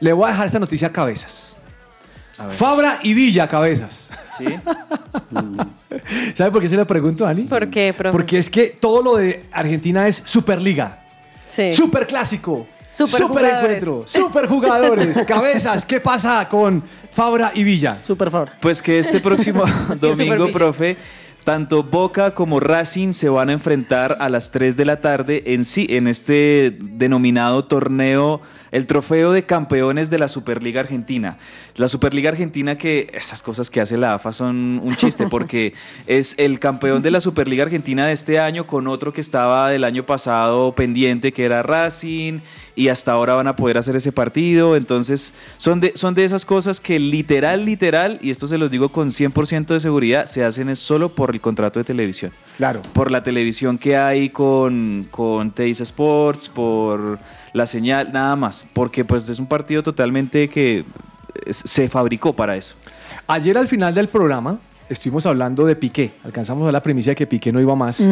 le 0.00 0.12
voy 0.12 0.24
a 0.24 0.28
dejar 0.32 0.46
esta 0.46 0.58
noticia 0.58 0.88
a 0.88 0.92
cabezas. 0.92 1.58
Fabra 2.56 3.00
y 3.02 3.14
Villa, 3.14 3.46
cabezas. 3.48 4.10
¿Sí? 4.38 4.46
¿Sabe 6.34 6.50
por 6.50 6.60
qué 6.60 6.68
se 6.68 6.76
le 6.76 6.84
pregunto, 6.84 7.26
Ani? 7.26 7.42
¿Por 7.42 7.70
qué, 7.70 7.94
profe? 7.96 8.12
Porque 8.12 8.38
es 8.38 8.50
que 8.50 8.76
todo 8.80 9.02
lo 9.02 9.16
de 9.16 9.44
Argentina 9.52 10.08
es 10.08 10.22
Superliga. 10.24 11.04
Sí. 11.46 11.72
Super 11.72 12.06
clásico. 12.06 12.66
Super 12.90 13.20
super 13.20 13.28
jugadores. 13.28 13.62
encuentro. 13.62 14.04
Super 14.06 14.46
jugadores. 14.46 15.22
Cabezas. 15.26 15.84
¿Qué 15.84 16.00
pasa 16.00 16.48
con 16.48 16.82
Fabra 17.12 17.52
y 17.54 17.64
Villa? 17.64 17.98
Súper 18.02 18.30
favor. 18.30 18.50
Pues 18.60 18.82
que 18.82 18.98
este 18.98 19.20
próximo 19.20 19.64
domingo, 20.00 20.50
profe, 20.52 20.96
tanto 21.44 21.82
Boca 21.82 22.34
como 22.34 22.60
Racing 22.60 23.12
se 23.12 23.28
van 23.28 23.50
a 23.50 23.52
enfrentar 23.52 24.16
a 24.20 24.28
las 24.28 24.50
3 24.50 24.76
de 24.76 24.84
la 24.84 25.00
tarde 25.00 25.42
en 25.46 25.64
sí, 25.64 25.86
en 25.90 26.08
este 26.08 26.76
denominado 26.80 27.64
torneo, 27.64 28.40
el 28.74 28.88
trofeo 28.88 29.30
de 29.30 29.44
campeones 29.44 30.10
de 30.10 30.18
la 30.18 30.26
Superliga 30.26 30.80
Argentina. 30.80 31.38
La 31.76 31.86
Superliga 31.86 32.30
Argentina 32.30 32.76
que 32.76 33.08
esas 33.14 33.40
cosas 33.40 33.70
que 33.70 33.80
hace 33.80 33.96
la 33.96 34.14
AFA 34.14 34.32
son 34.32 34.80
un 34.82 34.96
chiste 34.96 35.28
porque 35.28 35.74
es 36.08 36.34
el 36.38 36.58
campeón 36.58 37.00
de 37.00 37.12
la 37.12 37.20
Superliga 37.20 37.62
Argentina 37.62 38.08
de 38.08 38.12
este 38.12 38.40
año 38.40 38.66
con 38.66 38.88
otro 38.88 39.12
que 39.12 39.20
estaba 39.20 39.68
del 39.68 39.84
año 39.84 40.04
pasado 40.04 40.74
pendiente 40.74 41.32
que 41.32 41.44
era 41.44 41.62
Racing 41.62 42.40
y 42.74 42.88
hasta 42.88 43.12
ahora 43.12 43.34
van 43.34 43.46
a 43.46 43.54
poder 43.54 43.78
hacer 43.78 43.94
ese 43.94 44.10
partido. 44.10 44.74
Entonces, 44.74 45.34
son 45.56 45.78
de, 45.78 45.92
son 45.94 46.16
de 46.16 46.24
esas 46.24 46.44
cosas 46.44 46.80
que 46.80 46.98
literal, 46.98 47.64
literal, 47.64 48.18
y 48.22 48.30
esto 48.30 48.48
se 48.48 48.58
los 48.58 48.72
digo 48.72 48.88
con 48.88 49.10
100% 49.10 49.66
de 49.66 49.78
seguridad, 49.78 50.26
se 50.26 50.44
hacen 50.44 50.68
es 50.68 50.80
solo 50.80 51.10
por 51.10 51.30
el 51.30 51.40
contrato 51.40 51.78
de 51.78 51.84
televisión. 51.84 52.32
Claro. 52.56 52.82
Por 52.92 53.12
la 53.12 53.22
televisión 53.22 53.78
que 53.78 53.96
hay 53.96 54.30
con, 54.30 55.06
con 55.12 55.52
Teis 55.52 55.80
Sports, 55.80 56.48
por 56.48 57.20
la 57.54 57.64
señal, 57.66 58.12
nada 58.12 58.36
más. 58.36 58.66
Porque 58.74 59.04
pues 59.04 59.26
es 59.30 59.38
un 59.38 59.46
partido 59.46 59.82
totalmente 59.82 60.48
que 60.48 60.84
es- 61.46 61.56
se 61.64 61.88
fabricó 61.88 62.34
para 62.34 62.56
eso. 62.56 62.74
Ayer 63.26 63.56
al 63.56 63.68
final 63.68 63.94
del 63.94 64.08
programa 64.08 64.58
estuvimos 64.90 65.24
hablando 65.24 65.64
de 65.64 65.74
Piqué. 65.76 66.10
Alcanzamos 66.24 66.68
a 66.68 66.72
la 66.72 66.82
primicia 66.82 67.12
de 67.12 67.16
que 67.16 67.26
Piqué 67.26 67.50
no 67.52 67.60
iba 67.60 67.74
más 67.74 68.06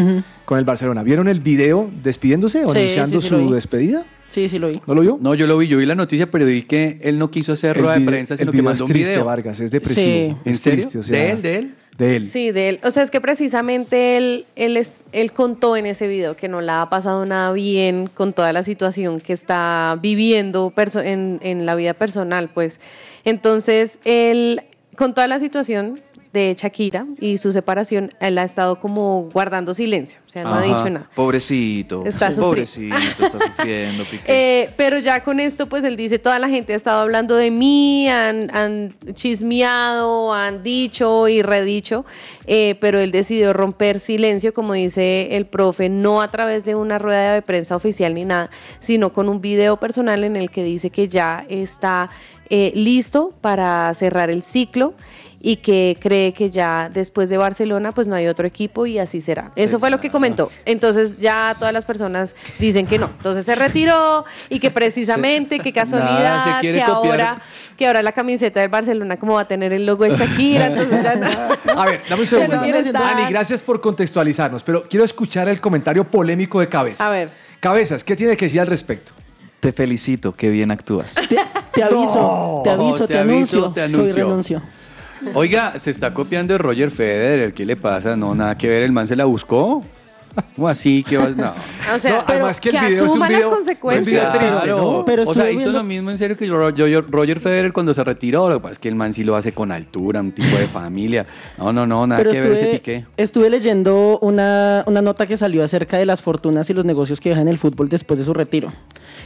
con 0.46 0.59
el 0.59 0.64
Barcelona. 0.64 1.02
¿Vieron 1.02 1.28
el 1.28 1.40
video 1.40 1.90
despidiéndose 2.02 2.64
o 2.64 2.70
Sí, 2.70 2.78
anunciando 2.78 3.20
sí, 3.20 3.28
sí, 3.28 3.35
lo 3.35 3.46
su 3.48 3.52
despedida? 3.55 4.05
Sí, 4.31 4.48
sí 4.48 4.59
lo 4.59 4.68
vi. 4.68 4.81
¿No 4.87 4.94
lo 4.94 5.02
vio? 5.02 5.18
No, 5.20 5.35
yo 5.35 5.46
lo 5.46 5.59
vi, 5.59 5.68
yo 5.68 5.76
vi 5.76 5.85
la 5.85 5.94
noticia, 5.94 6.31
pero 6.31 6.46
vi 6.46 6.62
que 6.62 6.98
él 7.02 7.18
no 7.18 7.31
quiso 7.31 7.52
hacer 7.52 7.76
rueda 7.76 7.98
de 7.98 8.07
prensa, 8.07 8.33
el 8.33 8.38
sino 8.38 8.52
que 8.52 8.62
mandó 8.62 8.76
es 8.76 8.81
un 8.81 8.87
triste, 8.88 9.11
video. 9.12 9.24
Vargas, 9.26 9.61
es 9.61 9.70
depresivo. 9.70 10.05
Sí. 10.07 10.37
¿En 10.46 10.52
Es 10.55 10.61
serio? 10.61 10.78
triste, 10.81 10.98
o 10.98 11.02
sea, 11.02 11.18
¿De 11.18 11.31
él? 11.33 11.42
¿De 11.42 11.57
él? 11.57 11.74
De 11.98 12.16
él. 12.16 12.24
Sí, 12.26 12.52
de 12.52 12.68
él. 12.70 12.81
O 12.85 12.90
sea, 12.90 13.02
es 13.02 13.11
que 13.11 13.20
precisamente 13.20 14.16
él, 14.16 14.46
él, 14.57 14.76
es- 14.76 14.94
él 15.12 15.33
contó 15.33 15.76
en 15.76 15.87
ese 15.87 16.07
video 16.09 16.37
que 16.37 16.48
no 16.48 16.61
le 16.61 16.72
ha 16.72 16.88
pasado 16.88 17.26
nada 17.26 17.52
bien 17.52 18.07
con 18.07 18.33
toda 18.33 18.52
la 18.52 18.62
situación 18.62 19.20
que 19.20 19.33
está 19.35 19.98
viviendo 20.00 20.72
en, 21.05 21.38
en 21.42 21.66
la 21.66 21.74
vida 21.74 21.92
personal, 21.94 22.48
pues. 22.48 22.81
Entonces, 23.24 23.98
él, 24.05 24.62
con 24.96 25.14
toda 25.14 25.28
la 25.28 25.38
situación 25.38 26.00
de 26.33 26.55
Shakira 26.59 27.07
y 27.21 27.38
su 27.38 27.53
separación, 27.53 28.12
él 28.21 28.38
ha 28.38 28.45
estado 28.45 28.81
como 28.81 29.29
guardando 29.33 29.75
silencio, 29.75 30.21
o 30.27 30.31
sea, 30.31 30.45
no 30.45 30.55
ha 30.55 30.62
dicho 30.62 30.88
nada. 30.88 31.11
Pobrecito. 31.14 32.05
Está 32.07 32.33
Sí. 32.33 32.40
Pobrecito, 32.40 32.97
está 33.25 33.38
sufriendo. 33.38 34.05
Eh, 34.27 34.71
pero 34.77 34.99
ya 34.99 35.23
con 35.23 35.40
esto, 35.40 35.68
pues 35.68 35.85
él 35.85 35.97
dice, 35.97 36.18
toda 36.18 36.38
la 36.38 36.49
gente 36.49 36.73
ha 36.73 36.77
estado 36.77 37.01
hablando 37.01 37.37
de 37.37 37.51
mí, 37.51 38.09
han, 38.09 38.55
han 38.55 38.95
chismeado, 39.14 40.33
han 40.33 40.62
dicho 40.62 41.29
y 41.29 41.42
redicho, 41.42 42.05
eh, 42.47 42.77
pero 42.81 42.99
él 42.99 43.11
decidió 43.11 43.53
romper 43.53 44.01
silencio, 44.01 44.55
como 44.55 44.75
dice 44.75 45.35
el 45.37 45.47
profe, 45.47 45.88
no 45.88 46.23
a 46.23 46.31
través 46.31 46.64
de 46.64 46.75
una 46.75 46.99
rueda 46.99 47.35
de 47.35 47.42
prensa 47.42 47.77
oficial 47.77 48.14
ni 48.14 48.25
nada, 48.25 48.51
sino 48.79 49.12
con 49.12 49.29
un 49.29 49.40
video 49.40 49.77
personal 49.79 50.25
en 50.25 50.37
el 50.37 50.51
que 50.51 50.62
dice 50.62 50.90
que 50.90 51.09
ya 51.09 51.45
está 51.49 52.11
eh, 52.51 52.73
listo 52.75 53.33
para 53.40 53.92
cerrar 53.95 54.31
el 54.31 54.42
ciclo 54.42 54.95
y 55.44 55.57
que 55.57 55.98
cree 56.00 56.33
que 56.33 56.50
ya 56.50 56.88
después 56.88 57.28
de 57.28 57.37
Barcelona 57.37 57.90
pues 57.90 58.07
no 58.07 58.14
hay 58.14 58.28
otro 58.28 58.46
equipo 58.46 58.87
y 58.87 59.00
así 59.00 59.20
será. 59.20 59.50
Eso 59.57 59.81
fue 59.81 59.90
lo 59.90 60.00
que 60.00 60.09
comentó. 60.09 60.50
Entonces 60.64 61.18
ya 61.18 61.57
todas 61.59 61.74
las 61.74 61.85
personas 61.85 62.37
dicen 62.61 62.87
que 62.87 62.96
no. 62.98 63.11
Entonces 63.16 63.44
se 63.44 63.57
retiró 63.57 64.24
y 64.48 64.61
que 64.61 64.70
precisamente, 64.83 65.59
qué 65.59 65.72
casualidad, 65.72 66.46
Nada, 66.46 66.61
que 66.61 66.72
copiar. 66.72 67.20
ahora 67.20 67.42
que 67.76 67.87
ahora 67.87 68.02
la 68.02 68.12
camiseta 68.12 68.61
del 68.61 68.68
Barcelona 68.68 69.16
como 69.16 69.35
va 69.35 69.40
a 69.40 69.48
tener 69.48 69.72
el 69.72 69.85
logo 69.85 70.05
de 70.05 70.14
Shakira, 70.14 70.66
entonces 70.66 71.02
ya 71.02 71.16
no. 71.16 71.26
A 71.81 71.87
ver, 71.87 72.02
dame 72.09 72.22
un 72.22 72.26
segundo. 72.26 72.61
quiere 72.62 72.78
estar. 72.78 73.02
Ani, 73.02 73.31
gracias 73.33 73.62
por 73.62 73.81
contextualizarnos, 73.81 74.62
pero 74.62 74.85
quiero 74.88 75.05
escuchar 75.05 75.48
el 75.48 75.61
comentario 75.61 76.05
polémico 76.05 76.61
de 76.61 76.68
Cabezas. 76.68 77.00
A 77.00 77.11
ver. 77.11 77.31
Cabezas, 77.59 78.05
¿qué 78.05 78.14
tiene 78.14 78.37
que 78.37 78.44
decir 78.44 78.61
al 78.61 78.68
respecto? 78.68 79.12
Te 79.59 79.72
felicito, 79.72 80.33
qué 80.33 80.50
bien 80.50 80.70
actúas. 80.70 81.14
Te, 81.28 81.37
te 81.74 81.83
aviso, 81.83 82.61
te 82.62 82.70
aviso, 82.70 83.07
te 83.07 83.14
te, 83.14 83.18
aviso, 83.20 83.33
anuncio 83.33 83.72
te 83.72 83.83
anuncio. 83.83 84.14
renuncio. 84.14 84.62
Oiga, 85.35 85.79
se 85.79 85.91
está 85.91 86.13
copiando 86.13 86.55
de 86.55 86.59
Roger 86.59 86.91
Federer, 86.91 87.55
¿qué 87.55 87.65
le 87.65 87.77
pasa? 87.77 88.17
No, 88.17 88.35
nada 88.35 88.59
que 88.59 88.69
ver, 88.69 88.83
el 88.83 88.93
man 88.93 89.09
se 89.09 89.17
la 89.17 89.25
buscó. 89.25 89.85
¿Cómo 90.57 90.68
así? 90.68 91.05
¿Qué 91.09 91.16
vas? 91.16 91.37
No. 91.37 91.53
O 91.95 91.99
sea, 91.99 92.12
No, 92.18 92.25
pero 92.27 92.38
además 92.40 92.61
que 92.61 92.68
el 92.71 92.77
video 92.79 92.90
es 92.95 93.01
un 93.03 93.07
asuma 93.09 93.29
video- 93.29 93.40
las 93.40 93.49
consecuencias. 93.49 94.07
es 94.07 94.12
un 94.12 94.12
video 94.12 94.31
triste, 94.38 94.62
Claro. 94.64 94.77
¿no? 94.99 95.05
Pero 95.05 95.23
o 95.23 95.27
sea, 95.27 95.33
estuve 95.45 95.51
hizo 95.53 95.59
viendo- 95.59 95.79
lo 95.79 95.85
mismo 95.85 96.11
en 96.11 96.18
serio 96.18 96.37
que 96.37 96.47
Roger, 96.49 97.05
Roger 97.11 97.40
Federer 97.40 97.73
cuando 97.73 97.95
se 97.95 98.05
retiró. 98.05 98.49
Lo 98.49 98.57
que 98.57 98.61
pasa 98.61 98.73
es 98.73 98.79
que 98.79 98.88
el 98.88 98.95
man 98.95 99.12
sí 99.12 99.25
lo 99.25 99.37
hace 99.37 99.53
con 99.53 99.73
altura, 99.73 100.21
un 100.21 100.33
tipo 100.33 100.57
de 100.57 100.66
familia. 100.66 101.27
No, 101.59 101.73
no, 101.73 101.87
no, 101.87 102.07
nada 102.07 102.18
Pero 102.21 102.33
que 102.33 102.40
ver 102.40 102.53
ese 102.53 102.62
estuve, 102.64 102.79
piqué. 102.79 103.05
estuve 103.16 103.51
leyendo 103.51 104.18
una, 104.21 104.85
una 104.87 105.03
nota 105.03 105.27
que 105.27 105.37
salió 105.37 105.64
acerca 105.64 105.99
de 105.99 106.07
las 106.07 106.23
fortunas 106.23 106.68
y 106.71 106.75
los 106.75 106.85
negocios 106.85 107.21
que 107.21 107.31
deja 107.31 107.40
en 107.40 107.49
el 107.49 107.59
fútbol 107.59 107.88
después 107.88 108.18
de 108.18 108.25
su 108.25 108.35
retiro. 108.35 108.73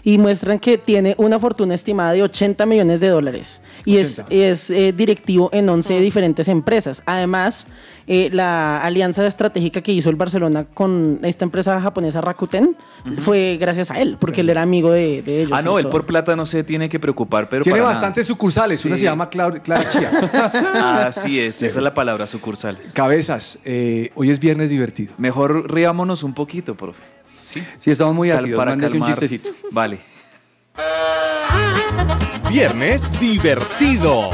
Y 0.02 0.18
muestran 0.18 0.58
que 0.58 0.78
tiene 0.78 1.14
una 1.18 1.38
fortuna 1.38 1.74
estimada 1.74 2.12
de 2.12 2.22
80 2.22 2.64
millones 2.66 3.00
de 3.00 3.08
dólares. 3.08 3.60
Y 3.84 3.96
es, 3.96 4.20
80. 4.20 4.34
es 4.34 4.70
eh, 4.70 4.92
directivo 4.92 5.50
en 5.52 5.68
11 5.68 5.98
diferentes 6.00 6.48
empresas. 6.48 7.02
Además, 7.06 7.66
eh, 8.08 8.28
la 8.32 8.80
alianza 8.82 9.26
estratégica 9.26 9.80
que 9.80 9.92
hizo 9.92 10.08
el 10.10 10.16
Barcelona 10.16 10.64
con 10.64 11.18
esta 11.22 11.44
empresa 11.44 11.80
japonesa 11.80 12.20
Rakuten 12.20 12.76
fue 13.18 13.56
gracias 13.60 13.90
a 13.90 14.00
él, 14.00 14.16
porque 14.20 14.42
él 14.42 14.48
era 14.50 14.62
amigo 14.62 14.90
de, 14.92 15.22
de 15.22 15.42
ellos. 15.42 15.52
Ah, 15.58 15.62
no, 15.62 15.78
él 15.78 15.84
todo. 15.84 15.92
por 15.92 16.06
plata 16.06 16.36
no 16.36 16.46
se 16.46 16.62
tiene 16.64 16.88
que 16.88 17.00
preocupar, 17.00 17.48
pero 17.48 17.62
Tiene 17.64 17.78
para 17.80 17.90
bastantes 17.90 18.24
nada. 18.26 18.34
sucursales. 18.34 18.84
Una 18.84 18.96
se 18.96 19.04
llama 19.04 19.28
Clara 19.28 19.60
Chía. 19.90 20.10
Así 21.06 21.40
es, 21.40 21.62
esa 21.62 21.78
es 21.78 21.82
la 21.82 21.94
palabra, 21.94 22.26
sucursales. 22.26 22.92
Cabezas, 22.92 23.58
eh, 23.64 24.10
hoy 24.14 24.30
es 24.30 24.38
viernes 24.38 24.70
divertido. 24.70 25.12
Mejor 25.18 25.72
riámonos 25.72 26.22
un 26.22 26.34
poquito, 26.34 26.74
profe. 26.76 27.02
Sí. 27.42 27.62
Sí, 27.78 27.90
estamos 27.90 28.14
muy 28.14 28.30
ácidos. 28.30 28.56
para 28.58 28.72
Mándese 28.72 28.94
un 28.96 29.00
calmar. 29.02 29.18
chistecito. 29.18 29.50
Vale. 29.70 29.98
Viernes 32.48 33.20
divertido. 33.20 34.30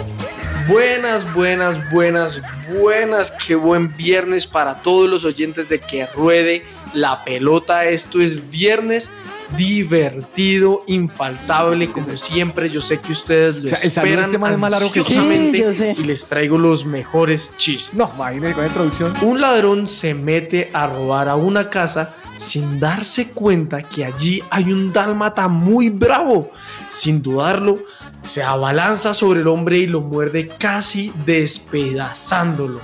Buenas, 0.68 1.33
buenas, 1.35 1.90
buenas, 1.90 2.40
buenas. 2.81 3.33
Qué 3.33 3.55
buen 3.55 3.94
viernes 3.96 4.46
para 4.46 4.83
todos 4.83 5.11
los 5.11 5.25
oyentes 5.25 5.68
de 5.68 5.81
que 5.81 6.07
ruede 6.07 6.64
la 6.94 7.25
pelota. 7.25 7.85
Esto 7.87 8.20
es 8.20 8.48
viernes 8.51 9.11
divertido, 9.57 10.85
infaltable, 10.87 11.90
como 11.90 12.16
siempre. 12.16 12.70
Yo 12.70 12.81
sé 12.81 12.98
que 12.98 13.12
ustedes 13.12 13.57
lo 13.57 13.64
O 13.64 13.68
sea, 13.68 13.79
esperan 13.79 14.25
este 14.25 14.38
man 14.38 14.53
es 14.53 14.59
más 14.59 14.70
largo 14.70 14.92
que 14.92 15.03
Sí, 15.03 15.94
y 15.98 16.05
les 16.05 16.27
traigo 16.27 16.59
los 16.59 16.85
mejores 16.85 17.53
chistes. 17.57 17.94
No, 17.94 18.11
imagínate 18.14 18.55
con 18.55 18.62
la 18.62 18.68
introducción. 18.68 19.14
Un 19.22 19.40
ladrón 19.40 19.88
se 19.88 20.14
mete 20.14 20.70
a 20.72 20.87
robar 20.87 21.29
a 21.29 21.37
una 21.37 21.68
casa 21.68 22.14
sin 22.37 22.81
darse 22.81 23.29
cuenta 23.31 23.83
que 23.83 24.05
allí 24.05 24.42
hay 24.51 24.72
un 24.72 24.92
dálmata 24.92 25.48
muy 25.48 25.90
bravo. 25.90 26.51
Sin 26.88 27.22
dudarlo, 27.22 27.79
se 28.22 28.42
abalanza 28.42 29.14
sobre 29.14 29.40
el 29.40 29.48
hombre 29.48 29.78
y 29.78 29.87
lo 29.87 30.00
muerde 30.00 30.48
casi 30.58 31.12
despedazándolo. 31.26 32.80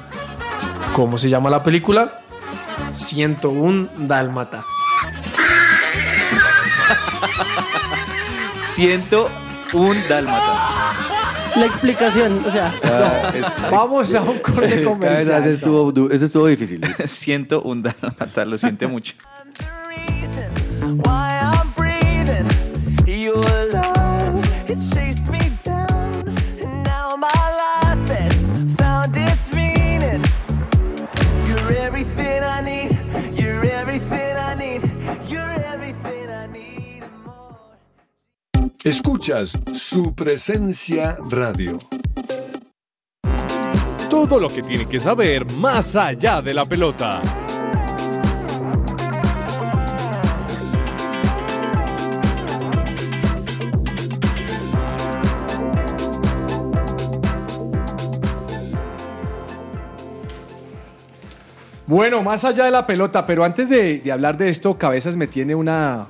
¿Cómo 0.94 1.18
se 1.18 1.29
llama 1.29 1.51
la 1.51 1.62
película? 1.62 2.20
101 2.92 3.88
dálmata. 3.98 4.64
Siento 8.61 9.29
un 9.72 9.96
dálmata. 10.09 10.92
La 11.57 11.66
explicación, 11.66 12.38
o 12.46 12.51
sea, 12.51 12.72
Ah, 12.85 13.33
Vamos 13.70 14.14
a 14.14 14.22
un 14.22 14.38
corte 14.38 14.85
comercial. 14.85 15.40
ese 15.40 15.53
estuvo, 15.53 16.11
ese 16.11 16.24
estuvo 16.27 16.46
difícil. 16.46 16.81
Siento 17.05 17.62
un 17.62 17.83
dálmata, 17.83 18.44
lo 18.44 18.57
siento 18.59 18.88
mucho. 18.88 19.14
Escuchas 38.88 39.53
su 39.74 40.14
presencia 40.14 41.18
radio. 41.29 41.77
Todo 44.09 44.40
lo 44.40 44.48
que 44.48 44.62
tiene 44.62 44.88
que 44.88 44.98
saber 44.98 45.44
más 45.53 45.94
allá 45.94 46.40
de 46.40 46.55
la 46.55 46.64
pelota. 46.64 47.20
Bueno, 61.87 62.22
más 62.22 62.42
allá 62.44 62.64
de 62.64 62.70
la 62.70 62.87
pelota, 62.87 63.27
pero 63.27 63.44
antes 63.44 63.68
de, 63.68 64.11
hablar 64.11 64.38
de 64.38 64.48
esto, 64.48 64.79
Cabezas 64.79 65.14
me 65.14 65.27
tiene 65.27 65.55
una, 65.55 66.07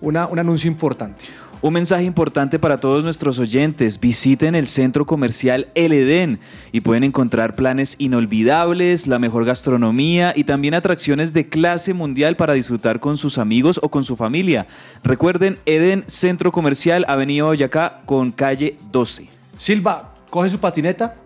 un 0.00 0.16
anuncio 0.16 0.68
importante. 0.68 1.26
Un 1.60 1.72
mensaje 1.72 2.04
importante 2.04 2.60
para 2.60 2.78
todos 2.78 3.02
nuestros 3.02 3.40
oyentes. 3.40 3.98
Visiten 3.98 4.54
el 4.54 4.68
centro 4.68 5.06
comercial 5.06 5.66
El 5.74 5.92
Edén 5.92 6.38
y 6.70 6.82
pueden 6.82 7.02
encontrar 7.02 7.56
planes 7.56 7.96
inolvidables, 7.98 9.08
la 9.08 9.18
mejor 9.18 9.44
gastronomía 9.44 10.32
y 10.36 10.44
también 10.44 10.74
atracciones 10.74 11.32
de 11.32 11.48
clase 11.48 11.94
mundial 11.94 12.36
para 12.36 12.52
disfrutar 12.52 13.00
con 13.00 13.16
sus 13.16 13.38
amigos 13.38 13.80
o 13.82 13.88
con 13.88 14.04
su 14.04 14.14
familia. 14.14 14.68
Recuerden, 15.02 15.58
Edén 15.66 16.04
Centro 16.06 16.52
Comercial, 16.52 17.04
Avenida 17.08 17.42
Boyacá 17.42 18.02
con 18.06 18.30
calle 18.30 18.76
12. 18.92 19.28
Silva, 19.58 20.14
coge 20.30 20.50
su 20.50 20.60
patineta, 20.60 21.16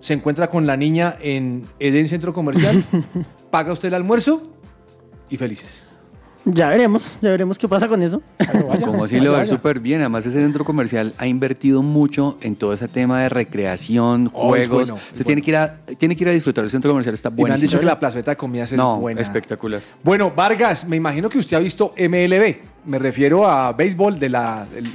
se 0.00 0.14
encuentra 0.14 0.48
con 0.48 0.66
la 0.66 0.78
niña 0.78 1.14
en 1.20 1.66
Edén 1.78 2.08
Centro 2.08 2.32
Comercial, 2.32 2.82
paga 3.50 3.74
usted 3.74 3.88
el 3.88 3.94
almuerzo 3.94 4.42
y 5.28 5.36
felices. 5.36 5.87
Ya 6.50 6.68
veremos, 6.68 7.12
ya 7.20 7.30
veremos 7.30 7.58
qué 7.58 7.68
pasa 7.68 7.88
con 7.88 8.02
eso. 8.02 8.22
Como 8.84 9.06
si 9.06 9.20
lo 9.20 9.32
ve 9.32 9.46
súper 9.46 9.80
bien. 9.80 10.00
Además, 10.00 10.24
ese 10.24 10.40
centro 10.40 10.64
comercial 10.64 11.12
ha 11.18 11.26
invertido 11.26 11.82
mucho 11.82 12.38
en 12.40 12.56
todo 12.56 12.72
ese 12.72 12.88
tema 12.88 13.20
de 13.20 13.28
recreación, 13.28 14.30
Oh, 14.32 14.48
juegos. 14.48 14.88
bueno, 14.88 14.98
Se 15.12 15.24
tiene, 15.24 15.42
que 15.42 15.50
ir 15.50 15.56
a, 15.56 15.76
tiene 15.98 16.16
que 16.16 16.24
ir 16.24 16.28
a 16.28 16.32
disfrutar. 16.32 16.64
El 16.64 16.70
centro 16.70 16.90
comercial 16.90 17.12
está 17.14 17.28
bueno. 17.28 17.54
han 17.54 17.60
dicho 17.60 17.78
que 17.78 17.84
la 17.86 17.98
plazoleta 17.98 18.30
de 18.30 18.36
comidas 18.38 18.72
es 18.72 18.78
No, 18.78 18.98
buena. 18.98 19.20
espectacular. 19.20 19.82
Bueno, 20.02 20.32
Vargas, 20.34 20.86
me 20.88 20.96
imagino 20.96 21.28
que 21.28 21.38
usted 21.38 21.56
ha 21.56 21.60
visto 21.60 21.92
MLB. 21.98 22.56
Me 22.86 22.98
refiero 22.98 23.46
a 23.46 23.72
béisbol 23.74 24.18
de 24.18 24.28
la 24.30 24.66
el, 24.74 24.86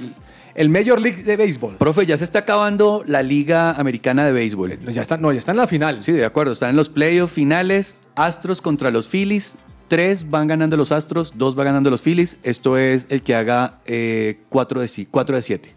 el 0.55 0.69
Major 0.69 0.99
League 0.99 1.21
de 1.23 1.37
béisbol. 1.37 1.75
Profe, 1.77 2.05
ya 2.07 2.17
se 2.17 2.23
está 2.23 2.39
acabando 2.39 3.03
la 3.05 3.21
Liga 3.21 3.71
Americana 3.73 4.25
de 4.25 4.31
Béisbol. 4.31 4.79
No, 4.83 4.89
ya 4.91 5.01
está, 5.03 5.17
no, 5.17 5.31
ya 5.31 5.39
está 5.39 5.51
en 5.51 5.57
la 5.57 5.67
final. 5.67 6.01
Sí, 6.01 6.11
de 6.13 6.25
acuerdo. 6.25 6.53
Están 6.53 6.71
en 6.71 6.75
los 6.75 6.89
playoffs 6.89 7.33
finales. 7.33 7.97
Astros 8.15 8.61
contra 8.61 8.89
los 8.91 9.07
Phillies. 9.07 9.55
Tres 9.93 10.27
van 10.27 10.47
ganando 10.47 10.75
los 10.75 10.91
Astros, 10.91 11.33
dos 11.35 11.53
van 11.53 11.67
ganando 11.67 11.91
los 11.91 12.01
Phillies. 12.01 12.35
Esto 12.41 12.79
es 12.79 13.05
el 13.09 13.21
que 13.21 13.35
haga 13.35 13.77
4 14.49 14.81
de 14.81 14.87
7. 14.87 15.75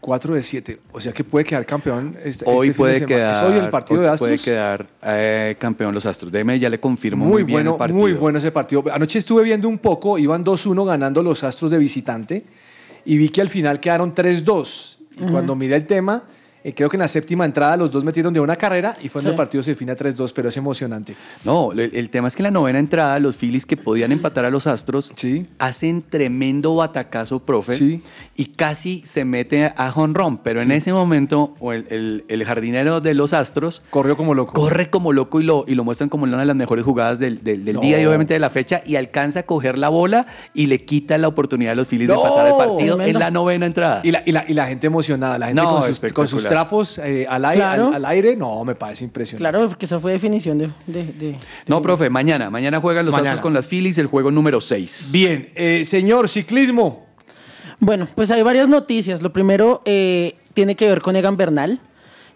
4 0.00 0.34
de 0.34 0.42
7. 0.42 0.78
O 0.92 0.98
sea 0.98 1.12
que 1.12 1.24
puede 1.24 1.44
quedar 1.44 1.66
campeón 1.66 2.16
este, 2.24 2.46
Hoy 2.48 2.68
este 2.68 2.72
de 2.72 2.74
puede 2.74 3.04
quedar. 3.04 3.34
¿Es 3.34 3.42
hoy 3.42 3.58
el 3.58 3.68
partido 3.68 4.00
hoy 4.00 4.06
de 4.06 4.12
Astros? 4.12 4.28
Puede 4.30 4.42
quedar 4.42 4.86
eh, 5.02 5.56
campeón 5.58 5.92
los 5.92 6.06
Astros. 6.06 6.32
Déjeme, 6.32 6.58
ya 6.58 6.70
le 6.70 6.80
confirmo 6.80 7.22
muy, 7.22 7.32
Muy, 7.32 7.42
bien 7.42 7.56
bueno, 7.56 7.72
el 7.72 7.76
partido. 7.76 8.00
muy 8.00 8.12
bueno 8.14 8.38
ese 8.38 8.50
partido. 8.50 8.82
Anoche 8.90 9.18
estuve 9.18 9.42
viendo 9.42 9.68
un 9.68 9.76
poco, 9.76 10.16
iban 10.16 10.42
2-1 10.42 10.86
ganando 10.86 11.22
los 11.22 11.44
Astros 11.44 11.70
de 11.70 11.76
visitante 11.76 12.46
y 13.04 13.18
vi 13.18 13.28
que 13.28 13.42
al 13.42 13.50
final 13.50 13.78
quedaron 13.78 14.14
3-2. 14.14 14.96
Y 15.18 15.30
cuando 15.30 15.54
miré 15.54 15.76
el 15.76 15.86
tema, 15.86 16.22
eh, 16.64 16.74
creo 16.74 16.88
que 16.88 16.96
en 16.96 17.00
la 17.00 17.08
séptima 17.08 17.44
entrada 17.44 17.76
los 17.76 17.90
dos 17.90 18.04
metieron 18.04 18.32
de 18.34 18.40
una 18.40 18.56
carrera 18.56 18.96
y 19.02 19.08
fue 19.08 19.20
donde 19.20 19.30
Sí. 19.30 19.34
el 19.34 19.36
partido 19.36 19.62
se 19.62 19.70
define 19.72 19.92
a 19.92 19.96
3-2, 19.96 20.32
pero 20.34 20.48
es 20.48 20.56
emocionante. 20.56 21.16
No, 21.44 21.72
el, 21.72 21.80
el 21.94 22.10
tema 22.10 22.28
es 22.28 22.36
que 22.36 22.42
en 22.42 22.44
la 22.44 22.50
novena 22.50 22.78
entrada, 22.78 23.18
los 23.18 23.36
Phillies 23.36 23.64
que 23.66 23.76
podían 23.76 24.12
empatar 24.12 24.44
a 24.44 24.50
los 24.50 24.66
Astros 24.66 25.12
hacen 25.58 26.02
tremendo 26.02 26.74
batacazo, 26.74 27.40
profe, 27.44 27.76
Sí. 27.76 28.02
y 28.36 28.46
casi 28.46 29.02
se 29.04 29.24
mete 29.24 29.72
a 29.76 29.90
jonrón. 29.90 30.38
Pero 30.38 30.60
en 30.62 30.70
ese 30.72 30.92
momento, 30.92 31.54
o 31.60 31.72
el, 31.72 31.86
el- 31.90 32.24
el 32.28 32.44
jardinero 32.44 33.00
de 33.00 33.14
los 33.14 33.32
Astros 33.32 33.82
corrió 33.90 34.16
como 34.16 34.34
loco. 34.34 34.52
Corre 34.52 34.90
como 34.90 35.12
loco 35.12 35.40
y 35.40 35.44
lo, 35.44 35.64
y 35.66 35.74
lo 35.74 35.84
muestran 35.84 36.08
como 36.08 36.24
una 36.24 36.38
de 36.38 36.44
las 36.46 36.56
mejores 36.56 36.84
jugadas 36.84 37.18
del, 37.18 37.42
del- 37.42 37.64
del 37.64 37.74
No. 37.76 37.80
día 37.80 38.00
y 38.00 38.06
obviamente 38.06 38.34
de 38.34 38.40
la 38.40 38.50
fecha. 38.50 38.82
Y 38.84 38.96
alcanza 38.96 39.40
a 39.40 39.42
coger 39.44 39.78
la 39.78 39.88
bola 39.88 40.26
y 40.54 40.66
le 40.66 40.84
quita 40.84 41.16
la 41.18 41.28
oportunidad 41.28 41.72
a 41.72 41.76
los 41.76 41.88
Phillies 41.88 42.08
de 42.08 42.14
empatar 42.14 42.46
el 42.48 42.54
partido 42.54 42.96
Tremendo. 42.96 43.18
en 43.18 43.18
la 43.18 43.30
novena 43.30 43.66
entrada. 43.66 44.00
Y 44.04 44.10
la, 44.10 44.22
y 44.26 44.32
la- 44.32 44.44
y 44.48 44.54
la 44.54 44.66
gente 44.66 44.86
emocionada, 44.86 45.38
la 45.38 45.46
gente 45.46 45.62
No, 45.62 45.70
con, 45.78 45.82
sus, 45.82 46.00
con 46.12 46.26
sus 46.26 46.44
trapos 46.54 46.98
eh, 46.98 47.26
al, 47.28 47.44
aire, 47.44 47.56
Claro. 47.60 47.86
al, 47.88 47.94
al 47.94 48.04
aire, 48.06 48.36
no, 48.36 48.64
me 48.64 48.74
parece 48.74 49.04
impresionante. 49.04 49.42
Claro, 49.50 49.68
porque 49.68 49.86
esa 49.86 49.98
fue 50.00 50.12
definición 50.12 50.58
de. 50.58 50.70
de- 50.86 51.04
de- 51.04 51.36
No, 51.66 51.80
profe, 51.82 52.10
mañana. 52.10 52.50
Mañana 52.50 52.80
juegan 52.80 53.04
los 53.06 53.12
Mañana. 53.14 53.30
Astros 53.32 53.42
con 53.42 53.54
las 53.54 53.66
Phillies, 53.66 53.98
el 53.98 54.06
juego 54.06 54.30
número 54.30 54.60
6. 54.60 55.08
Bien, 55.12 55.50
eh, 55.54 55.84
señor, 55.84 56.28
ciclismo. 56.28 57.06
Bueno, 57.78 58.08
pues 58.14 58.30
hay 58.30 58.42
varias 58.42 58.68
noticias. 58.68 59.22
Lo 59.22 59.32
primero 59.32 59.80
eh, 59.84 60.36
tiene 60.54 60.76
que 60.76 60.86
ver 60.88 61.00
con 61.00 61.16
Egan 61.16 61.36
Bernal. 61.36 61.80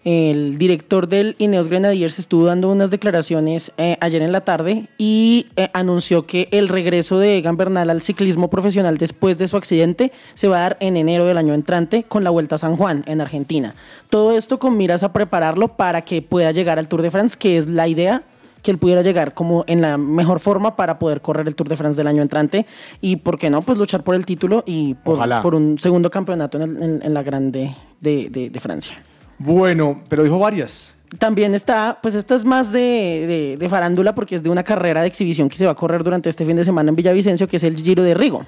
El 0.05 0.59
director 0.59 1.07
del 1.09 1.35
Ineos 1.39 1.67
Grenadiers 1.67 2.19
estuvo 2.19 2.45
dando 2.45 2.71
unas 2.71 2.91
declaraciones 2.91 3.71
eh, 3.79 3.97
ayer 4.01 4.21
en 4.21 4.31
la 4.31 4.41
tarde 4.41 4.85
y 4.99 5.47
eh, 5.55 5.69
anunció 5.73 6.27
que 6.27 6.47
el 6.51 6.67
regreso 6.69 7.17
de 7.17 7.37
Egan 7.39 7.57
Bernal 7.57 7.89
al 7.89 8.03
ciclismo 8.03 8.51
profesional 8.51 8.99
después 8.99 9.39
de 9.39 9.47
su 9.47 9.57
accidente 9.57 10.11
se 10.35 10.47
va 10.47 10.57
a 10.57 10.61
dar 10.61 10.77
en 10.79 10.95
enero 10.95 11.25
del 11.25 11.39
año 11.39 11.55
entrante 11.55 12.03
con 12.03 12.23
la 12.23 12.29
Vuelta 12.29 12.53
a 12.53 12.59
San 12.59 12.77
Juan 12.77 13.03
en 13.07 13.19
Argentina. 13.19 13.73
Todo 14.11 14.37
esto 14.37 14.59
con 14.59 14.77
miras 14.77 15.01
a 15.01 15.11
prepararlo 15.11 15.69
para 15.69 16.03
que 16.03 16.21
pueda 16.21 16.51
llegar 16.51 16.77
al 16.77 16.87
Tour 16.87 17.01
de 17.01 17.09
France, 17.09 17.35
que 17.39 17.57
es 17.57 17.65
la 17.65 17.87
idea 17.87 18.21
que 18.61 18.69
él 18.69 18.77
pudiera 18.77 19.01
llegar 19.01 19.33
como 19.33 19.63
en 19.65 19.81
la 19.81 19.97
mejor 19.97 20.39
forma 20.39 20.75
para 20.75 20.99
poder 20.99 21.21
correr 21.21 21.47
el 21.47 21.55
Tour 21.55 21.67
de 21.67 21.77
France 21.77 21.97
del 21.97 22.05
año 22.07 22.21
entrante 22.21 22.67
y, 23.01 23.15
¿por 23.15 23.39
qué 23.39 23.49
no? 23.49 23.63
Pues 23.63 23.79
luchar 23.79 24.03
por 24.03 24.13
el 24.13 24.23
título 24.25 24.63
y 24.67 24.93
por, 24.93 25.17
un 25.55 25.79
segundo 25.79 26.11
campeonato 26.11 26.59
en, 26.61 26.75
el- 26.77 26.83
en- 26.83 27.01
en 27.01 27.13
la 27.15 27.23
Grande 27.23 27.75
de, 28.01 28.29
de- 28.29 28.51
de 28.51 28.59
Francia. 28.59 28.95
Bueno, 29.37 30.01
pero 30.09 30.23
dijo 30.23 30.39
varias. 30.39 30.93
También 31.19 31.55
está, 31.55 31.99
pues 32.01 32.15
esta 32.15 32.35
es 32.35 32.43
más 32.45 32.71
de, 32.71 32.79
de- 32.79 33.57
de 33.57 33.69
farándula 33.69 34.15
porque 34.15 34.35
es 34.35 34.43
de 34.43 34.49
una 34.49 34.63
carrera 34.63 35.01
de 35.01 35.07
exhibición 35.07 35.49
que 35.49 35.55
se 35.57 35.65
va 35.65 35.71
a 35.71 35.75
correr 35.75 36.03
durante 36.03 36.29
este 36.29 36.45
fin 36.45 36.55
de 36.55 36.65
semana 36.65 36.89
en 36.89 36.95
Villavicencio, 36.95 37.47
que 37.47 37.57
es 37.57 37.63
el 37.63 37.77
Giro 37.77 38.03
de 38.03 38.13
Rigo. 38.15 38.45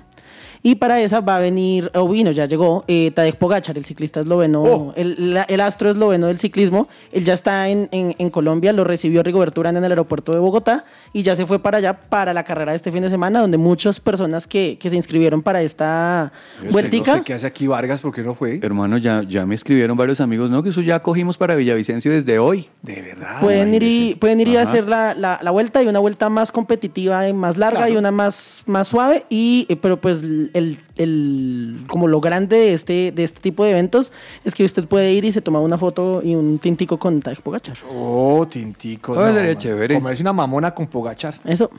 Y 0.63 0.75
para 0.75 0.99
esa 1.01 1.21
va 1.21 1.37
a 1.37 1.39
venir, 1.39 1.91
o 1.93 2.07
vino, 2.09 2.31
ya 2.31 2.45
llegó, 2.45 2.83
eh, 2.87 3.11
Tadej 3.13 3.35
Pogacar, 3.37 3.77
el 3.77 3.85
ciclista 3.85 4.19
esloveno, 4.19 4.63
Oh. 4.63 4.93
el, 4.95 5.33
la- 5.33 5.43
el 5.43 5.61
astro 5.61 5.89
esloveno 5.89 6.27
del 6.27 6.37
ciclismo. 6.39 6.87
Él 7.11 7.23
ya 7.23 7.33
está 7.33 7.69
en, 7.69 7.87
en- 7.91 8.15
en 8.17 8.29
Colombia, 8.29 8.73
lo 8.73 8.83
recibió 8.83 9.23
Rigoberto 9.23 9.61
Urán 9.61 9.77
en 9.77 9.83
el 9.83 9.91
aeropuerto 9.91 10.33
de 10.33 10.39
Bogotá 10.39 10.85
y 11.13 11.23
ya 11.23 11.35
se 11.35 11.45
fue 11.45 11.59
para 11.59 11.77
allá 11.77 11.93
para 11.93 12.33
la 12.33 12.43
carrera 12.43 12.71
de 12.71 12.75
este 12.77 12.91
fin 12.91 13.01
de 13.01 13.09
semana, 13.09 13.39
donde 13.41 13.57
muchas 13.57 13.99
personas 13.99 14.47
que, 14.47 14.77
que 14.79 14.89
se 14.89 14.95
inscribieron 14.95 15.41
para 15.41 15.61
esta 15.61 16.31
vueltica. 16.71 17.13
¿Usted 17.13 17.23
¿Qué 17.23 17.33
hace 17.33 17.47
aquí 17.47 17.67
Vargas? 17.67 18.01
¿Por 18.01 18.13
qué 18.13 18.21
no 18.23 18.33
fue? 18.33 18.59
Hermano, 18.61 18.97
ya, 18.97 19.23
ya 19.27 19.45
me 19.45 19.55
escribieron 19.55 19.95
varios 19.97 20.19
amigos, 20.21 20.49
¿no? 20.49 20.63
Que 20.63 20.69
eso 20.69 20.81
ya 20.81 20.99
cogimos 20.99 21.37
para 21.37 21.55
Villavicencio 21.55 22.11
desde 22.11 22.39
hoy. 22.39 22.67
De 22.81 23.01
verdad. 23.01 23.39
Pueden 23.41 23.73
ir, 23.73 23.83
y, 23.83 24.15
pueden 24.15 24.39
ir 24.41 24.47
y 24.49 24.57
hacer 24.57 24.87
la, 24.87 25.13
la- 25.13 25.39
la 25.41 25.51
vuelta 25.51 25.81
y 25.83 25.87
una 25.87 25.99
vuelta 25.99 26.29
más 26.29 26.51
competitiva 26.51 27.27
y 27.27 27.33
más 27.33 27.57
larga 27.57 27.79
Claro. 27.79 27.93
y 27.93 27.97
una 27.97 28.11
más, 28.11 28.63
más 28.65 28.87
suave. 28.87 29.25
Y, 29.29 29.65
eh, 29.69 29.75
pero 29.75 29.99
pues 29.99 30.23
el, 30.53 30.79
el- 30.95 31.83
como 31.87 32.07
lo 32.07 32.19
grande 32.21 32.55
de 32.57 32.73
este, 32.73 33.11
de 33.11 33.23
este 33.23 33.39
tipo 33.41 33.63
de 33.63 33.71
eventos 33.71 34.11
es 34.45 34.53
que 34.55 34.63
usted 34.63 34.85
puede 34.85 35.13
ir 35.13 35.25
y 35.25 35.31
se 35.31 35.41
toma 35.41 35.59
una 35.59 35.77
foto 35.77 36.21
y 36.23 36.35
un 36.35 36.59
tintico 36.59 36.97
con 36.99 37.19
Tadej 37.21 37.41
Pogacar. 37.41 37.77
Oh, 37.91 38.47
tintico. 38.49 39.13
Oh, 39.13 39.27
sería 39.27 39.43
man. 39.43 39.57
chévere. 39.57 39.95
Comerse 39.95 40.21
una 40.23 40.33
mamona 40.33 40.71
con 40.73 40.87
Pogachar. 40.87 41.35
Eso. 41.45 41.69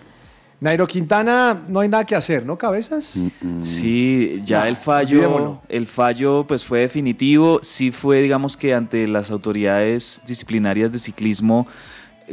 Nairo 0.61 0.89
Quintana, 0.89 1.57
no 1.69 1.79
hay 1.79 1.89
nada 1.89 2.05
que 2.05 2.17
hacer, 2.17 2.45
¿no, 2.45 2.59
cabezas? 2.59 3.17
Sí, 3.63 4.41
ya 4.45 4.61
No, 4.63 4.67
el 4.67 4.77
fallo, 4.77 5.19
olvidémoslo. 5.19 5.63
el 5.69 5.87
fallo 5.87 6.45
pues 6.49 6.65
fue 6.65 6.81
definitivo, 6.81 7.61
sí 7.63 7.93
fue 7.93 8.21
digamos 8.23 8.57
que 8.57 8.75
ante 8.75 9.07
las 9.07 9.31
autoridades 9.31 10.21
disciplinarias 10.27 10.91
de 10.91 10.99
ciclismo 10.99 11.69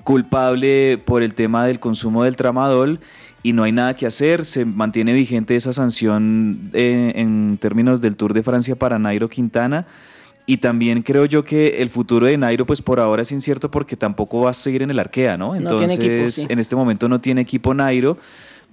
culpable 0.04 0.98
por 0.98 1.24
el 1.24 1.34
tema 1.34 1.66
del 1.66 1.80
consumo 1.80 2.24
del 2.24 2.36
tramadol 2.36 3.00
y 3.46 3.54
no 3.54 3.62
hay 3.62 3.72
nada 3.72 3.96
que 3.96 4.08
hacer, 4.08 4.44
se 4.44 4.66
mantiene 4.66 5.14
vigente 5.14 5.56
esa 5.56 5.72
sanción 5.72 6.72
eh, 6.74 7.14
en 7.16 7.60
términos 7.62 8.02
del 8.02 8.16
Tour 8.16 8.34
de 8.34 8.42
Francia 8.42 8.76
para 8.76 8.98
Nairo 8.98 9.30
Quintana. 9.30 9.86
Y 10.48 10.58
también 10.58 11.02
creo 11.02 11.26
yo 11.26 11.44
que 11.44 11.82
el 11.82 11.90
futuro 11.90 12.26
de 12.26 12.38
Nairo, 12.38 12.66
pues 12.66 12.82
por 12.82 13.00
ahora 13.00 13.22
es 13.22 13.32
incierto 13.32 13.70
porque 13.70 13.96
tampoco 13.96 14.42
va 14.42 14.52
a 14.52 14.54
seguir 14.54 14.82
en 14.82 14.92
el 14.92 15.00
Arkea, 15.00 15.38
¿no? 15.38 15.60
No 15.60 15.78
tiene 15.78 15.94
Entonces, 15.94 16.00
equipo, 16.00 16.30
sí. 16.30 16.46
en 16.50 16.60
este 16.60 16.76
momento 16.76 17.08
no 17.08 17.22
tiene 17.22 17.42
equipo 17.42 17.74
Nairo. 17.74 18.18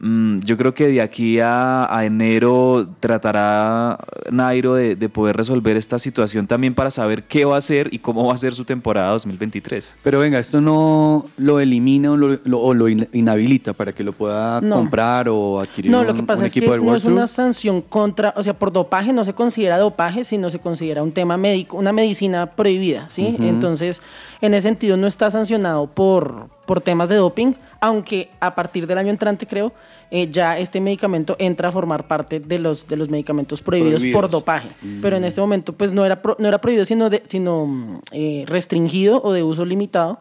Mm, 0.05 0.41
yo 0.41 0.57
creo 0.57 0.75
que 0.75 0.89
de 0.89 1.01
aquí 1.01 1.39
a, 1.39 1.87
a 1.97 2.05
enero 2.05 2.89
tratará 2.99 3.99
Nairo 4.33 4.75
de, 4.75 4.97
de 4.97 5.09
poder 5.09 5.37
resolver 5.37 5.77
esta 5.77 5.99
situación 6.01 6.49
también 6.49 6.75
para 6.75 6.91
saber 6.91 7.23
qué 7.23 7.45
va 7.45 7.55
a 7.55 7.59
hacer 7.59 7.89
y 7.95 8.01
cómo 8.01 8.27
va 8.27 8.35
a 8.35 8.37
ser 8.37 8.53
su 8.53 8.65
temporada 8.65 9.11
2023. 9.11 9.95
Pero 10.03 10.19
venga, 10.19 10.41
esto 10.41 10.61
no 10.61 11.25
lo 11.37 11.61
elimina 11.61 12.11
o 12.11 12.17
lo, 12.17 12.41
lo- 12.45 12.61
o 12.61 12.75
lo 12.75 12.89
in- 12.89 13.09
inhabilita 13.13 13.73
para 13.75 13.93
que 13.93 14.03
lo 14.03 14.13
pueda 14.13 14.61
No. 14.61 14.75
comprar 14.77 15.29
o 15.29 15.61
adquirir 15.61 15.91
No, 15.93 16.01
un, 16.01 16.07
lo 16.09 16.15
que 16.15 16.23
pasa 16.25 16.47
es 16.47 16.53
que 16.53 16.61
no 16.67 16.97
es 16.97 17.05
una 17.05 17.29
sanción 17.29 17.81
contra, 17.81 18.35
o 18.37 18.43
sea, 18.43 18.59
por 18.59 18.73
dopaje 18.73 19.13
no 19.13 19.25
se 19.25 19.35
considera 19.35 19.79
dopaje, 19.79 20.25
sino 20.25 20.51
se 20.51 20.59
considera 20.59 21.03
un 21.05 21.13
tema 21.13 21.37
médico, 21.37 21.77
una 21.77 21.93
medicina 21.93 22.47
prohibida, 22.47 23.07
¿sí? 23.09 23.37
Entonces, 23.41 24.03
en 24.41 24.55
ese 24.55 24.67
sentido 24.69 24.97
no 24.97 25.07
está 25.07 25.31
sancionado 25.31 25.87
por, 25.87 26.49
por 26.73 26.81
temas 26.81 27.11
de 27.11 27.17
doping, 27.17 27.53
aunque 27.81 28.31
a 28.41 28.55
partir 28.55 28.87
del 28.87 28.97
año 28.97 29.11
entrante, 29.11 29.47
creo, 29.47 29.73
eh, 30.11 30.29
ya 30.31 30.57
este 30.59 30.81
medicamento 30.81 31.37
entra 31.39 31.69
a 31.69 31.73
formar 31.73 32.07
parte 32.07 32.41
de 32.41 32.59
los, 32.59 32.89
de 32.89 32.97
los 32.97 33.11
medicamentos 33.11 33.61
prohibidos, 33.61 34.01
Prohibidos. 34.01 34.23
por 34.23 34.31
dopaje. 34.31 34.69
Pero 35.03 35.17
en 35.19 35.25
este 35.25 35.43
momento, 35.43 35.75
pues 35.75 35.93
no 35.93 36.03
era, 36.07 36.23
pro- 36.23 36.35
no 36.39 36.49
era 36.49 36.59
prohibido, 36.63 36.87
sino, 36.87 37.11
de- 37.11 37.23
sino 37.29 37.67
mm, 37.67 37.99
eh, 38.13 38.45
restringido 38.47 39.21
o 39.23 39.33
de 39.35 39.43
uso 39.43 39.67
limitado. 39.67 40.19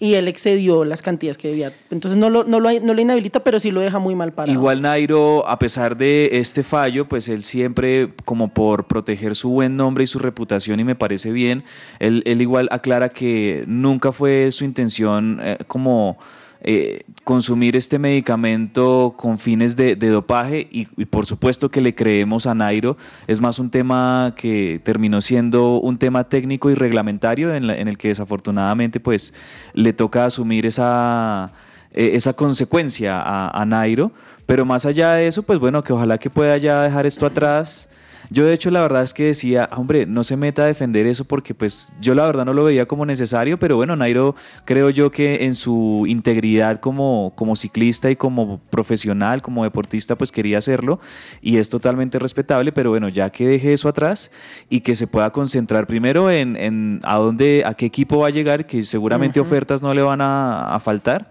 Y 0.00 0.14
él 0.14 0.28
excedió 0.28 0.84
las 0.84 1.02
cantidades 1.02 1.38
que 1.38 1.48
debía. 1.48 1.72
Entonces 1.90 2.18
no 2.18 2.30
lo, 2.30 2.44
no 2.44 2.60
lo, 2.60 2.70
no 2.80 2.94
lo 2.94 3.00
inhabilita, 3.00 3.42
pero 3.42 3.58
sí 3.58 3.70
lo 3.70 3.80
deja 3.80 3.98
muy 3.98 4.14
mal 4.14 4.32
parado. 4.32 4.52
Igual 4.52 4.80
Nairo, 4.80 5.46
a 5.48 5.58
pesar 5.58 5.96
de 5.96 6.30
este 6.32 6.62
fallo, 6.62 7.08
pues 7.08 7.28
él 7.28 7.42
siempre, 7.42 8.12
como 8.24 8.48
por 8.48 8.86
proteger 8.86 9.34
su 9.34 9.50
buen 9.50 9.76
nombre 9.76 10.04
y 10.04 10.06
su 10.06 10.18
reputación, 10.18 10.80
y 10.80 10.84
me 10.84 10.94
parece 10.94 11.32
bien, 11.32 11.64
él, 11.98 12.22
él 12.26 12.40
igual 12.42 12.68
aclara 12.70 13.08
que 13.08 13.64
nunca 13.66 14.12
fue 14.12 14.50
su 14.52 14.64
intención 14.64 15.40
eh, 15.42 15.58
como 15.66 16.18
eh, 16.62 17.02
consumir 17.24 17.76
este 17.76 17.98
medicamento 17.98 19.14
con 19.16 19.38
fines 19.38 19.76
de, 19.76 19.94
dopaje 19.96 20.66
y, 20.70 20.86
por 21.06 21.24
supuesto 21.26 21.70
que 21.70 21.80
le 21.80 21.94
creemos 21.94 22.46
a 22.46 22.54
Nairo. 22.54 22.96
Es 23.26 23.40
más 23.40 23.58
un 23.58 23.70
tema 23.70 24.34
que 24.36 24.80
terminó 24.84 25.20
siendo 25.20 25.78
un 25.78 25.98
tema 25.98 26.24
técnico 26.24 26.70
y 26.70 26.74
reglamentario 26.74 27.54
en, 27.54 27.66
la- 27.68 27.76
en 27.76 27.88
el 27.88 27.96
que 27.98 28.08
desafortunadamente 28.08 28.98
pues 29.00 29.34
le 29.74 29.92
toca 29.92 30.24
asumir 30.24 30.66
esa, 30.66 31.52
eh, 31.92 32.10
esa 32.14 32.32
consecuencia 32.32 33.20
a, 33.20 33.48
a 33.50 33.64
Nairo. 33.64 34.10
Pero 34.46 34.64
más 34.64 34.86
allá 34.86 35.12
de 35.12 35.26
eso, 35.26 35.42
pues 35.42 35.58
bueno, 35.58 35.84
que 35.84 35.92
ojalá 35.92 36.16
que 36.18 36.30
pueda 36.30 36.56
ya 36.56 36.82
dejar 36.82 37.04
esto 37.06 37.26
atrás. 37.26 37.88
Yo 38.30 38.44
de 38.44 38.52
hecho 38.52 38.70
la 38.70 38.80
verdad 38.82 39.02
es 39.02 39.14
que 39.14 39.24
decía, 39.24 39.70
hombre, 39.74 40.04
no 40.06 40.22
se 40.22 40.36
meta 40.36 40.62
a 40.62 40.66
defender 40.66 41.06
eso 41.06 41.24
porque 41.24 41.54
pues 41.54 41.94
yo 42.00 42.14
la 42.14 42.26
verdad 42.26 42.44
no 42.44 42.52
lo 42.52 42.64
veía 42.64 42.86
como 42.86 43.06
necesario, 43.06 43.58
pero 43.58 43.76
bueno, 43.76 43.96
Nairo 43.96 44.34
creo 44.64 44.90
yo 44.90 45.10
que 45.10 45.44
en 45.46 45.54
su 45.54 46.04
integridad 46.06 46.78
como, 46.80 47.32
como 47.34 47.56
ciclista 47.56 48.10
y 48.10 48.16
como 48.16 48.60
profesional, 48.70 49.40
como 49.40 49.64
deportista, 49.64 50.16
pues 50.16 50.30
quería 50.30 50.58
hacerlo 50.58 51.00
y 51.40 51.56
es 51.56 51.70
totalmente 51.70 52.18
respetable, 52.18 52.72
pero 52.72 52.90
bueno, 52.90 53.08
ya 53.08 53.30
que 53.30 53.46
deje 53.46 53.72
eso 53.72 53.88
atrás 53.88 54.30
y 54.68 54.80
que 54.80 54.94
se 54.94 55.06
pueda 55.06 55.30
concentrar 55.30 55.86
primero 55.86 56.30
en, 56.30 56.56
en 56.56 57.00
a 57.04 57.16
dónde, 57.16 57.62
a 57.64 57.74
qué 57.74 57.86
equipo 57.86 58.18
va 58.18 58.26
a 58.26 58.30
llegar, 58.30 58.66
que 58.66 58.82
seguramente 58.82 59.40
ofertas 59.40 59.82
no 59.82 59.94
le 59.94 60.02
van 60.02 60.20
a, 60.20 60.74
a 60.74 60.80
faltar 60.80 61.30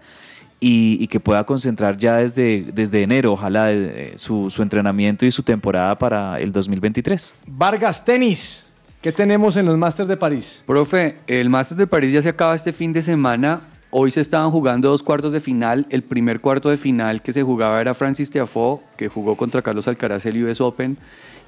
y, 0.60 0.98
y 1.00 1.06
que 1.06 1.20
pueda 1.20 1.44
concentrar 1.44 1.96
ya 1.96 2.16
desde, 2.16 2.66
desde 2.72 3.02
enero, 3.02 3.32
ojalá, 3.32 3.72
eh, 3.72 4.12
su, 4.16 4.50
su 4.50 4.62
entrenamiento 4.62 5.24
y 5.24 5.30
su 5.30 5.42
temporada 5.42 5.96
para 5.98 6.40
el 6.40 6.52
2023. 6.52 7.34
Vargas 7.46 8.04
Tenis. 8.04 8.64
¿Qué 9.00 9.12
tenemos 9.12 9.56
en 9.56 9.66
los 9.66 9.78
Masters 9.78 10.08
de 10.08 10.16
París? 10.16 10.64
Profe, 10.66 11.18
el 11.28 11.48
Masters 11.48 11.78
de 11.78 11.86
París 11.86 12.12
ya 12.12 12.22
se 12.22 12.30
acaba 12.30 12.56
este 12.56 12.72
fin 12.72 12.92
de 12.92 13.02
semana. 13.02 13.60
Hoy 13.90 14.10
se 14.10 14.20
estaban 14.20 14.50
jugando 14.50 14.90
dos 14.90 15.04
cuartos 15.04 15.32
de 15.32 15.40
final. 15.40 15.86
El 15.90 16.02
primer 16.02 16.40
cuarto 16.40 16.68
de 16.68 16.76
final 16.76 17.22
que 17.22 17.32
se 17.32 17.44
jugaba 17.44 17.80
era 17.80 17.94
Francis 17.94 18.30
Tiafoe, 18.30 18.80
que 18.96 19.08
jugó 19.08 19.36
contra 19.36 19.62
Carlos 19.62 19.86
Alcaraz 19.86 20.26
el 20.26 20.44
US 20.44 20.60
Open, 20.60 20.98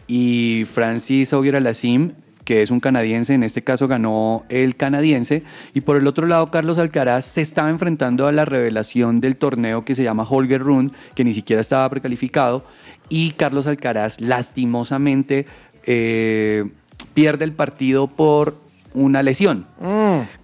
y 0.07 0.65
Francis 0.73 1.33
Auger-Aliassime, 1.33 2.13
que 2.51 2.63
es 2.63 2.73
un 2.73 2.81
canadiense, 2.81 3.33
en 3.33 3.45
este 3.45 3.63
caso 3.63 3.87
ganó 3.87 4.45
el 4.49 4.75
canadiense. 4.75 5.45
Y 5.73 5.83
por 5.83 5.97
el 5.97 6.09
otro 6.09 6.27
lado, 6.27 6.51
Carlos 6.51 6.79
Alcaraz 6.79 7.25
se 7.25 7.43
estaba 7.43 7.71
enfrentando 7.71 8.27
a 8.27 8.33
la 8.33 8.45
revelación 8.45 9.21
del 9.21 9.37
torneo 9.37 9.85
que 9.85 9.95
se 9.95 10.03
llama 10.03 10.27
Holger 10.29 10.61
Rune, 10.61 10.91
que 11.15 11.23
ni 11.23 11.33
siquiera 11.33 11.61
estaba 11.61 11.89
precalificado. 11.89 12.65
Y 13.09 13.35
Carlos 13.35 13.69
Alcaraz, 13.69 14.21
lastimosamente, 14.21 15.47
eh, 15.85 16.65
pierde 17.15 17.45
el 17.45 17.53
partido 17.53 18.09
por 18.09 18.57
una 18.95 19.23
lesión. 19.23 19.69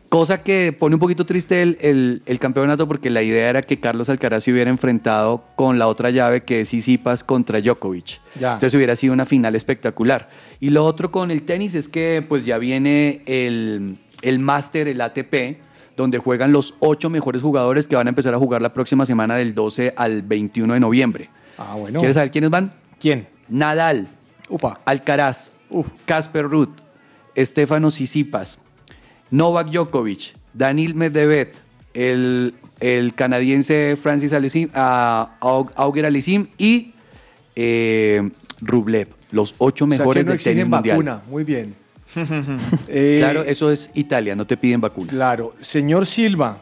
Cosa 0.09 0.43
que 0.43 0.75
pone 0.79 0.95
un 0.95 1.01
poquito 1.01 1.27
triste 1.27 1.63
el, 1.63 1.79
el- 1.81 2.23
el 2.27 2.39
campeonato 2.39 2.87
porque 2.87 3.11
la 3.11 3.23
idea 3.23 3.51
era 3.51 3.61
que 3.63 3.81
Carlos 3.81 4.09
Alcaraz 4.09 4.45
se 4.45 4.53
hubiera 4.53 4.71
enfrentado 4.71 5.45
con 5.57 5.79
la 5.79 5.89
otra 5.89 6.11
llave 6.11 6.45
que 6.45 6.61
es 6.61 6.69
Tsitsipas 6.69 7.25
contra 7.25 7.61
Djokovic. 7.61 8.21
Ya. 8.39 8.53
Entonces 8.55 8.75
hubiera 8.75 8.95
sido 8.95 9.13
una 9.13 9.27
final 9.27 9.57
espectacular. 9.57 10.29
Y 10.61 10.71
lo 10.71 10.85
otro 10.85 11.11
con 11.11 11.31
el 11.31 11.43
tenis 11.43 11.75
es 11.75 11.89
que 11.89 12.25
pues 12.27 12.45
ya 12.45 12.57
viene 12.59 13.23
el, 13.27 13.97
el 14.23 14.39
Master, 14.39 14.87
el 14.87 15.01
ATP, 15.01 15.59
donde 15.97 16.19
juegan 16.19 16.53
los 16.53 16.75
ocho 16.79 17.11
mejores 17.11 17.43
jugadores 17.43 17.87
que 17.89 17.97
van 17.97 18.07
a 18.07 18.11
empezar 18.11 18.33
a 18.33 18.39
jugar 18.39 18.63
la 18.63 18.73
próxima 18.73 19.05
semana 19.07 19.35
del 19.37 19.55
12 19.55 19.93
al 19.97 20.23
21 20.23 20.75
de 20.75 20.81
noviembre. 20.81 21.31
Ah, 21.59 21.75
bueno. 21.75 21.99
¿Quieres 21.99 22.15
saber 22.15 22.31
quiénes 22.31 22.51
van? 22.51 22.73
¿Quién? 23.01 23.27
Nadal, 23.49 24.09
Upa. 24.49 24.79
Alcaraz, 24.85 25.57
Casper 26.05 26.45
Ruth, 26.45 26.71
Estefano 27.35 27.89
Tsitsipas, 27.89 28.59
Novak 29.31 29.71
Djokovic, 29.71 30.35
Daniil 30.55 30.95
Medvedev, 30.95 31.49
el, 31.95 32.55
el 32.81 33.15
canadiense 33.15 33.97
Francis 34.01 34.33
Aliassime, 34.33 34.71
ah, 34.75 35.37
Aug- 35.41 35.73
Auger 35.77 36.07
Aliassime 36.07 36.49
y 36.59 36.93
eh, 37.55 38.31
Rublev, 38.61 39.09
los 39.31 39.55
ocho 39.59 39.85
O 39.85 39.89
sea, 39.89 39.99
mejores 39.99 40.23
que 40.25 40.27
no 40.27 40.33
del 40.33 40.43
tenis 40.43 40.69
mundial. 40.69 40.97
vacuna. 40.97 41.23
Muy 41.29 41.45
bien. 41.45 41.75
Eh, 42.89 43.17
Claro, 43.21 43.43
eso 43.43 43.71
es 43.71 43.91
Italia, 43.95 44.35
no 44.37 44.47
te 44.47 44.57
piden 44.57 44.81
vacunas. 44.81 45.11
Claro. 45.13 45.55
Señor 45.61 46.07
Silva, 46.07 46.59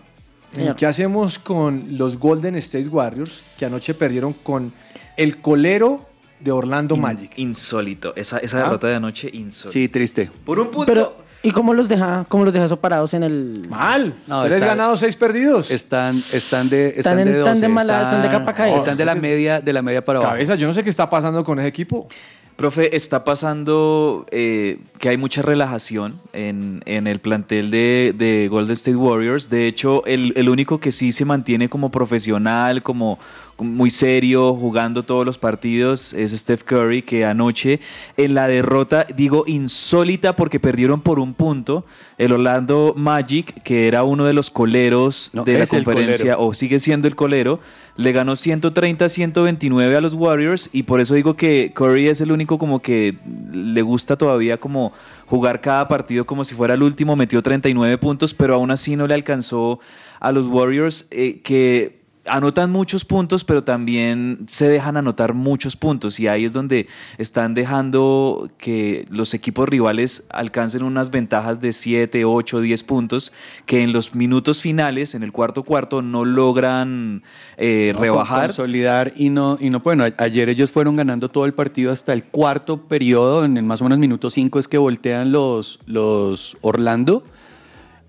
Señor. 0.52 0.74
¿qué 0.76 0.86
hacemos 0.86 1.38
con 1.38 1.98
los 1.98 2.18
Golden 2.18 2.56
State 2.56 2.88
Warriors 2.88 3.44
que 3.58 3.66
anoche 3.66 3.94
perdieron 3.94 4.32
con 4.32 4.72
el 5.16 5.40
colero 5.40 6.08
de 6.40 6.50
Orlando 6.50 6.96
Magic? 6.96 7.38
Insólito. 7.38 8.14
Esa, 8.16 8.38
esa 8.38 8.58
¿Ah? 8.60 8.62
derrota 8.64 8.86
de 8.88 8.94
anoche, 8.96 9.28
insólito. 9.32 9.72
Sí, 9.72 9.88
triste. 9.88 10.30
Por 10.44 10.58
un 10.58 10.68
punto. 10.70 10.86
Pero, 10.86 11.16
¿y 11.44 11.52
cómo 11.52 11.72
los 11.74 11.88
deja, 11.88 12.24
cómo 12.28 12.44
los 12.44 12.52
deja 12.52 12.64
eso 12.66 12.78
parados 12.80 13.14
en 13.14 13.22
el. 13.22 13.66
Mal. 13.68 14.14
No, 14.26 14.42
Tres 14.42 14.56
está- 14.56 14.66
ganados, 14.68 14.98
seis 14.98 15.14
perdidos. 15.14 15.70
Están, 15.70 16.16
están 16.32 16.68
de, 16.68 16.88
están, 16.88 16.98
Están 16.98 17.18
en- 17.20 17.24
de 17.32 17.38
están 17.38 17.54
de 17.54 17.60
12, 17.60 17.68
mala- 17.68 18.02
están 18.02 18.22
de 18.22 18.28
capa 18.28 18.52
caída. 18.52 18.78
Están 18.78 18.96
de 18.96 19.04
la 19.04 19.14
media, 19.14 19.60
de 19.60 19.72
la 19.72 19.82
media 19.82 20.04
para 20.04 20.18
abajo. 20.18 20.32
Cabeza, 20.32 20.56
yo 20.56 20.66
no 20.66 20.74
sé 20.74 20.82
qué 20.82 20.90
está 20.90 21.08
pasando 21.08 21.44
con 21.44 21.60
ese 21.60 21.68
equipo. 21.68 22.08
Profe, 22.56 22.94
está 22.94 23.24
pasando 23.24 24.26
eh, 24.30 24.78
que 25.00 25.08
hay 25.08 25.16
mucha 25.16 25.42
relajación 25.42 26.20
en, 26.32 26.82
en 26.86 27.08
el 27.08 27.18
plantel 27.18 27.68
de, 27.72 28.14
de 28.16 28.46
Golden 28.48 28.74
State 28.74 28.96
Warriors. 28.96 29.50
De 29.50 29.66
hecho, 29.66 30.04
el, 30.06 30.32
el 30.36 30.48
único 30.48 30.78
que 30.78 30.92
sí 30.92 31.10
se 31.10 31.24
mantiene 31.24 31.68
como 31.68 31.90
profesional, 31.90 32.82
como 32.84 33.18
muy 33.58 33.90
serio, 33.90 34.54
jugando 34.54 35.02
todos 35.02 35.24
los 35.24 35.38
partidos, 35.38 36.12
es 36.12 36.32
Steph 36.32 36.64
Curry, 36.64 37.02
que 37.02 37.24
anoche 37.24 37.80
en 38.16 38.34
la 38.34 38.48
derrota, 38.48 39.06
digo 39.16 39.44
insólita 39.46 40.36
porque 40.36 40.58
perdieron 40.58 41.00
por 41.00 41.18
un 41.18 41.34
punto, 41.34 41.84
el 42.18 42.32
Orlando 42.32 42.94
Magic, 42.96 43.62
que 43.62 43.86
era 43.86 44.02
uno 44.02 44.24
de 44.24 44.32
los 44.32 44.50
coleros 44.50 45.30
No, 45.32 45.44
de 45.44 45.58
la 45.58 45.66
conferencia, 45.66 46.38
o 46.38 46.52
sigue 46.54 46.78
siendo 46.78 47.06
el 47.06 47.14
colero, 47.14 47.60
le 47.96 48.12
ganó 48.12 48.32
130-129 48.32 49.94
a 49.94 50.00
los 50.00 50.14
Warriors 50.14 50.68
y 50.72 50.82
por 50.82 51.00
eso 51.00 51.14
digo 51.14 51.34
que 51.34 51.72
Curry 51.74 52.08
es 52.08 52.20
el 52.20 52.32
único 52.32 52.58
como 52.58 52.80
que 52.80 53.16
le 53.52 53.82
gusta 53.82 54.16
todavía 54.16 54.56
como 54.56 54.92
jugar 55.26 55.60
cada 55.60 55.86
partido 55.86 56.26
como 56.26 56.44
si 56.44 56.54
fuera 56.54 56.74
el 56.74 56.82
último, 56.82 57.14
metió 57.14 57.40
39 57.40 57.98
puntos, 57.98 58.34
pero 58.34 58.54
aún 58.54 58.70
así 58.72 58.96
no 58.96 59.06
le 59.06 59.14
alcanzó 59.14 59.78
a 60.18 60.32
los 60.32 60.46
Warriors 60.46 61.06
eh, 61.10 61.40
que 61.42 62.03
anotan 62.26 62.70
muchos 62.70 63.04
puntos, 63.04 63.44
pero 63.44 63.64
también 63.64 64.44
se 64.46 64.68
dejan 64.68 64.96
anotar 64.96 65.34
muchos 65.34 65.76
puntos 65.76 66.18
y 66.20 66.28
ahí 66.28 66.44
es 66.44 66.52
donde 66.52 66.86
están 67.18 67.54
dejando 67.54 68.48
que 68.58 69.04
los 69.10 69.34
equipos 69.34 69.68
rivales 69.68 70.26
alcancen 70.30 70.82
unas 70.82 71.10
ventajas 71.10 71.60
de 71.60 71.72
7, 71.72 72.24
8, 72.24 72.60
10 72.60 72.82
puntos 72.84 73.32
que 73.66 73.82
en 73.82 73.92
los 73.92 74.14
minutos 74.14 74.60
finales, 74.60 75.14
en 75.14 75.22
el 75.22 75.32
cuarto 75.32 75.62
cuarto, 75.62 76.02
no 76.02 76.24
logran 76.24 77.22
eh, 77.56 77.92
No, 77.94 78.00
rebajar. 78.00 78.48
Consolidar 78.48 79.12
y 79.16 79.30
no, 79.30 79.58
y 79.60 79.70
no, 79.70 79.80
bueno, 79.80 80.04
ayer 80.18 80.48
ellos 80.48 80.70
fueron 80.70 80.96
ganando 80.96 81.28
todo 81.28 81.44
el 81.44 81.54
partido 81.54 81.92
hasta 81.92 82.12
el 82.12 82.24
cuarto 82.24 82.88
periodo, 82.88 83.44
en 83.44 83.56
el 83.56 83.64
más 83.64 83.80
o 83.80 83.84
menos 83.84 83.98
minuto 83.98 84.30
5 84.30 84.58
es 84.58 84.68
que 84.68 84.78
voltean 84.78 85.32
los, 85.32 85.78
los 85.86 86.56
Orlando 86.60 87.24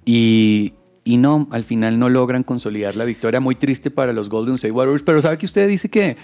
y, 0.06 0.74
y 1.06 1.18
no, 1.18 1.48
al 1.52 1.64
final 1.64 2.00
no 2.00 2.10
logran 2.10 2.44
consolidar 2.44 2.96
la 2.96 3.06
victoria, 3.06 3.40
muy 3.40 3.56
triste 3.56 3.92
para 3.92 4.12
los 4.12 4.28
Golden 4.28 4.56
State 4.56 4.72
Warriors, 4.72 5.04
pero 5.04 5.22
sabe 5.22 5.38
que 5.38 5.46
usted 5.46 5.68
dice 5.68 5.88
que, 5.88 6.18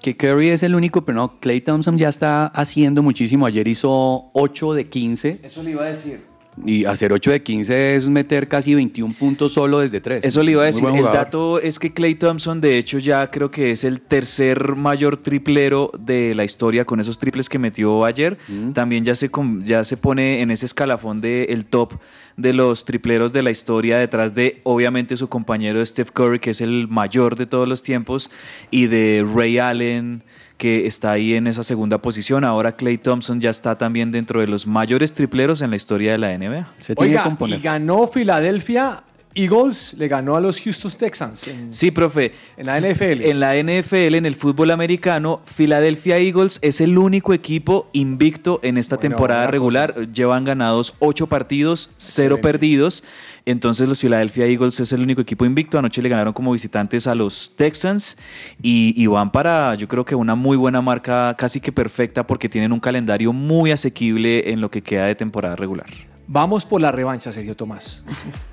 que 0.00 0.16
Curry 0.16 0.50
es 0.50 0.62
el 0.62 0.76
único, 0.76 1.04
pero 1.04 1.16
no, 1.16 1.40
Clay 1.40 1.60
Thompson 1.60 1.98
ya 1.98 2.08
está 2.08 2.46
haciendo 2.46 3.02
muchísimo, 3.02 3.46
ayer 3.46 3.66
hizo 3.66 4.30
8 4.32 4.74
de 4.74 4.88
15 4.88 5.40
Eso 5.42 5.62
le 5.64 5.72
iba 5.72 5.82
a 5.82 5.88
decir. 5.88 6.27
Y 6.64 6.84
hacer 6.84 7.12
8 7.12 7.30
de 7.30 7.42
15 7.42 7.96
es 7.96 8.08
meter 8.08 8.48
casi 8.48 8.74
21 8.74 9.14
puntos 9.18 9.52
solo 9.52 9.80
desde 9.80 10.00
3. 10.00 10.24
Eso 10.24 10.42
le 10.42 10.52
iba 10.52 10.62
a 10.62 10.66
decir. 10.66 10.88
El 10.88 11.04
dato 11.04 11.60
es 11.60 11.78
que 11.78 11.92
Clay 11.92 12.14
Thompson, 12.14 12.60
de 12.60 12.78
hecho, 12.78 12.98
ya 12.98 13.30
creo 13.30 13.50
que 13.50 13.70
es 13.70 13.84
el 13.84 14.00
tercer 14.00 14.74
mayor 14.74 15.18
triplero 15.18 15.90
de 15.98 16.34
la 16.34 16.44
historia 16.44 16.84
con 16.84 17.00
esos 17.00 17.18
triples 17.18 17.48
que 17.48 17.58
metió 17.58 18.04
ayer. 18.04 18.38
También 18.74 19.04
ya 19.04 19.14
se, 19.14 19.30
ya 19.64 19.84
se 19.84 19.96
pone 19.96 20.40
en 20.40 20.50
ese 20.50 20.66
escalafón 20.66 21.20
del 21.20 21.66
top 21.66 21.94
de 22.36 22.52
los 22.52 22.84
tripleros 22.84 23.32
de 23.32 23.42
la 23.42 23.50
historia, 23.50 23.98
detrás 23.98 24.32
de, 24.32 24.60
obviamente, 24.62 25.16
su 25.16 25.28
compañero 25.28 25.84
Steph 25.84 26.12
Curry, 26.12 26.38
que 26.38 26.50
es 26.50 26.60
el 26.60 26.86
mayor 26.86 27.36
de 27.36 27.46
todos 27.46 27.68
los 27.68 27.82
tiempos, 27.82 28.30
y 28.70 28.86
de 28.86 29.26
Ray 29.34 29.58
Allen 29.58 30.22
que 30.58 30.86
está 30.86 31.12
ahí 31.12 31.34
en 31.34 31.46
esa 31.46 31.62
segunda 31.62 31.98
posición. 31.98 32.44
Ahora 32.44 32.72
Clay 32.72 32.98
Thompson 32.98 33.40
ya 33.40 33.48
está 33.50 33.78
también 33.78 34.12
dentro 34.12 34.40
de 34.40 34.48
los 34.48 34.66
mayores 34.66 35.14
tripleros 35.14 35.62
en 35.62 35.70
la 35.70 35.76
historia 35.76 36.12
de 36.12 36.18
la 36.18 36.36
NBA. 36.36 36.68
Se 36.80 36.94
tiene 36.94 37.12
que 37.12 37.16
Oiga, 37.18 37.24
componer. 37.24 37.58
y 37.58 37.62
ganó 37.62 38.06
Filadelfia 38.08 39.04
Eagles, 39.34 39.94
le 39.98 40.08
ganó 40.08 40.36
a 40.36 40.40
los 40.40 40.60
Houston 40.60 40.90
Texans. 40.92 41.46
en- 41.48 41.72
Sí, 41.72 41.90
profe. 41.90 42.32
En 42.56 42.66
la 42.66 42.78
NFL. 42.80 43.22
En 43.30 43.40
la 43.40 43.54
NFL, 43.56 44.14
en 44.16 44.26
el 44.26 44.34
fútbol 44.34 44.70
americano, 44.70 45.40
Philadelphia 45.44 46.18
Eagles 46.18 46.58
es 46.62 46.80
el 46.80 46.98
único 46.98 47.32
equipo 47.32 47.88
invicto 47.92 48.58
en 48.62 48.78
esta 48.78 48.96
Bueno, 48.96 49.10
temporada 49.10 49.46
regular. 49.46 49.94
Llevan 50.12 50.44
ganados 50.44 50.94
ocho 50.98 51.26
partidos, 51.26 51.90
cero 51.98 52.40
perdidos. 52.40 53.04
Entonces 53.46 53.88
los 53.88 54.00
Philadelphia 54.00 54.46
Eagles 54.46 54.78
es 54.80 54.92
el 54.92 55.02
único 55.02 55.20
equipo 55.20 55.44
invicto. 55.46 55.78
Anoche 55.78 56.02
le 56.02 56.08
ganaron 56.08 56.32
como 56.32 56.52
visitantes 56.52 57.06
a 57.06 57.14
los 57.14 57.54
Texans 57.56 58.18
y, 58.60 58.92
y 59.00 59.06
van 59.06 59.30
para, 59.30 59.74
yo 59.76 59.88
creo 59.88 60.04
que 60.04 60.14
una 60.14 60.34
muy 60.34 60.56
buena 60.56 60.82
marca, 60.82 61.34
casi 61.38 61.60
que 61.60 61.72
perfecta, 61.72 62.26
porque 62.26 62.48
tienen 62.48 62.72
un 62.72 62.80
calendario 62.80 63.32
muy 63.32 63.70
asequible 63.70 64.50
en 64.50 64.60
lo 64.60 64.70
que 64.70 64.82
queda 64.82 65.06
de 65.06 65.14
temporada 65.14 65.56
regular. 65.56 65.86
Vamos 66.30 66.66
por 66.66 66.82
la 66.82 66.92
revancha, 66.92 67.32
Sergio 67.32 67.56
Tomás. 67.56 68.04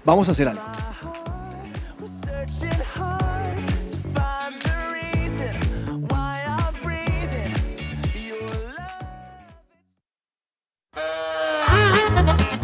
Vamos 0.05 0.29
a 0.29 0.31
hacer 0.31 0.47
algo. 0.47 0.63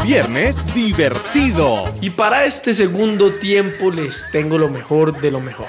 Viernes 0.01 0.73
divertido. 0.73 1.93
Y 1.99 2.11
para 2.11 2.45
este 2.45 2.73
segundo 2.73 3.33
tiempo 3.33 3.91
les 3.91 4.31
tengo 4.31 4.57
lo 4.57 4.69
mejor 4.69 5.19
de 5.19 5.29
lo 5.29 5.41
mejor. 5.41 5.67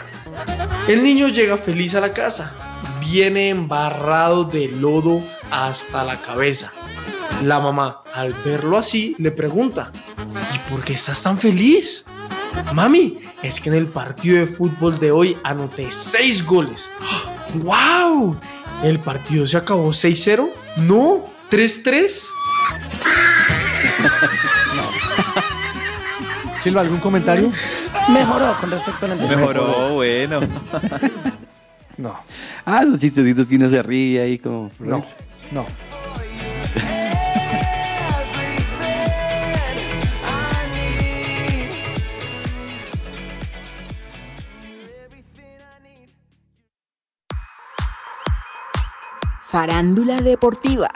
El 0.87 1.03
niño 1.03 1.27
llega 1.27 1.57
feliz 1.57 1.97
a 1.97 2.01
la 2.01 2.13
casa. 2.13 2.55
Viene 3.01 3.49
embarrado 3.49 4.45
de 4.45 4.69
lodo 4.69 5.21
hasta 5.51 6.05
la 6.05 6.21
cabeza 6.21 6.73
la 7.43 7.59
mamá, 7.61 8.03
al 8.15 8.33
verlo 8.45 8.79
así, 8.79 9.17
le 9.19 9.31
pregunta, 9.33 9.91
¿y 10.55 10.71
por 10.71 10.85
qué 10.85 10.95
estás 10.95 11.23
tan 11.23 11.37
feliz? 11.39 12.05
Mami, 12.73 13.19
es 13.43 13.59
que 13.59 13.69
en 13.71 13.75
el 13.77 13.87
partido 13.89 14.39
de 14.39 14.47
fútbol 14.47 14.99
de 14.99 15.11
hoy 15.11 15.37
anoté 15.43 15.91
6 15.91 16.45
goles. 16.47 16.89
¡Wow! 17.55 18.37
¿El 18.85 18.99
partido 19.01 19.47
se 19.47 19.57
acabó 19.57 19.91
6-0? 19.91 20.49
No, 20.79 21.25
3-3. 21.51 22.29
Silva, 26.61 26.83
¿algún 26.83 27.01
comentario? 27.01 27.51
Mejoró 28.13 28.57
con 28.61 28.71
respecto 28.71 29.07
al 29.07 29.13
anterior. 29.13 29.39
Mejoró, 29.39 29.95
bueno. 29.95 30.41
No, 31.99 32.19
Ah, 32.65 32.81
esos 32.83 32.99
chistecitos 32.99 33.47
que 33.47 33.55
uno 33.57 33.69
se 33.69 33.81
ríe 33.83 34.21
ahí 34.23 34.39
como... 34.39 34.71
no, 34.81 35.03
no. 35.53 35.67
Farándula 49.53 50.17
deportiva. 50.17 50.89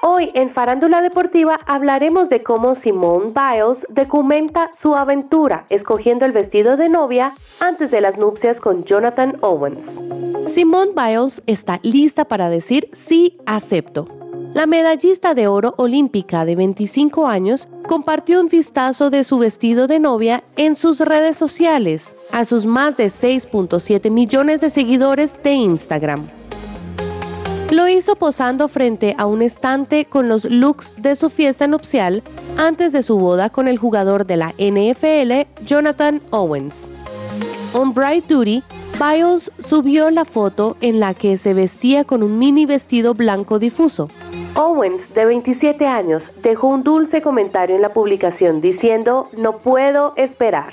Hoy 0.00 0.30
en 0.34 0.48
Farándula 0.48 1.02
Deportiva 1.02 1.58
hablaremos 1.66 2.28
de 2.28 2.44
cómo 2.44 2.76
Simone 2.76 3.32
Biles 3.34 3.84
documenta 3.88 4.70
su 4.72 4.94
aventura 4.94 5.66
escogiendo 5.70 6.24
el 6.24 6.30
vestido 6.30 6.76
de 6.76 6.88
novia 6.88 7.34
antes 7.58 7.90
de 7.90 8.00
las 8.00 8.16
nupcias 8.16 8.60
con 8.60 8.84
Jonathan 8.84 9.38
Owens. 9.40 10.00
Simone 10.46 10.92
Biles 10.94 11.42
está 11.48 11.80
lista 11.82 12.26
para 12.26 12.48
decir 12.48 12.88
sí 12.92 13.38
acepto. 13.44 14.06
La 14.54 14.66
medallista 14.66 15.34
de 15.34 15.48
oro 15.48 15.74
olímpica 15.78 16.44
de 16.44 16.54
25 16.54 17.26
años 17.26 17.68
compartió 17.88 18.40
un 18.40 18.46
vistazo 18.46 19.10
de 19.10 19.24
su 19.24 19.38
vestido 19.38 19.88
de 19.88 19.98
novia 19.98 20.44
en 20.54 20.76
sus 20.76 21.00
redes 21.00 21.36
sociales 21.36 22.14
a 22.30 22.44
sus 22.44 22.66
más 22.66 22.96
de 22.96 23.06
6.7 23.06 24.12
millones 24.12 24.60
de 24.60 24.70
seguidores 24.70 25.42
de 25.42 25.54
Instagram. 25.54 26.28
Lo 27.70 27.86
hizo 27.86 28.16
posando 28.16 28.66
frente 28.66 29.14
a 29.16 29.26
un 29.26 29.42
estante 29.42 30.04
con 30.04 30.28
los 30.28 30.44
looks 30.44 30.96
de 31.00 31.14
su 31.14 31.30
fiesta 31.30 31.68
nupcial 31.68 32.24
antes 32.56 32.92
de 32.92 33.02
su 33.02 33.16
boda 33.16 33.48
con 33.48 33.68
el 33.68 33.78
jugador 33.78 34.26
de 34.26 34.36
la 34.36 34.52
NFL, 34.58 35.64
Jonathan 35.64 36.20
Owens. 36.30 36.88
On 37.72 37.94
Bright 37.94 38.26
Duty, 38.26 38.64
Biles 38.98 39.52
subió 39.60 40.10
la 40.10 40.24
foto 40.24 40.76
en 40.80 40.98
la 40.98 41.14
que 41.14 41.36
se 41.36 41.54
vestía 41.54 42.02
con 42.02 42.24
un 42.24 42.40
mini 42.40 42.66
vestido 42.66 43.14
blanco 43.14 43.60
difuso. 43.60 44.10
Owens, 44.56 45.14
de 45.14 45.24
27 45.24 45.86
años, 45.86 46.32
dejó 46.42 46.66
un 46.66 46.82
dulce 46.82 47.22
comentario 47.22 47.76
en 47.76 47.82
la 47.82 47.92
publicación 47.92 48.60
diciendo, 48.60 49.28
no 49.36 49.58
puedo 49.58 50.12
esperar. 50.16 50.72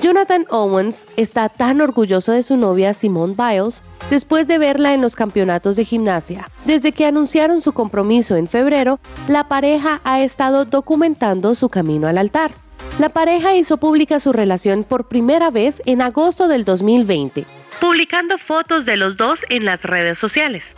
Jonathan 0.00 0.46
Owens 0.48 1.06
está 1.16 1.48
tan 1.48 1.80
orgulloso 1.80 2.30
de 2.30 2.44
su 2.44 2.56
novia 2.56 2.94
Simone 2.94 3.34
Biles 3.36 3.82
después 4.10 4.46
de 4.46 4.58
verla 4.58 4.94
en 4.94 5.00
los 5.00 5.16
campeonatos 5.16 5.74
de 5.74 5.84
gimnasia. 5.84 6.48
Desde 6.64 6.92
que 6.92 7.04
anunciaron 7.04 7.60
su 7.60 7.72
compromiso 7.72 8.36
en 8.36 8.46
febrero, 8.46 9.00
la 9.26 9.48
pareja 9.48 10.00
ha 10.04 10.20
estado 10.20 10.64
documentando 10.64 11.56
su 11.56 11.68
camino 11.68 12.06
al 12.06 12.16
altar. 12.16 12.52
La 13.00 13.08
pareja 13.08 13.56
hizo 13.56 13.78
pública 13.78 14.20
su 14.20 14.32
relación 14.32 14.84
por 14.84 15.08
primera 15.08 15.50
vez 15.50 15.82
en 15.84 16.00
agosto 16.00 16.46
del 16.46 16.64
2020, 16.64 17.44
publicando 17.80 18.38
fotos 18.38 18.86
de 18.86 18.96
los 18.96 19.16
dos 19.16 19.40
en 19.48 19.64
las 19.64 19.82
redes 19.84 20.16
sociales. 20.16 20.74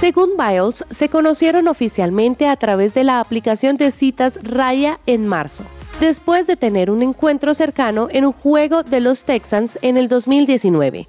Según 0.00 0.30
Biles, 0.36 0.84
se 0.90 1.08
conocieron 1.08 1.68
oficialmente 1.68 2.48
a 2.48 2.56
través 2.56 2.92
de 2.94 3.04
la 3.04 3.20
aplicación 3.20 3.76
de 3.76 3.90
citas 3.90 4.38
Raya 4.42 4.98
en 5.06 5.28
marzo, 5.28 5.64
después 6.00 6.46
de 6.46 6.56
tener 6.56 6.90
un 6.90 7.02
encuentro 7.02 7.52
cercano 7.54 8.08
en 8.10 8.24
un 8.24 8.32
juego 8.32 8.82
de 8.82 9.00
los 9.00 9.24
Texans 9.24 9.78
en 9.82 9.98
el 9.98 10.08
2019. 10.08 11.06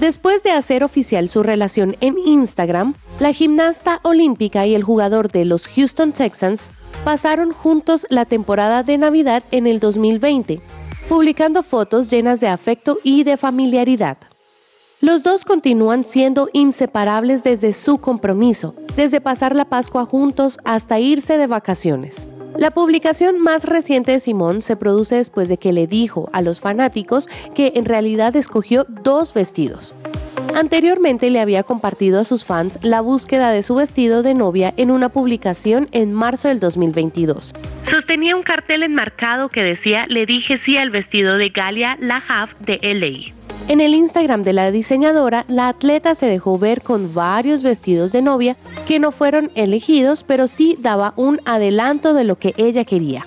Después 0.00 0.42
de 0.42 0.50
hacer 0.50 0.82
oficial 0.82 1.28
su 1.28 1.42
relación 1.42 1.96
en 2.00 2.16
Instagram, 2.18 2.94
la 3.20 3.32
gimnasta 3.32 4.00
olímpica 4.02 4.66
y 4.66 4.74
el 4.74 4.82
jugador 4.82 5.30
de 5.30 5.44
los 5.44 5.68
Houston 5.68 6.12
Texans 6.12 6.70
pasaron 7.04 7.52
juntos 7.52 8.06
la 8.10 8.24
temporada 8.24 8.82
de 8.82 8.98
Navidad 8.98 9.42
en 9.50 9.66
el 9.66 9.78
2020, 9.78 10.60
publicando 11.08 11.62
fotos 11.62 12.10
llenas 12.10 12.40
de 12.40 12.48
afecto 12.48 12.98
y 13.04 13.24
de 13.24 13.36
familiaridad. 13.36 14.18
Los 15.00 15.22
dos 15.22 15.44
continúan 15.44 16.04
siendo 16.04 16.48
inseparables 16.52 17.44
desde 17.44 17.72
su 17.74 17.98
compromiso, 17.98 18.74
desde 18.96 19.20
pasar 19.20 19.54
la 19.54 19.66
Pascua 19.66 20.04
juntos 20.04 20.58
hasta 20.64 20.98
irse 20.98 21.36
de 21.36 21.46
vacaciones. 21.46 22.28
La 22.58 22.70
publicación 22.70 23.38
más 23.38 23.64
reciente 23.64 24.12
de 24.12 24.20
Simón 24.20 24.62
se 24.62 24.76
produce 24.76 25.16
después 25.16 25.48
de 25.48 25.58
que 25.58 25.74
le 25.74 25.86
dijo 25.86 26.30
a 26.32 26.40
los 26.40 26.60
fanáticos 26.60 27.28
que 27.54 27.72
en 27.74 27.84
realidad 27.84 28.34
escogió 28.34 28.86
dos 28.88 29.34
vestidos. 29.34 29.94
Anteriormente 30.54 31.28
le 31.28 31.40
había 31.40 31.64
compartido 31.64 32.18
a 32.18 32.24
sus 32.24 32.46
fans 32.46 32.78
la 32.80 33.02
búsqueda 33.02 33.50
de 33.50 33.62
su 33.62 33.74
vestido 33.74 34.22
de 34.22 34.32
novia 34.32 34.72
en 34.78 34.90
una 34.90 35.10
publicación 35.10 35.88
en 35.92 36.14
marzo 36.14 36.48
del 36.48 36.60
2022. 36.60 37.52
Sostenía 37.82 38.34
un 38.34 38.42
cartel 38.42 38.82
enmarcado 38.82 39.50
que 39.50 39.62
decía 39.62 40.06
Le 40.08 40.24
dije 40.24 40.56
sí 40.56 40.78
al 40.78 40.88
vestido 40.88 41.36
de 41.36 41.50
Galia 41.50 41.98
Lahav 42.00 42.56
de 42.60 42.78
LA. 42.82 43.35
En 43.68 43.80
el 43.80 43.94
Instagram 43.94 44.42
de 44.44 44.52
la 44.52 44.70
diseñadora, 44.70 45.44
la 45.48 45.68
atleta 45.68 46.14
se 46.14 46.26
dejó 46.26 46.58
ver 46.58 46.82
con 46.82 47.12
varios 47.14 47.62
vestidos 47.62 48.12
de 48.12 48.22
novia 48.22 48.56
que 48.86 49.00
no 49.00 49.10
fueron 49.10 49.50
elegidos, 49.54 50.22
pero 50.22 50.46
sí 50.46 50.76
daba 50.78 51.14
un 51.16 51.40
adelanto 51.44 52.14
de 52.14 52.24
lo 52.24 52.38
que 52.38 52.54
ella 52.58 52.84
quería. 52.84 53.26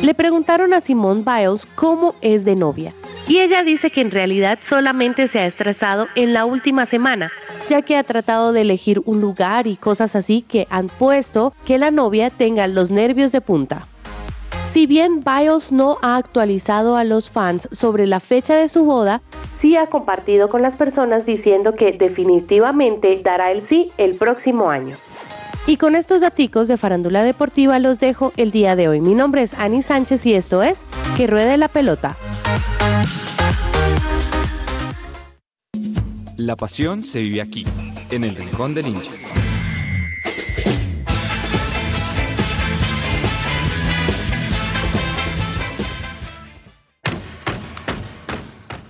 Le 0.00 0.14
preguntaron 0.14 0.72
a 0.72 0.80
Simone 0.80 1.22
Biles 1.24 1.66
cómo 1.74 2.14
es 2.22 2.44
de 2.44 2.56
novia, 2.56 2.94
y 3.26 3.40
ella 3.40 3.62
dice 3.62 3.90
que 3.90 4.02
en 4.02 4.10
realidad 4.10 4.58
solamente 4.60 5.28
se 5.28 5.38
ha 5.38 5.46
estresado 5.46 6.08
en 6.14 6.32
la 6.32 6.44
última 6.44 6.84
semana, 6.84 7.32
ya 7.68 7.80
que 7.80 7.96
ha 7.96 8.04
tratado 8.04 8.52
de 8.52 8.62
elegir 8.62 9.00
un 9.06 9.20
lugar 9.20 9.66
y 9.66 9.76
cosas 9.76 10.14
así 10.14 10.42
que 10.42 10.66
han 10.68 10.88
puesto 10.88 11.54
que 11.64 11.78
la 11.78 11.90
novia 11.90 12.30
tenga 12.30 12.66
los 12.66 12.90
nervios 12.90 13.32
de 13.32 13.40
punta. 13.40 13.86
Si 14.70 14.86
bien 14.86 15.22
Biles 15.24 15.72
no 15.72 15.98
ha 16.02 16.16
actualizado 16.16 16.96
a 16.96 17.04
los 17.04 17.30
fans 17.30 17.68
sobre 17.70 18.06
la 18.06 18.20
fecha 18.20 18.56
de 18.56 18.68
su 18.68 18.84
boda, 18.84 19.22
sí 19.64 19.76
ha 19.76 19.86
compartido 19.86 20.50
con 20.50 20.60
las 20.60 20.76
personas 20.76 21.24
diciendo 21.24 21.72
que 21.72 21.92
definitivamente 21.92 23.18
dará 23.24 23.50
el 23.50 23.62
sí 23.62 23.90
el 23.96 24.14
próximo 24.14 24.68
año. 24.68 24.98
Y 25.66 25.78
con 25.78 25.94
estos 25.94 26.20
daticos 26.20 26.68
de 26.68 26.76
farándula 26.76 27.22
deportiva 27.22 27.78
los 27.78 27.98
dejo 27.98 28.34
el 28.36 28.50
día 28.50 28.76
de 28.76 28.88
hoy. 28.88 29.00
Mi 29.00 29.14
nombre 29.14 29.40
es 29.40 29.54
Ani 29.54 29.82
Sánchez 29.82 30.26
y 30.26 30.34
esto 30.34 30.62
es 30.62 30.84
Que 31.16 31.26
Ruede 31.26 31.56
la 31.56 31.68
Pelota. 31.68 32.14
La 36.36 36.56
pasión 36.56 37.02
se 37.02 37.20
vive 37.20 37.40
aquí, 37.40 37.64
en 38.10 38.24
el 38.24 38.36
Rincón 38.36 38.74
del 38.74 38.88
Hincha. 38.88 39.12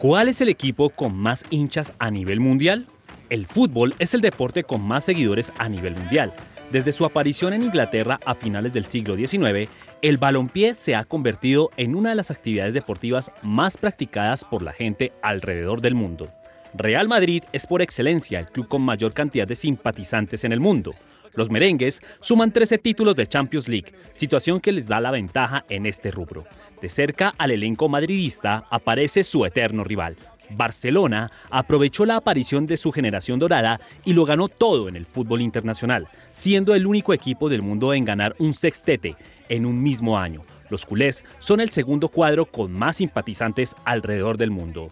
¿Cuál 0.05 0.29
es 0.29 0.43
el 0.43 0.51
equipo 0.51 0.91
con 0.91 1.17
más 1.17 1.47
hinchas 1.49 1.95
a 1.99 2.11
nivel 2.11 2.39
mundial? 2.39 2.85
El 3.31 3.47
fútbol 3.47 3.95
es 3.99 4.13
el 4.13 4.21
deporte 4.21 4.63
con 4.63 4.87
más 4.87 5.07
seguidores 5.07 5.51
a 5.57 5.67
nivel 5.71 5.97
mundial. 5.97 6.35
Desde 6.71 6.93
su 6.93 7.07
aparición 7.07 7.55
en 7.55 7.63
Inglaterra 7.63 8.21
a 8.27 8.35
finales 8.35 8.75
del 8.75 8.85
siglo 8.85 9.17
XIX, 9.17 9.71
el 10.03 10.19
balompié 10.19 10.75
se 10.75 10.95
ha 10.95 11.07
convertido 11.07 11.71
en 11.79 11.95
una 11.95 12.11
de 12.11 12.17
las 12.17 12.31
actividades 12.31 12.75
deportivas 12.75 13.31
más 13.41 13.79
practicadas 13.79 14.45
por 14.45 14.61
la 14.61 14.75
gente 14.75 15.11
alrededor 15.23 15.81
del 15.81 15.95
mundo. 15.95 16.29
Real 16.75 17.09
Madrid 17.09 17.43
es 17.55 17.67
por 17.67 17.81
excelencia 17.81 18.41
el 18.41 18.47
club 18.49 18.69
con 18.69 18.83
mayor 18.83 19.15
cantidad 19.15 19.49
de 19.49 19.55
simpatizantes 19.55 20.45
en 20.45 20.53
el 20.53 20.61
mundo. 20.61 20.95
Los 21.37 21.51
merengues 21.51 22.01
suman 22.21 22.53
13 22.53 22.79
títulos 22.79 23.17
de 23.17 23.27
Champions 23.27 23.69
League, 23.69 23.93
situación 24.13 24.61
que 24.61 24.73
les 24.73 24.89
da 24.89 25.01
la 25.01 25.11
ventaja 25.11 25.65
en 25.69 25.87
este 25.87 26.11
rubro. 26.11 26.45
De 26.81 26.89
cerca 26.89 27.35
al 27.39 27.51
elenco 27.51 27.89
madridista 27.89 28.67
aparece 28.71 29.25
su 29.25 29.45
eterno 29.45 29.85
rival. 29.85 30.17
Barcelona 30.51 31.31
aprovechó 31.51 32.05
la 32.05 32.17
aparición 32.17 32.67
de 32.67 32.77
su 32.77 32.93
generación 32.93 33.39
dorada 33.39 33.81
y 34.05 34.13
lo 34.13 34.25
ganó 34.25 34.49
todo 34.49 34.89
en 34.89 34.97
el 34.97 35.07
fútbol 35.07 35.41
internacional, 35.41 36.09
siendo 36.33 36.75
el 36.75 36.87
único 36.87 37.13
equipo 37.13 37.49
del 37.49 37.63
mundo 37.63 37.95
en 37.95 38.05
ganar 38.05 38.37
un 38.39 38.55
sextete 38.55 39.17
en 39.49 39.67
un 39.67 39.83
mismo 39.83 40.19
año. 40.19 40.43
Los 40.71 40.87
culés 40.87 41.25
son 41.39 41.61
el 41.61 41.71
segundo 41.71 42.09
cuadro 42.09 42.47
con 42.47 42.73
más 42.73 42.97
simpatizantes 42.97 43.75
alrededor 43.85 44.39
del 44.39 44.51
mundo. 44.51 44.89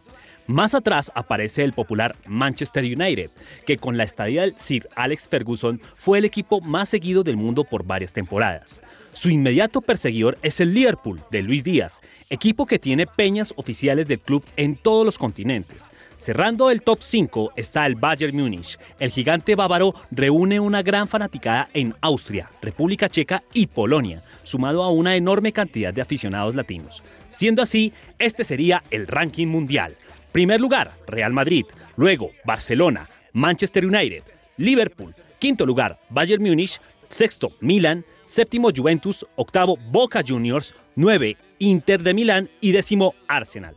Más 0.46 0.74
atrás 0.74 1.12
aparece 1.14 1.62
el 1.62 1.72
popular 1.72 2.16
Manchester 2.26 2.84
United, 2.84 3.30
que 3.64 3.78
con 3.78 3.96
la 3.96 4.02
estadía 4.02 4.42
del 4.42 4.54
Sir 4.54 4.88
Alex 4.96 5.28
Ferguson 5.28 5.80
fue 5.96 6.18
el 6.18 6.24
equipo 6.24 6.60
más 6.60 6.88
seguido 6.88 7.22
del 7.22 7.36
mundo 7.36 7.62
por 7.62 7.84
varias 7.84 8.12
temporadas. 8.12 8.80
Su 9.12 9.30
inmediato 9.30 9.80
perseguidor 9.82 10.38
es 10.42 10.58
el 10.60 10.74
Liverpool 10.74 11.20
de 11.30 11.42
Luis 11.42 11.62
Díaz, 11.62 12.00
equipo 12.28 12.66
que 12.66 12.78
tiene 12.78 13.06
peñas 13.06 13.52
oficiales 13.56 14.08
del 14.08 14.18
club 14.18 14.42
en 14.56 14.74
todos 14.74 15.04
los 15.04 15.18
continentes. 15.18 15.90
Cerrando 16.16 16.70
el 16.70 16.82
top 16.82 17.02
5 17.02 17.52
está 17.56 17.86
el 17.86 17.94
Bayern 17.94 18.36
Múnich. 18.36 18.78
El 18.98 19.10
gigante 19.10 19.54
bávaro 19.54 19.94
reúne 20.10 20.60
una 20.60 20.82
gran 20.82 21.08
fanaticada 21.08 21.68
en 21.74 21.94
Austria, 22.00 22.50
República 22.62 23.08
Checa 23.08 23.42
y 23.52 23.66
Polonia, 23.66 24.22
sumado 24.42 24.82
a 24.82 24.90
una 24.90 25.14
enorme 25.14 25.52
cantidad 25.52 25.92
de 25.92 26.00
aficionados 26.00 26.54
latinos. 26.54 27.04
Siendo 27.28 27.62
así, 27.62 27.92
este 28.18 28.44
sería 28.44 28.82
el 28.90 29.06
ranking 29.06 29.48
mundial. 29.48 29.94
Primer 30.32 30.60
lugar, 30.60 30.92
Real 31.06 31.32
Madrid. 31.32 31.66
Luego, 31.96 32.30
Barcelona, 32.44 33.08
Manchester 33.34 33.84
United, 33.84 34.22
Liverpool. 34.56 35.14
Quinto 35.38 35.66
lugar, 35.66 36.00
Bayern 36.08 36.42
Múnich. 36.42 36.80
Sexto, 37.10 37.52
Milan. 37.60 38.04
Séptimo, 38.24 38.70
Juventus. 38.74 39.26
Octavo, 39.36 39.76
Boca 39.90 40.22
Juniors. 40.26 40.74
Nueve, 40.96 41.36
Inter 41.58 42.02
de 42.02 42.14
Milán. 42.14 42.48
Y 42.62 42.72
décimo, 42.72 43.14
Arsenal. 43.28 43.76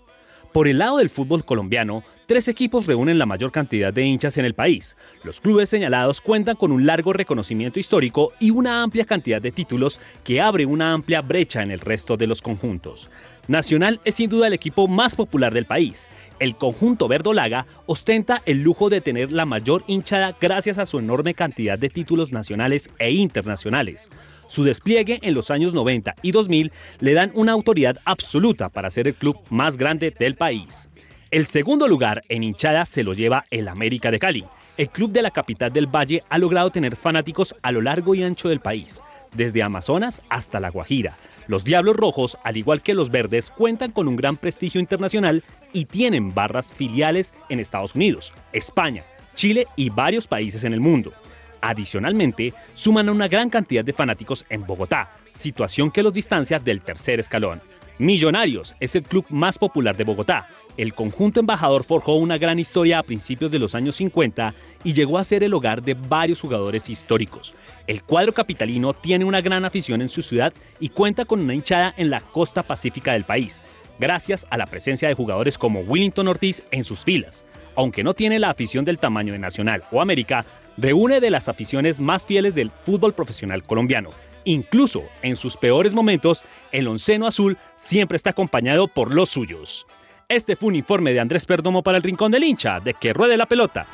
Por 0.54 0.70
el 0.70 0.78
lado 0.78 1.00
del 1.00 1.10
fútbol 1.10 1.44
colombiano, 1.44 2.06
tres 2.28 2.48
equipos 2.48 2.86
reúnen 2.86 3.20
la 3.20 3.26
mayor 3.26 3.52
cantidad 3.52 3.92
de 3.92 4.04
hinchas 4.04 4.38
en 4.38 4.46
el 4.46 4.54
país. 4.54 4.96
Los 5.26 5.42
clubes 5.42 5.68
señalados 5.68 6.22
cuentan 6.22 6.56
con 6.56 6.72
un 6.72 6.86
largo 6.86 7.12
reconocimiento 7.12 7.78
histórico 7.78 8.32
y 8.40 8.52
una 8.52 8.82
amplia 8.82 9.04
cantidad 9.04 9.42
de 9.42 9.52
títulos 9.52 10.00
que 10.24 10.40
abre 10.40 10.66
una 10.66 10.94
amplia 10.94 11.22
brecha 11.22 11.62
en 11.62 11.72
el 11.72 11.82
resto 11.82 12.16
de 12.16 12.28
los 12.28 12.42
conjuntos. 12.42 13.10
Nacional 13.48 14.00
es 14.06 14.16
sin 14.16 14.30
duda 14.30 14.48
el 14.48 14.54
equipo 14.54 14.88
más 14.88 15.16
popular 15.16 15.54
del 15.54 15.66
país. 15.66 16.08
El 16.40 16.56
conjunto 16.56 17.08
verdolaga 17.08 17.68
ostenta 17.86 18.42
el 18.46 18.64
lujo 18.64 18.90
de 18.90 19.02
tener 19.02 19.32
la 19.32 19.46
mayor 19.46 19.84
hinchada 19.88 20.36
gracias 20.42 20.80
a 20.80 20.86
su 20.86 21.00
enorme 21.00 21.34
cantidad 21.34 21.78
de 21.78 21.90
títulos 21.90 22.32
nacionales 22.32 22.90
e 22.98 23.12
internacionales. 23.12 24.10
Su 24.48 24.64
despliegue 24.64 25.20
en 25.22 25.34
los 25.34 25.52
años 25.52 25.74
90 25.74 26.16
y 26.22 26.32
2000 26.32 26.72
le 27.00 27.14
dan 27.14 27.32
una 27.36 27.52
autoridad 27.52 27.96
absoluta 28.04 28.70
para 28.70 28.90
ser 28.90 29.08
el 29.08 29.16
club 29.16 29.38
más 29.50 29.78
grande 29.78 30.12
del 30.12 30.36
país. 30.36 30.90
El 31.30 31.46
segundo 31.46 31.88
lugar 31.88 32.24
en 32.30 32.44
hinchada 32.44 32.86
se 32.86 33.04
lo 33.04 33.14
lleva 33.14 33.46
el 33.52 33.68
América 33.68 34.10
de 34.10 34.20
Cali. 34.20 34.46
El 34.78 34.90
club 34.90 35.12
de 35.12 35.22
la 35.22 35.32
capital 35.32 35.72
del 35.72 35.88
Valle 35.88 36.24
ha 36.30 36.38
logrado 36.38 36.70
tener 36.70 36.96
fanáticos 36.96 37.56
a 37.62 37.72
lo 37.72 37.82
largo 37.82 38.14
y 38.14 38.24
ancho 38.24 38.50
del 38.50 38.60
país, 38.60 39.02
desde 39.36 39.64
Amazonas 39.64 40.22
hasta 40.30 40.60
La 40.60 40.70
Guajira. 40.70 41.18
Los 41.48 41.64
Diablos 41.64 41.96
Rojos, 41.96 42.38
al 42.44 42.58
igual 42.58 42.82
que 42.82 42.94
los 42.94 43.12
Verdes, 43.12 43.52
cuentan 43.52 43.92
con 43.92 44.08
un 44.08 44.16
gran 44.16 44.38
prestigio 44.38 44.82
internacional 44.82 45.44
y 45.74 45.86
tienen 45.86 46.34
barras 46.34 46.74
filiales 46.74 47.34
en 47.50 47.60
Estados 47.60 47.96
Unidos, 47.96 48.34
España, 48.52 49.04
Chile 49.36 49.68
y 49.76 49.90
varios 49.90 50.28
países 50.28 50.64
en 50.64 50.74
el 50.74 50.80
mundo. 50.80 51.12
Adicionalmente, 51.62 52.54
suman 52.74 53.10
a 53.10 53.12
una 53.12 53.28
gran 53.28 53.50
cantidad 53.50 53.84
de 53.84 53.94
fanáticos 53.94 54.46
en 54.50 54.66
Bogotá, 54.66 55.10
situación 55.34 55.92
que 55.92 56.04
los 56.04 56.14
distancia 56.14 56.60
del 56.60 56.82
tercer 56.82 57.20
escalón. 57.20 57.62
Millonarios 57.98 58.76
es 58.80 58.96
el 58.96 59.04
club 59.04 59.26
más 59.30 59.58
popular 59.58 59.96
de 59.96 60.04
Bogotá. 60.04 60.48
El 60.76 60.94
conjunto 60.94 61.40
embajador 61.40 61.86
forjó 61.86 62.16
una 62.16 62.38
gran 62.38 62.60
historia 62.60 63.00
a 63.00 63.04
principios 63.04 63.52
de 63.52 63.60
los 63.60 63.74
años 63.74 63.96
50 63.96 64.54
y 64.86 64.94
llegó 64.94 65.18
a 65.18 65.24
ser 65.24 65.44
el 65.44 65.54
hogar 65.54 65.82
de 65.82 65.96
varios 65.96 66.40
jugadores 66.40 66.90
históricos. 66.90 67.56
El 67.88 68.04
cuadro 68.04 68.34
capitalino 68.34 68.94
tiene 68.94 69.26
una 69.26 69.42
gran 69.42 69.66
afición 69.66 70.02
en 70.02 70.10
su 70.10 70.22
ciudad 70.22 70.54
y 70.80 70.90
cuenta 70.90 71.26
con 71.26 71.42
una 71.42 71.56
hinchada 71.56 71.94
en 71.98 72.12
la 72.12 72.22
costa 72.22 72.64
pacífica 72.64 73.14
del 73.14 73.26
país, 73.26 73.64
gracias 74.00 74.46
a 74.52 74.58
la 74.58 74.68
presencia 74.68 75.08
de 75.08 75.16
jugadores 75.16 75.58
como 75.58 75.82
Willington 75.82 76.28
Ortiz 76.28 76.62
en 76.70 76.84
sus 76.84 77.02
filas. 77.02 77.44
Aunque 77.76 78.04
no 78.04 78.14
tiene 78.14 78.38
la 78.38 78.52
afición 78.52 78.86
del 78.86 79.00
tamaño 79.00 79.34
de 79.34 79.40
Nacional 79.40 79.84
o 79.92 80.02
América, 80.02 80.46
reúne 80.78 81.20
de 81.20 81.32
las 81.32 81.50
aficiones 81.50 82.00
más 82.00 82.26
fieles 82.26 82.54
del 82.54 82.70
fútbol 82.70 83.14
profesional 83.14 83.64
colombiano. 83.64 84.12
Incluso 84.44 85.04
en 85.24 85.36
sus 85.36 85.58
peores 85.58 85.96
momentos, 85.96 86.44
el 86.72 86.88
onceno 86.88 87.26
azul 87.26 87.58
siempre 87.76 88.18
está 88.18 88.30
acompañado 88.30 88.88
por 88.88 89.16
los 89.16 89.30
suyos. 89.30 89.88
Este 90.30 90.56
fue 90.56 90.70
un 90.70 90.76
informe 90.76 91.12
de 91.12 91.20
Andrés 91.20 91.46
Perdomo 91.46 91.82
para 91.82 91.98
el 91.98 92.04
Rincón 92.04 92.32
del 92.32 92.44
Hincha, 92.44 92.80
de 92.80 92.94
que 92.94 93.14
ruede 93.14 93.38
la 93.38 93.48
pelota. 93.48 93.88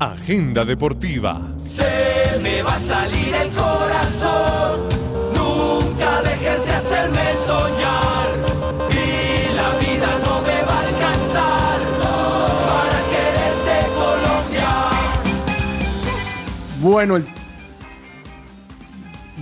Agenda 0.00 0.64
deportiva. 0.64 1.42
Se 1.60 2.38
me 2.40 2.62
va 2.62 2.76
a 2.76 2.78
salir 2.78 3.34
el 3.34 3.52
corazón. 3.52 4.88
Nunca 5.34 6.22
dejes 6.22 6.64
de 6.64 6.72
hacerme 6.72 7.34
soñar. 7.46 8.28
Y 8.92 9.54
la 9.54 9.78
vida 9.78 10.18
no 10.24 10.40
me 10.40 10.62
va 10.62 10.72
a 10.72 10.88
alcanzar 10.88 11.80
para 12.64 12.98
quererte 13.10 13.76
Colombia. 13.94 14.68
Bueno, 16.80 17.16
el, 17.16 17.26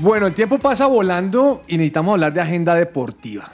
bueno, 0.00 0.26
el 0.26 0.34
tiempo 0.34 0.58
pasa 0.58 0.86
volando 0.86 1.62
y 1.68 1.76
necesitamos 1.76 2.14
hablar 2.14 2.32
de 2.32 2.40
agenda 2.40 2.74
deportiva. 2.74 3.48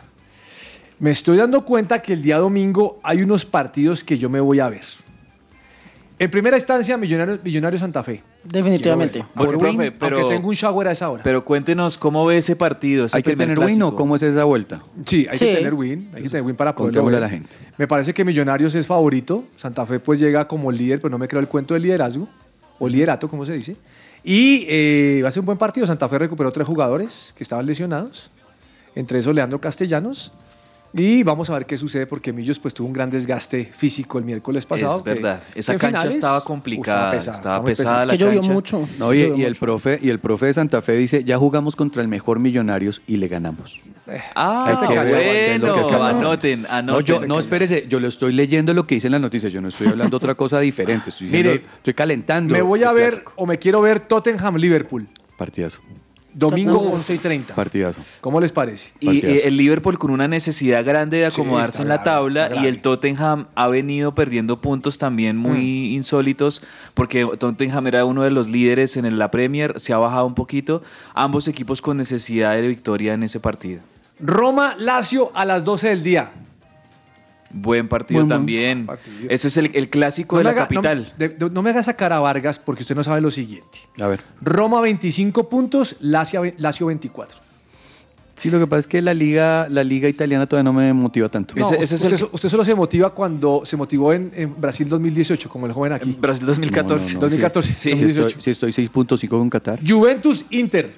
Me 1.01 1.11
estoy 1.11 1.37
dando 1.37 1.67
cuenta 1.67 2.01
que 2.01 2.15
el 2.15 2.23
día 2.23 2.39
domingo 2.39 2.99
hay 3.03 3.21
unos 3.21 3.45
partidos 3.45 4.03
que 4.03 4.17
yo 4.17 4.31
me 4.31 4.41
voy 4.41 4.61
a 4.61 4.71
ver. 4.71 5.04
En 6.17 6.31
primera 6.31 6.57
instancia, 6.57 6.97
Millonarios, 6.97 7.41
Millonarios 7.43 7.81
Santa 7.81 8.03
Fe. 8.05 8.23
Definitivamente. 8.45 9.25
Por 9.35 9.47
Bueno, 9.47 9.59
win, 9.59 9.77
profe, 9.77 9.93
pero- 9.93 10.19
aunque 10.21 10.35
tengo 10.37 10.49
un 10.49 10.55
shower 10.55 10.87
a 10.89 10.93
esa 10.93 11.11
hora. 11.11 11.23
Pero 11.25 11.45
cuéntenos 11.45 11.99
cómo 11.99 12.25
ve 12.25 12.39
ese 12.39 12.55
partido. 12.55 13.07
ese 13.07 13.17
¿Hay 13.17 13.23
que 13.25 13.31
primer 13.31 13.49
tener 13.49 13.59
win 13.59 13.83
o 13.83 13.87
clásico? 13.87 13.97
cómo 13.97 14.15
es 14.17 14.23
esa 14.23 14.45
vuelta? 14.45 14.81
Sí, 15.07 15.27
hay 15.29 15.39
Sí. 15.39 15.47
que 15.47 15.55
tener 15.57 15.75
win, 15.75 16.11
hay 16.15 16.23
que 16.23 16.29
tener 16.29 16.45
win 16.45 16.55
para 16.55 16.75
poderlo 16.75 17.01
Contémosle 17.03 17.17
ver. 17.17 17.25
a 17.25 17.27
la 17.27 17.31
gente. 17.31 17.51
Me 17.77 17.89
parece 17.89 18.15
que 18.15 18.25
Millonarios 18.25 18.75
es 18.77 18.87
favorito, 18.87 19.45
Santa 19.57 19.85
Fe 19.87 19.99
pues 19.99 20.21
llega 20.21 20.47
como 20.47 20.71
líder, 20.71 21.01
pero 21.01 21.11
no 21.11 21.19
me 21.19 21.27
creo 21.27 21.41
el 21.41 21.49
cuento 21.49 21.75
del 21.75 21.83
liderazgo, 21.83 22.29
o 22.79 22.89
liderato, 22.89 23.29
como 23.29 23.45
se 23.45 23.55
dice. 23.55 23.77
Y 24.23 24.67
eh, 24.69 25.21
va 25.25 25.29
a 25.29 25.33
ser 25.33 25.41
un 25.41 25.47
buen 25.47 25.59
partido, 25.59 25.85
Santa 25.87 26.09
Fe 26.09 26.17
recuperó 26.19 26.53
tres 26.53 26.67
jugadores 26.67 27.35
que 27.37 27.43
estaban 27.43 27.67
lesionados, 27.67 28.31
entre 28.95 29.19
esos 29.19 29.35
Leandro 29.35 29.61
Castellanos, 29.61 30.33
y 30.97 31.23
vamos 31.25 31.51
a 31.51 31.55
ver 31.55 31.67
qué 31.67 31.77
sucede 31.77 32.07
porque 32.07 32.33
Millos 32.33 32.59
pues 32.59 32.73
tuvo 32.73 32.87
un 32.87 32.93
gran 32.93 33.11
desgaste 33.11 33.65
físico 33.77 34.19
el 34.19 34.25
miércoles 34.25 34.65
pasado. 34.65 34.97
Es 34.97 35.03
que- 35.03 35.11
verdad. 35.15 35.43
Esa 35.55 35.73
cancha 35.73 35.89
finales, 35.99 36.15
estaba 36.15 36.45
complicada, 36.45 37.11
pesada, 37.11 37.37
estaba 37.37 37.65
pesada 37.65 37.91
pesada. 37.91 38.07
la 38.07 38.13
que 38.13 38.19
llovió 38.19 38.41
cancha. 38.41 38.53
mucho. 38.53 38.89
No, 38.99 39.11
sí, 39.11 39.17
y, 39.19 39.23
llovió 39.23 39.37
y 39.37 39.43
el 39.43 39.51
mucho. 39.51 39.61
profe, 39.61 39.99
y 40.01 40.09
el 40.09 40.19
profe 40.21 40.47
de 40.47 40.55
Santa 40.55 40.81
Fe 40.83 40.93
dice, 40.93 41.25
ya 41.25 41.37
jugamos 41.39 41.75
contra 41.77 42.01
el 42.01 42.09
mejor 42.09 42.39
Millonarios 42.39 43.03
y 43.07 43.17
le 43.17 43.29
ganamos. 43.29 43.81
Ah, 44.37 44.79
cayó, 44.87 45.01
que 45.17 45.53
es 45.53 45.61
lo 45.61 45.75
que 45.75 45.81
pasando. 45.81 46.05
Anoten, 46.29 46.67
anoten. 46.69 46.87
No, 46.87 47.01
yo, 47.01 47.27
no, 47.27 47.39
espérese, 47.41 47.87
yo 47.89 47.99
lo 48.01 48.09
estoy 48.09 48.33
leyendo 48.35 48.75
lo 48.75 48.87
que 48.87 48.97
dice 48.97 49.09
en 49.09 49.13
las 49.13 49.21
noticias, 49.23 49.51
yo 49.53 49.61
no 49.63 49.69
estoy 49.69 49.87
hablando 49.89 50.17
otra 50.19 50.35
cosa 50.35 50.61
diferente, 50.61 51.09
estoy, 51.11 51.27
diciendo- 51.29 51.51
Mire, 51.53 51.65
estoy 51.79 51.95
calentando. 51.95 52.53
Me 52.53 52.61
voy 52.63 52.85
a 52.85 52.93
ver, 52.93 53.11
clásico. 53.11 53.33
o 53.37 53.47
me 53.47 53.59
quiero 53.59 53.81
ver 53.81 54.01
Tottenham-Liverpool, 54.01 55.09
Partidazo, 55.39 55.81
domingo 56.35 56.73
Tottenham. 56.75 56.95
11 56.97 57.15
y 57.15 57.19
30. 57.19 57.55
partidazo. 57.55 58.01
¿Cómo 58.21 58.41
les 58.41 58.53
parece? 58.53 58.93
Y 59.01 59.07
Partidazo. 59.07 59.35
eh, 59.35 59.43
el 59.49 59.57
Liverpool 59.57 59.99
con 59.99 60.11
una 60.11 60.29
necesidad 60.29 60.85
grande 60.85 61.19
de 61.19 61.27
acomodarse 61.27 61.81
en 61.83 61.89
la 61.89 61.97
grave, 61.99 62.11
tabla 62.11 62.51
y 62.63 62.67
el 62.67 62.83
Tottenham 62.83 63.47
ha 63.55 63.69
venido 63.69 64.15
perdiendo 64.15 64.61
puntos 64.61 64.99
también 64.99 65.37
muy 65.37 65.59
Mm. 65.61 65.95
insólitos 65.95 66.63
porque 66.95 67.27
Tottenham 67.39 67.87
era 67.87 68.05
uno 68.05 68.23
de 68.23 68.31
los 68.31 68.49
líderes 68.49 68.97
en 68.97 69.19
la 69.19 69.31
Premier, 69.31 69.79
se 69.81 69.93
ha 69.93 69.99
bajado 69.99 70.27
un 70.27 70.35
poquito. 70.35 70.83
Ambos 71.15 71.49
equipos 71.49 71.81
con 71.81 71.97
necesidad 71.97 72.55
de 72.55 72.67
victoria 72.67 73.15
en 73.15 73.23
ese 73.23 73.41
partido. 73.41 73.81
Roma-Lazio 74.21 75.31
a 75.35 75.45
las 75.45 75.65
12 75.65 75.89
del 75.89 76.03
día. 76.03 76.33
Buen 77.57 77.89
partido 77.89 78.19
Buen, 78.19 78.29
buen 78.29 78.39
también. 78.41 78.87
partido. 78.87 79.17
Ese 79.31 79.47
es 79.49 79.57
el, 79.57 79.71
el 79.75 79.89
clásico 79.89 80.35
No 80.37 80.39
de 80.39 80.45
la 80.45 80.51
haga- 80.51 80.61
no- 80.63 80.69
capital. 80.83 81.13
de- 81.17 81.29
de- 81.29 81.51
no 81.51 81.63
me 81.63 81.71
haga 81.71 81.83
sacar 81.85 82.13
a 82.13 82.19
Vargas 82.19 82.59
porque 82.59 82.83
usted 82.83 82.97
no 82.97 83.05
sabe 83.05 83.21
lo 83.21 83.31
siguiente. 83.31 83.79
A 84.01 84.09
ver. 84.09 84.21
Roma 84.41 84.81
25 84.81 85.49
puntos, 85.49 85.97
Lazio, 86.01 86.43
Lazio 86.59 86.87
24. 86.87 87.39
Sí, 88.37 88.51
lo 88.51 88.59
que 88.59 88.67
pasa 88.67 88.81
es 88.81 88.87
que 88.89 89.01
la 89.01 89.15
liga, 89.15 89.69
la 89.71 89.85
liga 89.85 90.09
italiana 90.09 90.47
todavía 90.49 90.65
no 90.65 90.73
me 90.73 90.93
motiva 90.93 91.29
tanto. 91.29 91.55
No, 91.55 91.63
Ese- 91.63 91.81
ese 91.81 91.95
es 91.95 92.05
el 92.05 92.15
usted, 92.33 92.49
solo 92.49 92.65
se 92.65 92.75
motiva 92.75 93.15
cuando 93.15 93.63
se 93.65 93.77
motivó 93.77 94.13
en, 94.13 94.33
en 94.35 94.61
Brasil 94.61 94.89
2018, 94.89 95.49
como 95.49 95.67
el 95.67 95.73
joven 95.73 95.93
aquí. 95.93 96.17
Brasil 96.21 96.45
2014. 96.45 97.05
No, 97.05 97.09
no, 97.11 97.15
no, 97.15 97.21
2014, 97.21 97.69
sí. 97.73 97.75
Sí, 97.75 97.91
2018. 97.91 98.27
estoy, 98.39 98.43
sí, 98.43 98.51
estoy 98.51 98.73
6.5 98.73 99.29
con 99.29 99.49
Qatar. 99.49 99.79
Juventus 99.87 100.45
Inter. 100.51 100.93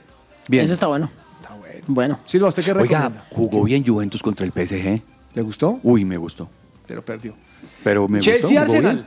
Bien. 0.48 0.64
Ese 0.64 0.72
está 0.72 0.86
bueno. 0.86 1.10
Está 1.42 1.54
bueno. 1.54 1.84
Bueno. 1.86 2.20
Silva, 2.24 2.48
¿usted 2.48 2.64
qué 2.64 2.72
Oiga, 2.72 3.26
jugó 3.30 3.62
bien 3.64 3.84
Juventus 3.86 4.22
contra 4.22 4.46
el 4.46 4.52
PSG. 4.52 5.02
¿Le 5.36 5.42
gustó? 5.42 5.78
Uy, 5.82 6.02
me 6.04 6.16
gustó. 6.16 6.48
Pero 6.86 7.04
perdió. 7.04 7.34
Pero 7.84 8.08
me 8.08 8.18
gustó. 8.18 8.32
Chelsea 8.32 8.48
jugó 8.48 8.60
Arsenal. 8.62 9.06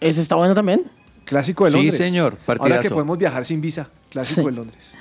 Ese 0.00 0.20
está 0.22 0.34
bueno 0.34 0.54
también. 0.54 0.82
Clásico 1.26 1.66
de 1.66 1.70
Sí, 1.72 1.76
Londres. 1.76 1.96
señor, 1.96 2.38
Ahora 2.46 2.80
que 2.80 2.88
podemos 2.88 3.18
viajar 3.18 3.44
sin 3.44 3.60
visa. 3.60 3.90
Clásico 4.08 4.40
Sí. 4.40 4.46
de 4.46 4.52
Londres. 4.52 4.92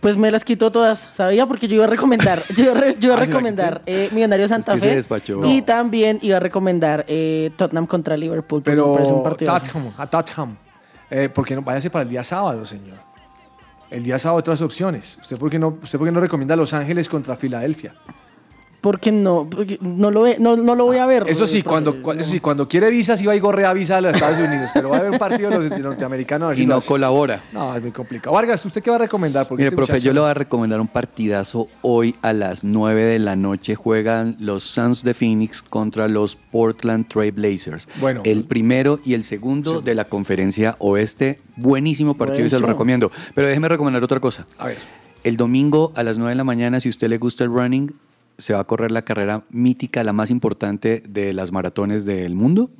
Pues 0.00 0.16
me 0.16 0.30
las 0.30 0.42
quitó 0.44 0.72
todas, 0.72 1.10
¿sabía? 1.12 1.44
Porque 1.44 1.68
yo 1.68 1.74
iba 1.74 1.84
a 1.84 1.86
recomendar, 1.86 2.42
yo 2.56 2.64
iba 2.64 2.72
a, 2.72 2.76
re- 2.80 2.96
yo 2.98 3.08
iba 3.08 3.14
a 3.14 3.18
Ah, 3.18 3.20
¿se 3.20 3.26
la 3.26 3.36
recomendar 3.36 3.82
eh, 3.84 4.08
Millonarios 4.12 4.48
Santa 4.48 4.72
Es 4.72 4.80
que 4.80 4.86
se 4.86 4.90
Fe 4.92 4.96
despachó. 4.96 5.44
y 5.44 5.58
No. 5.60 5.64
también 5.66 6.18
iba 6.22 6.38
a 6.38 6.40
recomendar 6.40 7.04
eh, 7.06 7.50
Tottenham 7.58 7.86
contra 7.86 8.16
Liverpool. 8.16 8.62
Pero. 8.62 8.96
Tottenham, 9.36 9.92
a 9.98 10.06
Tottenham. 10.08 10.56
Eh, 11.10 11.28
porque 11.28 11.54
no 11.54 11.60
váyase 11.60 11.90
para 11.90 12.04
el 12.04 12.08
día 12.08 12.24
sábado, 12.24 12.64
señor. 12.64 12.96
El 13.90 14.02
día 14.02 14.18
sábado 14.18 14.38
otras 14.38 14.62
opciones. 14.62 15.18
¿Usted 15.20 15.36
por 15.36 15.50
qué 15.50 15.58
no, 15.58 15.76
usted 15.82 15.98
por 15.98 16.08
qué 16.08 16.12
no 16.12 16.20
recomienda 16.20 16.56
Los 16.56 16.72
Ángeles 16.72 17.06
contra 17.06 17.36
Filadelfia? 17.36 17.94
Porque 18.80 19.12
no, 19.12 19.46
porque 19.50 19.76
no, 19.82 20.10
lo, 20.10 20.22
ve- 20.22 20.36
no, 20.38 20.56
no 20.56 20.74
lo 20.74 20.86
voy 20.86 20.96
a 20.96 21.04
ver. 21.06 21.24
Eso 21.28 21.46
sí, 21.46 21.58
eh, 21.58 21.64
cuando, 21.64 21.96
eso 22.18 22.30
sí, 22.30 22.40
cuando 22.40 22.66
quiere 22.66 22.88
visas 22.90 23.20
iba 23.20 23.36
y 23.36 23.38
gorrea 23.40 23.72
visa 23.74 23.98
a 23.98 24.00
los 24.00 24.14
Estados 24.14 24.38
Unidos, 24.38 24.70
pero 24.72 24.88
va 24.88 24.96
a 24.96 24.98
haber 25.00 25.10
un 25.12 25.18
partido 25.18 25.50
de 25.50 25.58
los 25.68 25.78
norteamericanos. 25.78 26.58
Y 26.58 26.64
no 26.64 26.80
colabora. 26.80 27.42
No, 27.52 27.76
es 27.76 27.82
muy 27.82 27.90
complicado. 27.92 28.34
Vargas, 28.34 28.64
¿usted 28.64 28.82
qué 28.82 28.88
va 28.90 28.96
a 28.96 29.00
recomendar? 29.00 29.46
Porque 29.46 29.60
Mire, 29.60 29.68
este 29.68 29.76
profe, 29.76 29.92
muchacho- 29.92 30.06
yo 30.06 30.12
le 30.14 30.20
voy 30.20 30.30
a 30.30 30.34
recomendar 30.34 30.80
un 30.80 30.88
partidazo. 30.88 31.68
Hoy 31.82 32.14
a 32.22 32.32
las 32.32 32.64
9 32.64 33.02
de 33.04 33.18
la 33.18 33.36
noche 33.36 33.74
juegan 33.74 34.36
los 34.40 34.62
Suns 34.64 35.02
de 35.04 35.12
Phoenix 35.12 35.60
contra 35.62 36.08
los 36.08 36.36
Portland 36.36 37.06
Trail 37.08 37.32
Blazers. 37.32 37.86
Bueno. 38.00 38.22
el 38.24 38.44
primero 38.44 38.98
y 39.04 39.12
el 39.14 39.24
segundo 39.24 39.82
de 39.82 39.94
la 39.94 40.04
conferencia 40.06 40.76
oeste. 40.78 41.40
Buenísimo 41.56 42.14
partido 42.14 42.46
y 42.46 42.48
se 42.48 42.54
lo 42.56 42.60
Buenísimo. 42.60 42.66
recomiendo. 42.68 43.12
Pero 43.34 43.46
déjeme 43.48 43.68
recomendar 43.68 44.02
otra 44.02 44.20
cosa. 44.20 44.46
A 44.58 44.66
ver. 44.68 44.78
El 45.22 45.36
domingo 45.36 45.92
a 45.96 46.02
las 46.02 46.16
9 46.16 46.30
de 46.30 46.36
la 46.36 46.44
mañana, 46.44 46.80
si 46.80 46.88
a 46.88 46.90
usted 46.90 47.08
le 47.08 47.18
gusta 47.18 47.44
el 47.44 47.50
running, 47.50 47.92
se 48.40 48.52
va 48.54 48.60
a 48.60 48.64
correr 48.64 48.90
la 48.90 49.02
carrera 49.02 49.44
mítica, 49.50 50.02
la 50.02 50.12
más 50.12 50.30
importante 50.30 51.02
de 51.08 51.32
las 51.32 51.52
maratones 51.52 52.04
del 52.04 52.34
mundo, 52.34 52.70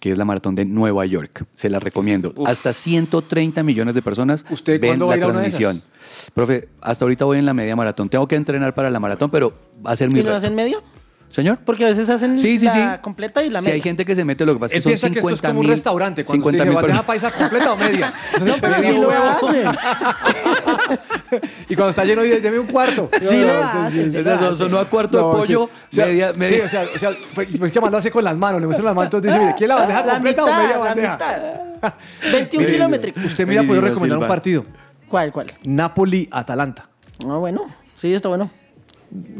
que 0.00 0.12
es 0.12 0.18
la 0.18 0.24
maratón 0.24 0.54
de 0.54 0.64
Nueva 0.64 1.06
York. 1.06 1.44
Se 1.54 1.68
la 1.68 1.78
recomiendo. 1.78 2.34
Hasta 2.46 2.72
130 2.72 3.62
millones 3.62 3.94
de 3.94 4.02
personas 4.02 4.44
¿Usted 4.50 4.80
ven 4.80 4.90
cuándo 4.90 5.06
va 5.06 5.14
a 5.14 5.16
la 5.16 5.18
ir 5.18 5.24
a 5.24 5.28
una 5.28 5.40
de 5.40 5.46
esas? 5.48 5.60
transmisión. 5.60 5.90
Profe, 6.34 6.68
hasta 6.80 7.04
ahorita 7.04 7.24
voy 7.24 7.38
en 7.38 7.46
la 7.46 7.54
media 7.54 7.76
maratón. 7.76 8.08
Tengo 8.08 8.26
que 8.26 8.34
entrenar 8.36 8.74
para 8.74 8.90
la 8.90 8.98
maratón, 8.98 9.30
pero 9.30 9.52
va 9.86 9.92
a 9.92 9.96
ser 9.96 10.08
mi 10.10 10.18
¿Y 10.20 10.22
no 10.22 10.28
reto. 10.30 10.36
hacen 10.38 10.54
medio? 10.54 10.82
Señor. 11.30 11.58
Porque 11.64 11.84
a 11.84 11.88
veces 11.88 12.08
hacen 12.10 12.38
Sí, 12.40 12.58
sí, 12.58 12.64
la 12.66 12.72
sí. 12.96 13.00
completa 13.02 13.42
y 13.44 13.50
la 13.50 13.60
Si 13.60 13.66
media. 13.66 13.74
hay 13.76 13.80
gente 13.82 14.04
que 14.04 14.16
se 14.16 14.24
mete, 14.24 14.44
lo 14.44 14.54
que 14.54 14.58
pasa 14.60 14.74
es 14.74 14.78
que 14.78 14.82
son 14.82 14.90
piensa 14.90 15.06
que 15.10 15.18
esto 15.20 15.28
es 15.28 15.36
50 15.38 15.48
como 15.48 15.60
un 15.60 15.68
restaurante. 15.68 16.24
Cuando 16.24 16.46
usted 16.46 16.58
50 16.58 16.64
dice 16.64 16.70
mil 16.70 16.74
bandeja 16.82 17.02
personas. 17.06 17.32
paisa 17.32 17.48
completa 17.48 17.72
o 17.72 17.76
media. 17.76 18.12
No, 18.44 18.54
pero 18.60 18.74
sí 18.82 18.92
lo 18.92 19.08
huevo. 19.08 19.24
hacen. 19.24 20.98
Y 21.68 21.74
cuando 21.76 21.90
está 21.90 22.04
lleno, 22.04 22.22
dice, 22.22 22.40
deme 22.40 22.58
un 22.58 22.66
cuarto. 22.66 23.08
Sí 23.22 23.36
lo 23.40 23.62
hacen, 23.62 24.12
lo 24.12 24.20
eso, 24.32 24.54
sonó 24.56 24.78
a 24.80 24.88
cuarto 24.90 25.20
No, 25.20 25.32
de 25.32 25.38
pollo, 25.38 25.70
media, 25.96 26.32
media. 26.36 26.48
Sí, 26.48 26.60
o 26.64 26.68
sea, 26.68 26.84
o 26.94 26.98
sea, 26.98 27.10
pues 27.34 27.70
que 27.70 27.80
mandó 27.80 27.96
hace 27.98 28.10
con 28.10 28.24
las 28.24 28.36
manos, 28.36 28.60
le 28.60 28.66
muestran 28.66 28.86
las 28.86 28.94
manos, 28.96 29.06
entonces 29.14 29.32
dice, 29.32 29.40
mire, 29.44 29.54
¿quiere 29.56 29.68
la 29.68 29.74
bandeja 29.76 30.04
La 30.06 30.12
completa 30.14 30.42
mitad, 30.42 30.58
o 30.58 30.62
media 30.62 30.76
la 30.76 30.78
bandeja? 30.84 31.12
mitad. 31.14 31.92
21 32.32 32.60
Mire, 32.62 32.72
kilómetros. 32.72 33.24
Usted 33.24 33.46
me 33.46 33.52
iba 33.54 33.62
a 33.62 33.66
poder 33.66 33.80
Divino 33.80 33.88
recomendar 33.94 34.18
un 34.18 34.26
partido. 34.26 34.64
¿Cuál, 35.08 35.32
cuál? 35.32 35.46
Napoli-Atalanta. 35.62 36.88
Ah, 37.24 37.36
bueno. 37.36 37.72
Sí, 37.94 38.12
está 38.12 38.28
bueno. 38.28 38.50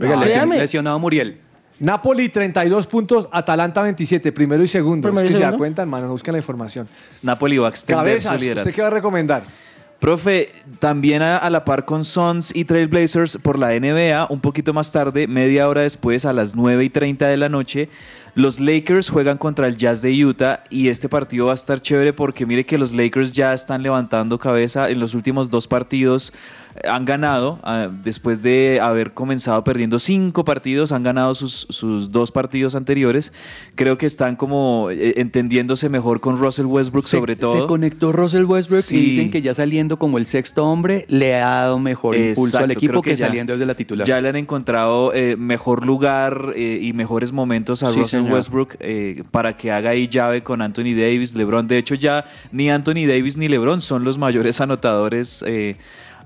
Oiga, 0.01 0.17
lesionado 0.47 0.99
Muriel. 1.01 1.41
Napoli 1.81 2.29
32 2.29 2.87
puntos, 2.87 3.29
Atalanta 3.33 3.83
27, 3.83 4.33
primero 4.33 4.63
y 4.63 4.69
segundo. 4.69 5.09
Primero 5.09 5.27
es 5.27 5.31
y 5.31 5.35
que 5.35 5.39
se 5.39 5.43
da 5.43 5.49
segundo. 5.49 5.59
cuenta, 5.59 5.83
hermano, 5.83 6.07
no 6.07 6.13
busquen 6.13 6.33
la 6.33 6.39
información. 6.39 6.87
Napoli 7.23 7.57
va 7.57 7.69
a 7.69 7.71
extender 7.71 8.21
su 8.21 8.29
Cabezas, 8.29 8.41
liderato. 8.41 8.69
¿usted 8.69 8.77
qué 8.77 8.83
va 8.83 8.89
a 8.89 8.91
recomendar? 8.93 9.43
Profe, 9.99 10.51
también 10.79 11.23
a, 11.23 11.37
a 11.39 11.51
la 11.51 11.65
par 11.65 11.85
con 11.85 12.05
Suns 12.05 12.55
y 12.55 12.65
Trailblazers 12.65 13.39
por 13.39 13.59
la 13.59 13.71
NBA, 13.79 14.27
un 14.31 14.41
poquito 14.41 14.73
más 14.73 14.93
tarde, 14.93 15.27
media 15.27 15.69
hora 15.69 15.83
después, 15.83 16.25
a 16.25 16.33
las 16.33 16.55
9 16.55 16.85
y 16.85 16.91
30 16.91 17.29
de 17.29 17.37
la 17.37 17.49
noche, 17.49 17.89
los 18.41 18.59
Lakers 18.59 19.11
juegan 19.11 19.37
contra 19.39 19.67
el 19.67 19.77
Jazz 19.77 20.01
de 20.03 20.25
Utah 20.25 20.65
y 20.71 20.89
este 20.89 21.09
partido 21.09 21.47
va 21.47 21.53
a 21.53 21.55
estar 21.55 21.81
chévere 21.81 22.13
porque 22.13 22.47
mire 22.47 22.65
que 22.65 22.79
los 22.79 22.93
Lakers 22.93 23.33
ya 23.33 23.53
están 23.53 23.83
levantando 23.83 24.39
cabeza 24.39 24.89
en 24.89 24.99
los 24.99 25.15
últimos 25.15 25.51
dos 25.51 25.67
partidos. 25.69 26.33
eh, 26.77 26.89
Han 26.89 27.05
ganado, 27.05 27.59
ah, 27.65 27.89
después 28.05 28.41
de 28.43 28.79
haber 28.81 29.13
comenzado 29.13 29.63
perdiendo 29.65 29.99
cinco 29.99 30.45
partidos, 30.45 30.93
han 30.93 31.03
ganado 31.03 31.35
sus, 31.35 31.67
sus 31.69 32.13
dos 32.13 32.31
partidos 32.31 32.75
anteriores. 32.75 33.33
Creo 33.75 33.99
que 33.99 34.07
están 34.07 34.37
como 34.37 34.89
eh, 34.91 35.15
entendiéndose 35.21 35.89
mejor 35.89 36.21
con 36.21 36.39
Russell 36.39 36.67
Westbrook 36.67 37.07
Se- 37.07 37.19
sobre 37.19 37.37
todo. 37.37 37.61
Se 37.63 37.67
conectó 37.67 38.13
Russell 38.13 38.45
Westbrook 38.45 38.83
Sí. 38.83 38.97
y 38.99 39.11
dicen 39.11 39.31
que 39.31 39.43
ya 39.43 39.53
saliendo 39.53 39.99
como 39.99 40.17
el 40.19 40.27
sexto 40.27 40.65
hombre 40.65 41.05
le 41.09 41.35
ha 41.35 41.49
dado 41.63 41.79
mejor 41.79 42.17
impulso 42.17 42.57
al 42.59 42.71
equipo 42.71 43.03
que, 43.03 43.17
ya- 43.17 43.27
saliendo 43.27 43.53
desde 43.53 43.67
la 43.67 43.75
titular. 43.75 44.07
Ya 44.07 44.21
le 44.21 44.29
han 44.31 44.37
encontrado 44.37 45.13
eh, 45.13 45.37
mejor 45.37 45.85
lugar 45.85 46.53
eh, 46.57 46.79
y 46.81 46.93
mejores 46.95 47.33
momentos 47.33 47.83
a 47.83 47.91
Sí, 47.93 47.99
Russell 48.01 48.21
señor. 48.23 48.30
Westbrook 48.35 48.77
eh, 48.81 49.23
para 49.31 49.57
que 49.57 49.71
haga 49.71 49.91
ahí 49.91 50.09
llave 50.09 50.43
con 50.43 50.63
Anthony 50.63 50.95
Davis, 50.97 51.35
LeBron. 51.35 51.67
De 51.67 51.79
hecho, 51.79 51.95
ya 51.95 52.25
ni 52.53 52.71
Anthony 52.71 53.07
Davis 53.07 53.37
ni 53.37 53.49
LeBron 53.49 53.81
son 53.81 54.05
los 54.05 54.19
mayores 54.19 54.61
anotadores. 54.61 55.43
eh, 55.47 55.77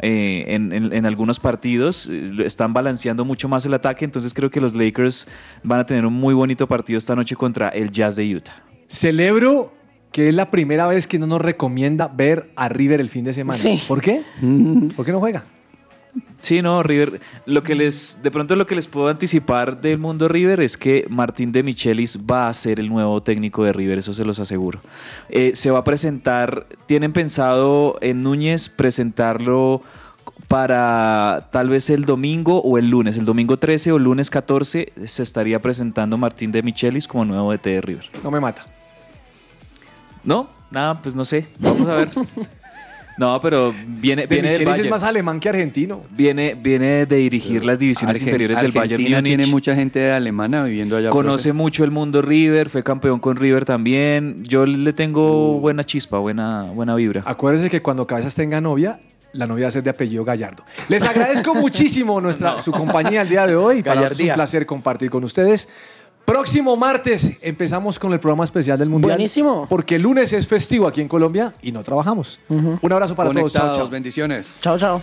eh, 0.00 0.44
en, 0.48 0.72
en- 0.72 0.92
en 0.92 1.06
algunos 1.06 1.38
partidos 1.38 2.08
están 2.44 2.72
balanceando 2.74 3.24
mucho 3.24 3.48
más 3.48 3.64
el 3.64 3.74
ataque, 3.74 4.04
entonces 4.04 4.34
creo 4.34 4.50
que 4.50 4.60
los 4.60 4.74
Lakers 4.74 5.26
van 5.62 5.78
a 5.78 5.86
tener 5.86 6.04
un 6.04 6.12
muy 6.12 6.34
bonito 6.34 6.66
partido 6.66 6.98
esta 6.98 7.14
noche 7.14 7.36
contra 7.36 7.68
el 7.68 7.92
Jazz 7.92 8.16
de 8.16 8.34
Utah. 8.34 8.60
Celebro 8.88 9.72
que 10.10 10.28
es 10.28 10.34
la 10.34 10.50
primera 10.50 10.86
vez 10.86 11.06
que 11.08 11.18
no 11.18 11.26
nos 11.26 11.40
recomienda 11.40 12.06
ver 12.08 12.50
a 12.56 12.68
River 12.68 13.00
el 13.00 13.08
fin 13.08 13.24
de 13.24 13.32
semana. 13.32 13.58
Sí. 13.58 13.82
¿Por 13.88 14.00
qué? 14.00 14.22
¿Por 14.96 15.04
qué 15.06 15.10
no 15.12 15.18
juega? 15.20 15.44
Sí, 16.44 16.60
no, 16.60 16.82
River. 16.82 17.20
Lo 17.46 17.62
que 17.62 17.74
les, 17.74 18.22
de 18.22 18.30
pronto 18.30 18.54
lo 18.54 18.66
que 18.66 18.74
les 18.74 18.86
puedo 18.86 19.08
anticipar 19.08 19.80
del 19.80 19.98
mundo 19.98 20.28
River 20.28 20.60
es 20.60 20.76
que 20.76 21.06
Martín 21.08 21.52
de 21.52 21.62
Michelis 21.62 22.18
va 22.30 22.48
a 22.48 22.54
ser 22.54 22.80
el 22.80 22.90
nuevo 22.90 23.22
técnico 23.22 23.64
de 23.64 23.72
River, 23.72 23.98
eso 23.98 24.12
se 24.12 24.24
los 24.24 24.38
aseguro. 24.38 24.80
Eh, 25.30 25.52
se 25.54 25.70
va 25.70 25.78
a 25.78 25.84
presentar, 25.84 26.66
tienen 26.86 27.14
pensado 27.14 27.96
en 28.02 28.22
Núñez 28.22 28.68
presentarlo 28.68 29.80
para 30.46 31.48
tal 31.50 31.70
vez 31.70 31.88
el 31.88 32.04
domingo 32.04 32.60
o 32.60 32.76
el 32.76 32.90
lunes, 32.90 33.16
el 33.16 33.24
domingo 33.24 33.56
13 33.56 33.92
o 33.92 33.96
el 33.96 34.04
lunes 34.04 34.28
14 34.28 34.92
se 35.06 35.22
estaría 35.22 35.62
presentando 35.62 36.18
Martín 36.18 36.52
de 36.52 36.62
Michelis 36.62 37.08
como 37.08 37.24
nuevo 37.24 37.52
DT 37.52 37.66
de 37.70 37.80
River. 37.80 38.10
No 38.22 38.30
me 38.30 38.40
mata. 38.40 38.66
¿No? 40.22 40.48
Nada, 40.70 41.00
pues 41.00 41.14
no 41.14 41.24
sé, 41.24 41.48
vamos 41.58 41.88
a 41.88 41.94
ver. 41.94 42.10
No, 43.16 43.40
pero 43.40 43.72
viene, 43.86 44.22
De 44.22 44.26
viene 44.34 44.50
del 44.50 44.62
es 44.62 44.66
Bayern. 44.66 44.90
más 44.90 45.02
alemán 45.04 45.38
que 45.38 45.48
argentino. 45.48 46.02
Viene, 46.10 46.56
viene 46.60 47.06
de 47.06 47.16
dirigir 47.16 47.64
las 47.64 47.78
divisiones 47.78 48.16
Argen- 48.16 48.24
inferiores 48.26 48.60
del 48.60 48.72
Bayern 48.72 48.94
Argentina 48.94 49.18
Múnich. 49.18 49.36
tiene 49.36 49.46
mucha 49.46 49.74
gente 49.76 50.10
alemana 50.10 50.64
viviendo 50.64 50.96
allá. 50.96 51.10
Conoce 51.10 51.52
mucho 51.52 51.84
el 51.84 51.90
mundo 51.92 52.22
River, 52.22 52.68
fue 52.70 52.82
campeón 52.82 53.20
con 53.20 53.36
River 53.36 53.64
también. 53.64 54.42
Yo 54.44 54.66
le 54.66 54.92
tengo 54.92 55.60
buena 55.60 55.84
chispa, 55.84 56.18
buena, 56.18 56.64
buena 56.72 56.94
vibra. 56.96 57.22
Acuérdense 57.24 57.70
que 57.70 57.80
cuando 57.82 58.04
Cabezas 58.06 58.34
tenga 58.34 58.60
novia, 58.60 58.98
la 59.32 59.46
novia 59.46 59.66
va 59.66 59.68
a 59.68 59.72
ser 59.72 59.82
de 59.84 59.90
apellido 59.90 60.24
Gallardo. 60.24 60.64
Les 60.88 61.04
agradezco 61.04 61.54
muchísimo 61.56 62.20
nuestra, 62.20 62.60
su 62.62 62.72
compañía 62.72 63.22
el 63.22 63.28
día 63.28 63.46
de 63.46 63.54
hoy. 63.54 63.82
Para 63.82 63.94
nosotros 63.96 64.18
es 64.18 64.20
un 64.22 64.26
Gallardía. 64.26 64.34
placer 64.34 64.66
compartir 64.66 65.10
con 65.10 65.22
ustedes. 65.24 65.68
Próximo 66.24 66.74
martes 66.76 67.32
empezamos 67.42 67.98
con 67.98 68.12
el 68.12 68.20
programa 68.20 68.44
especial 68.44 68.78
del 68.78 68.88
Mundial. 68.88 69.12
Buenísimo. 69.12 69.66
Porque 69.68 69.96
el 69.96 70.02
lunes 70.02 70.32
es 70.32 70.46
festivo 70.46 70.86
aquí 70.86 71.00
en 71.00 71.08
Colombia 71.08 71.54
y 71.60 71.70
no 71.70 71.82
trabajamos. 71.82 72.40
Un 72.48 72.92
abrazo 72.92 73.14
para 73.14 73.28
Conectados, 73.28 73.52
todos. 73.52 73.66
Chao, 73.66 73.76
chao. 73.76 73.88
Bendiciones. 73.90 74.56
Chao, 74.60 74.78
chao. 74.78 75.02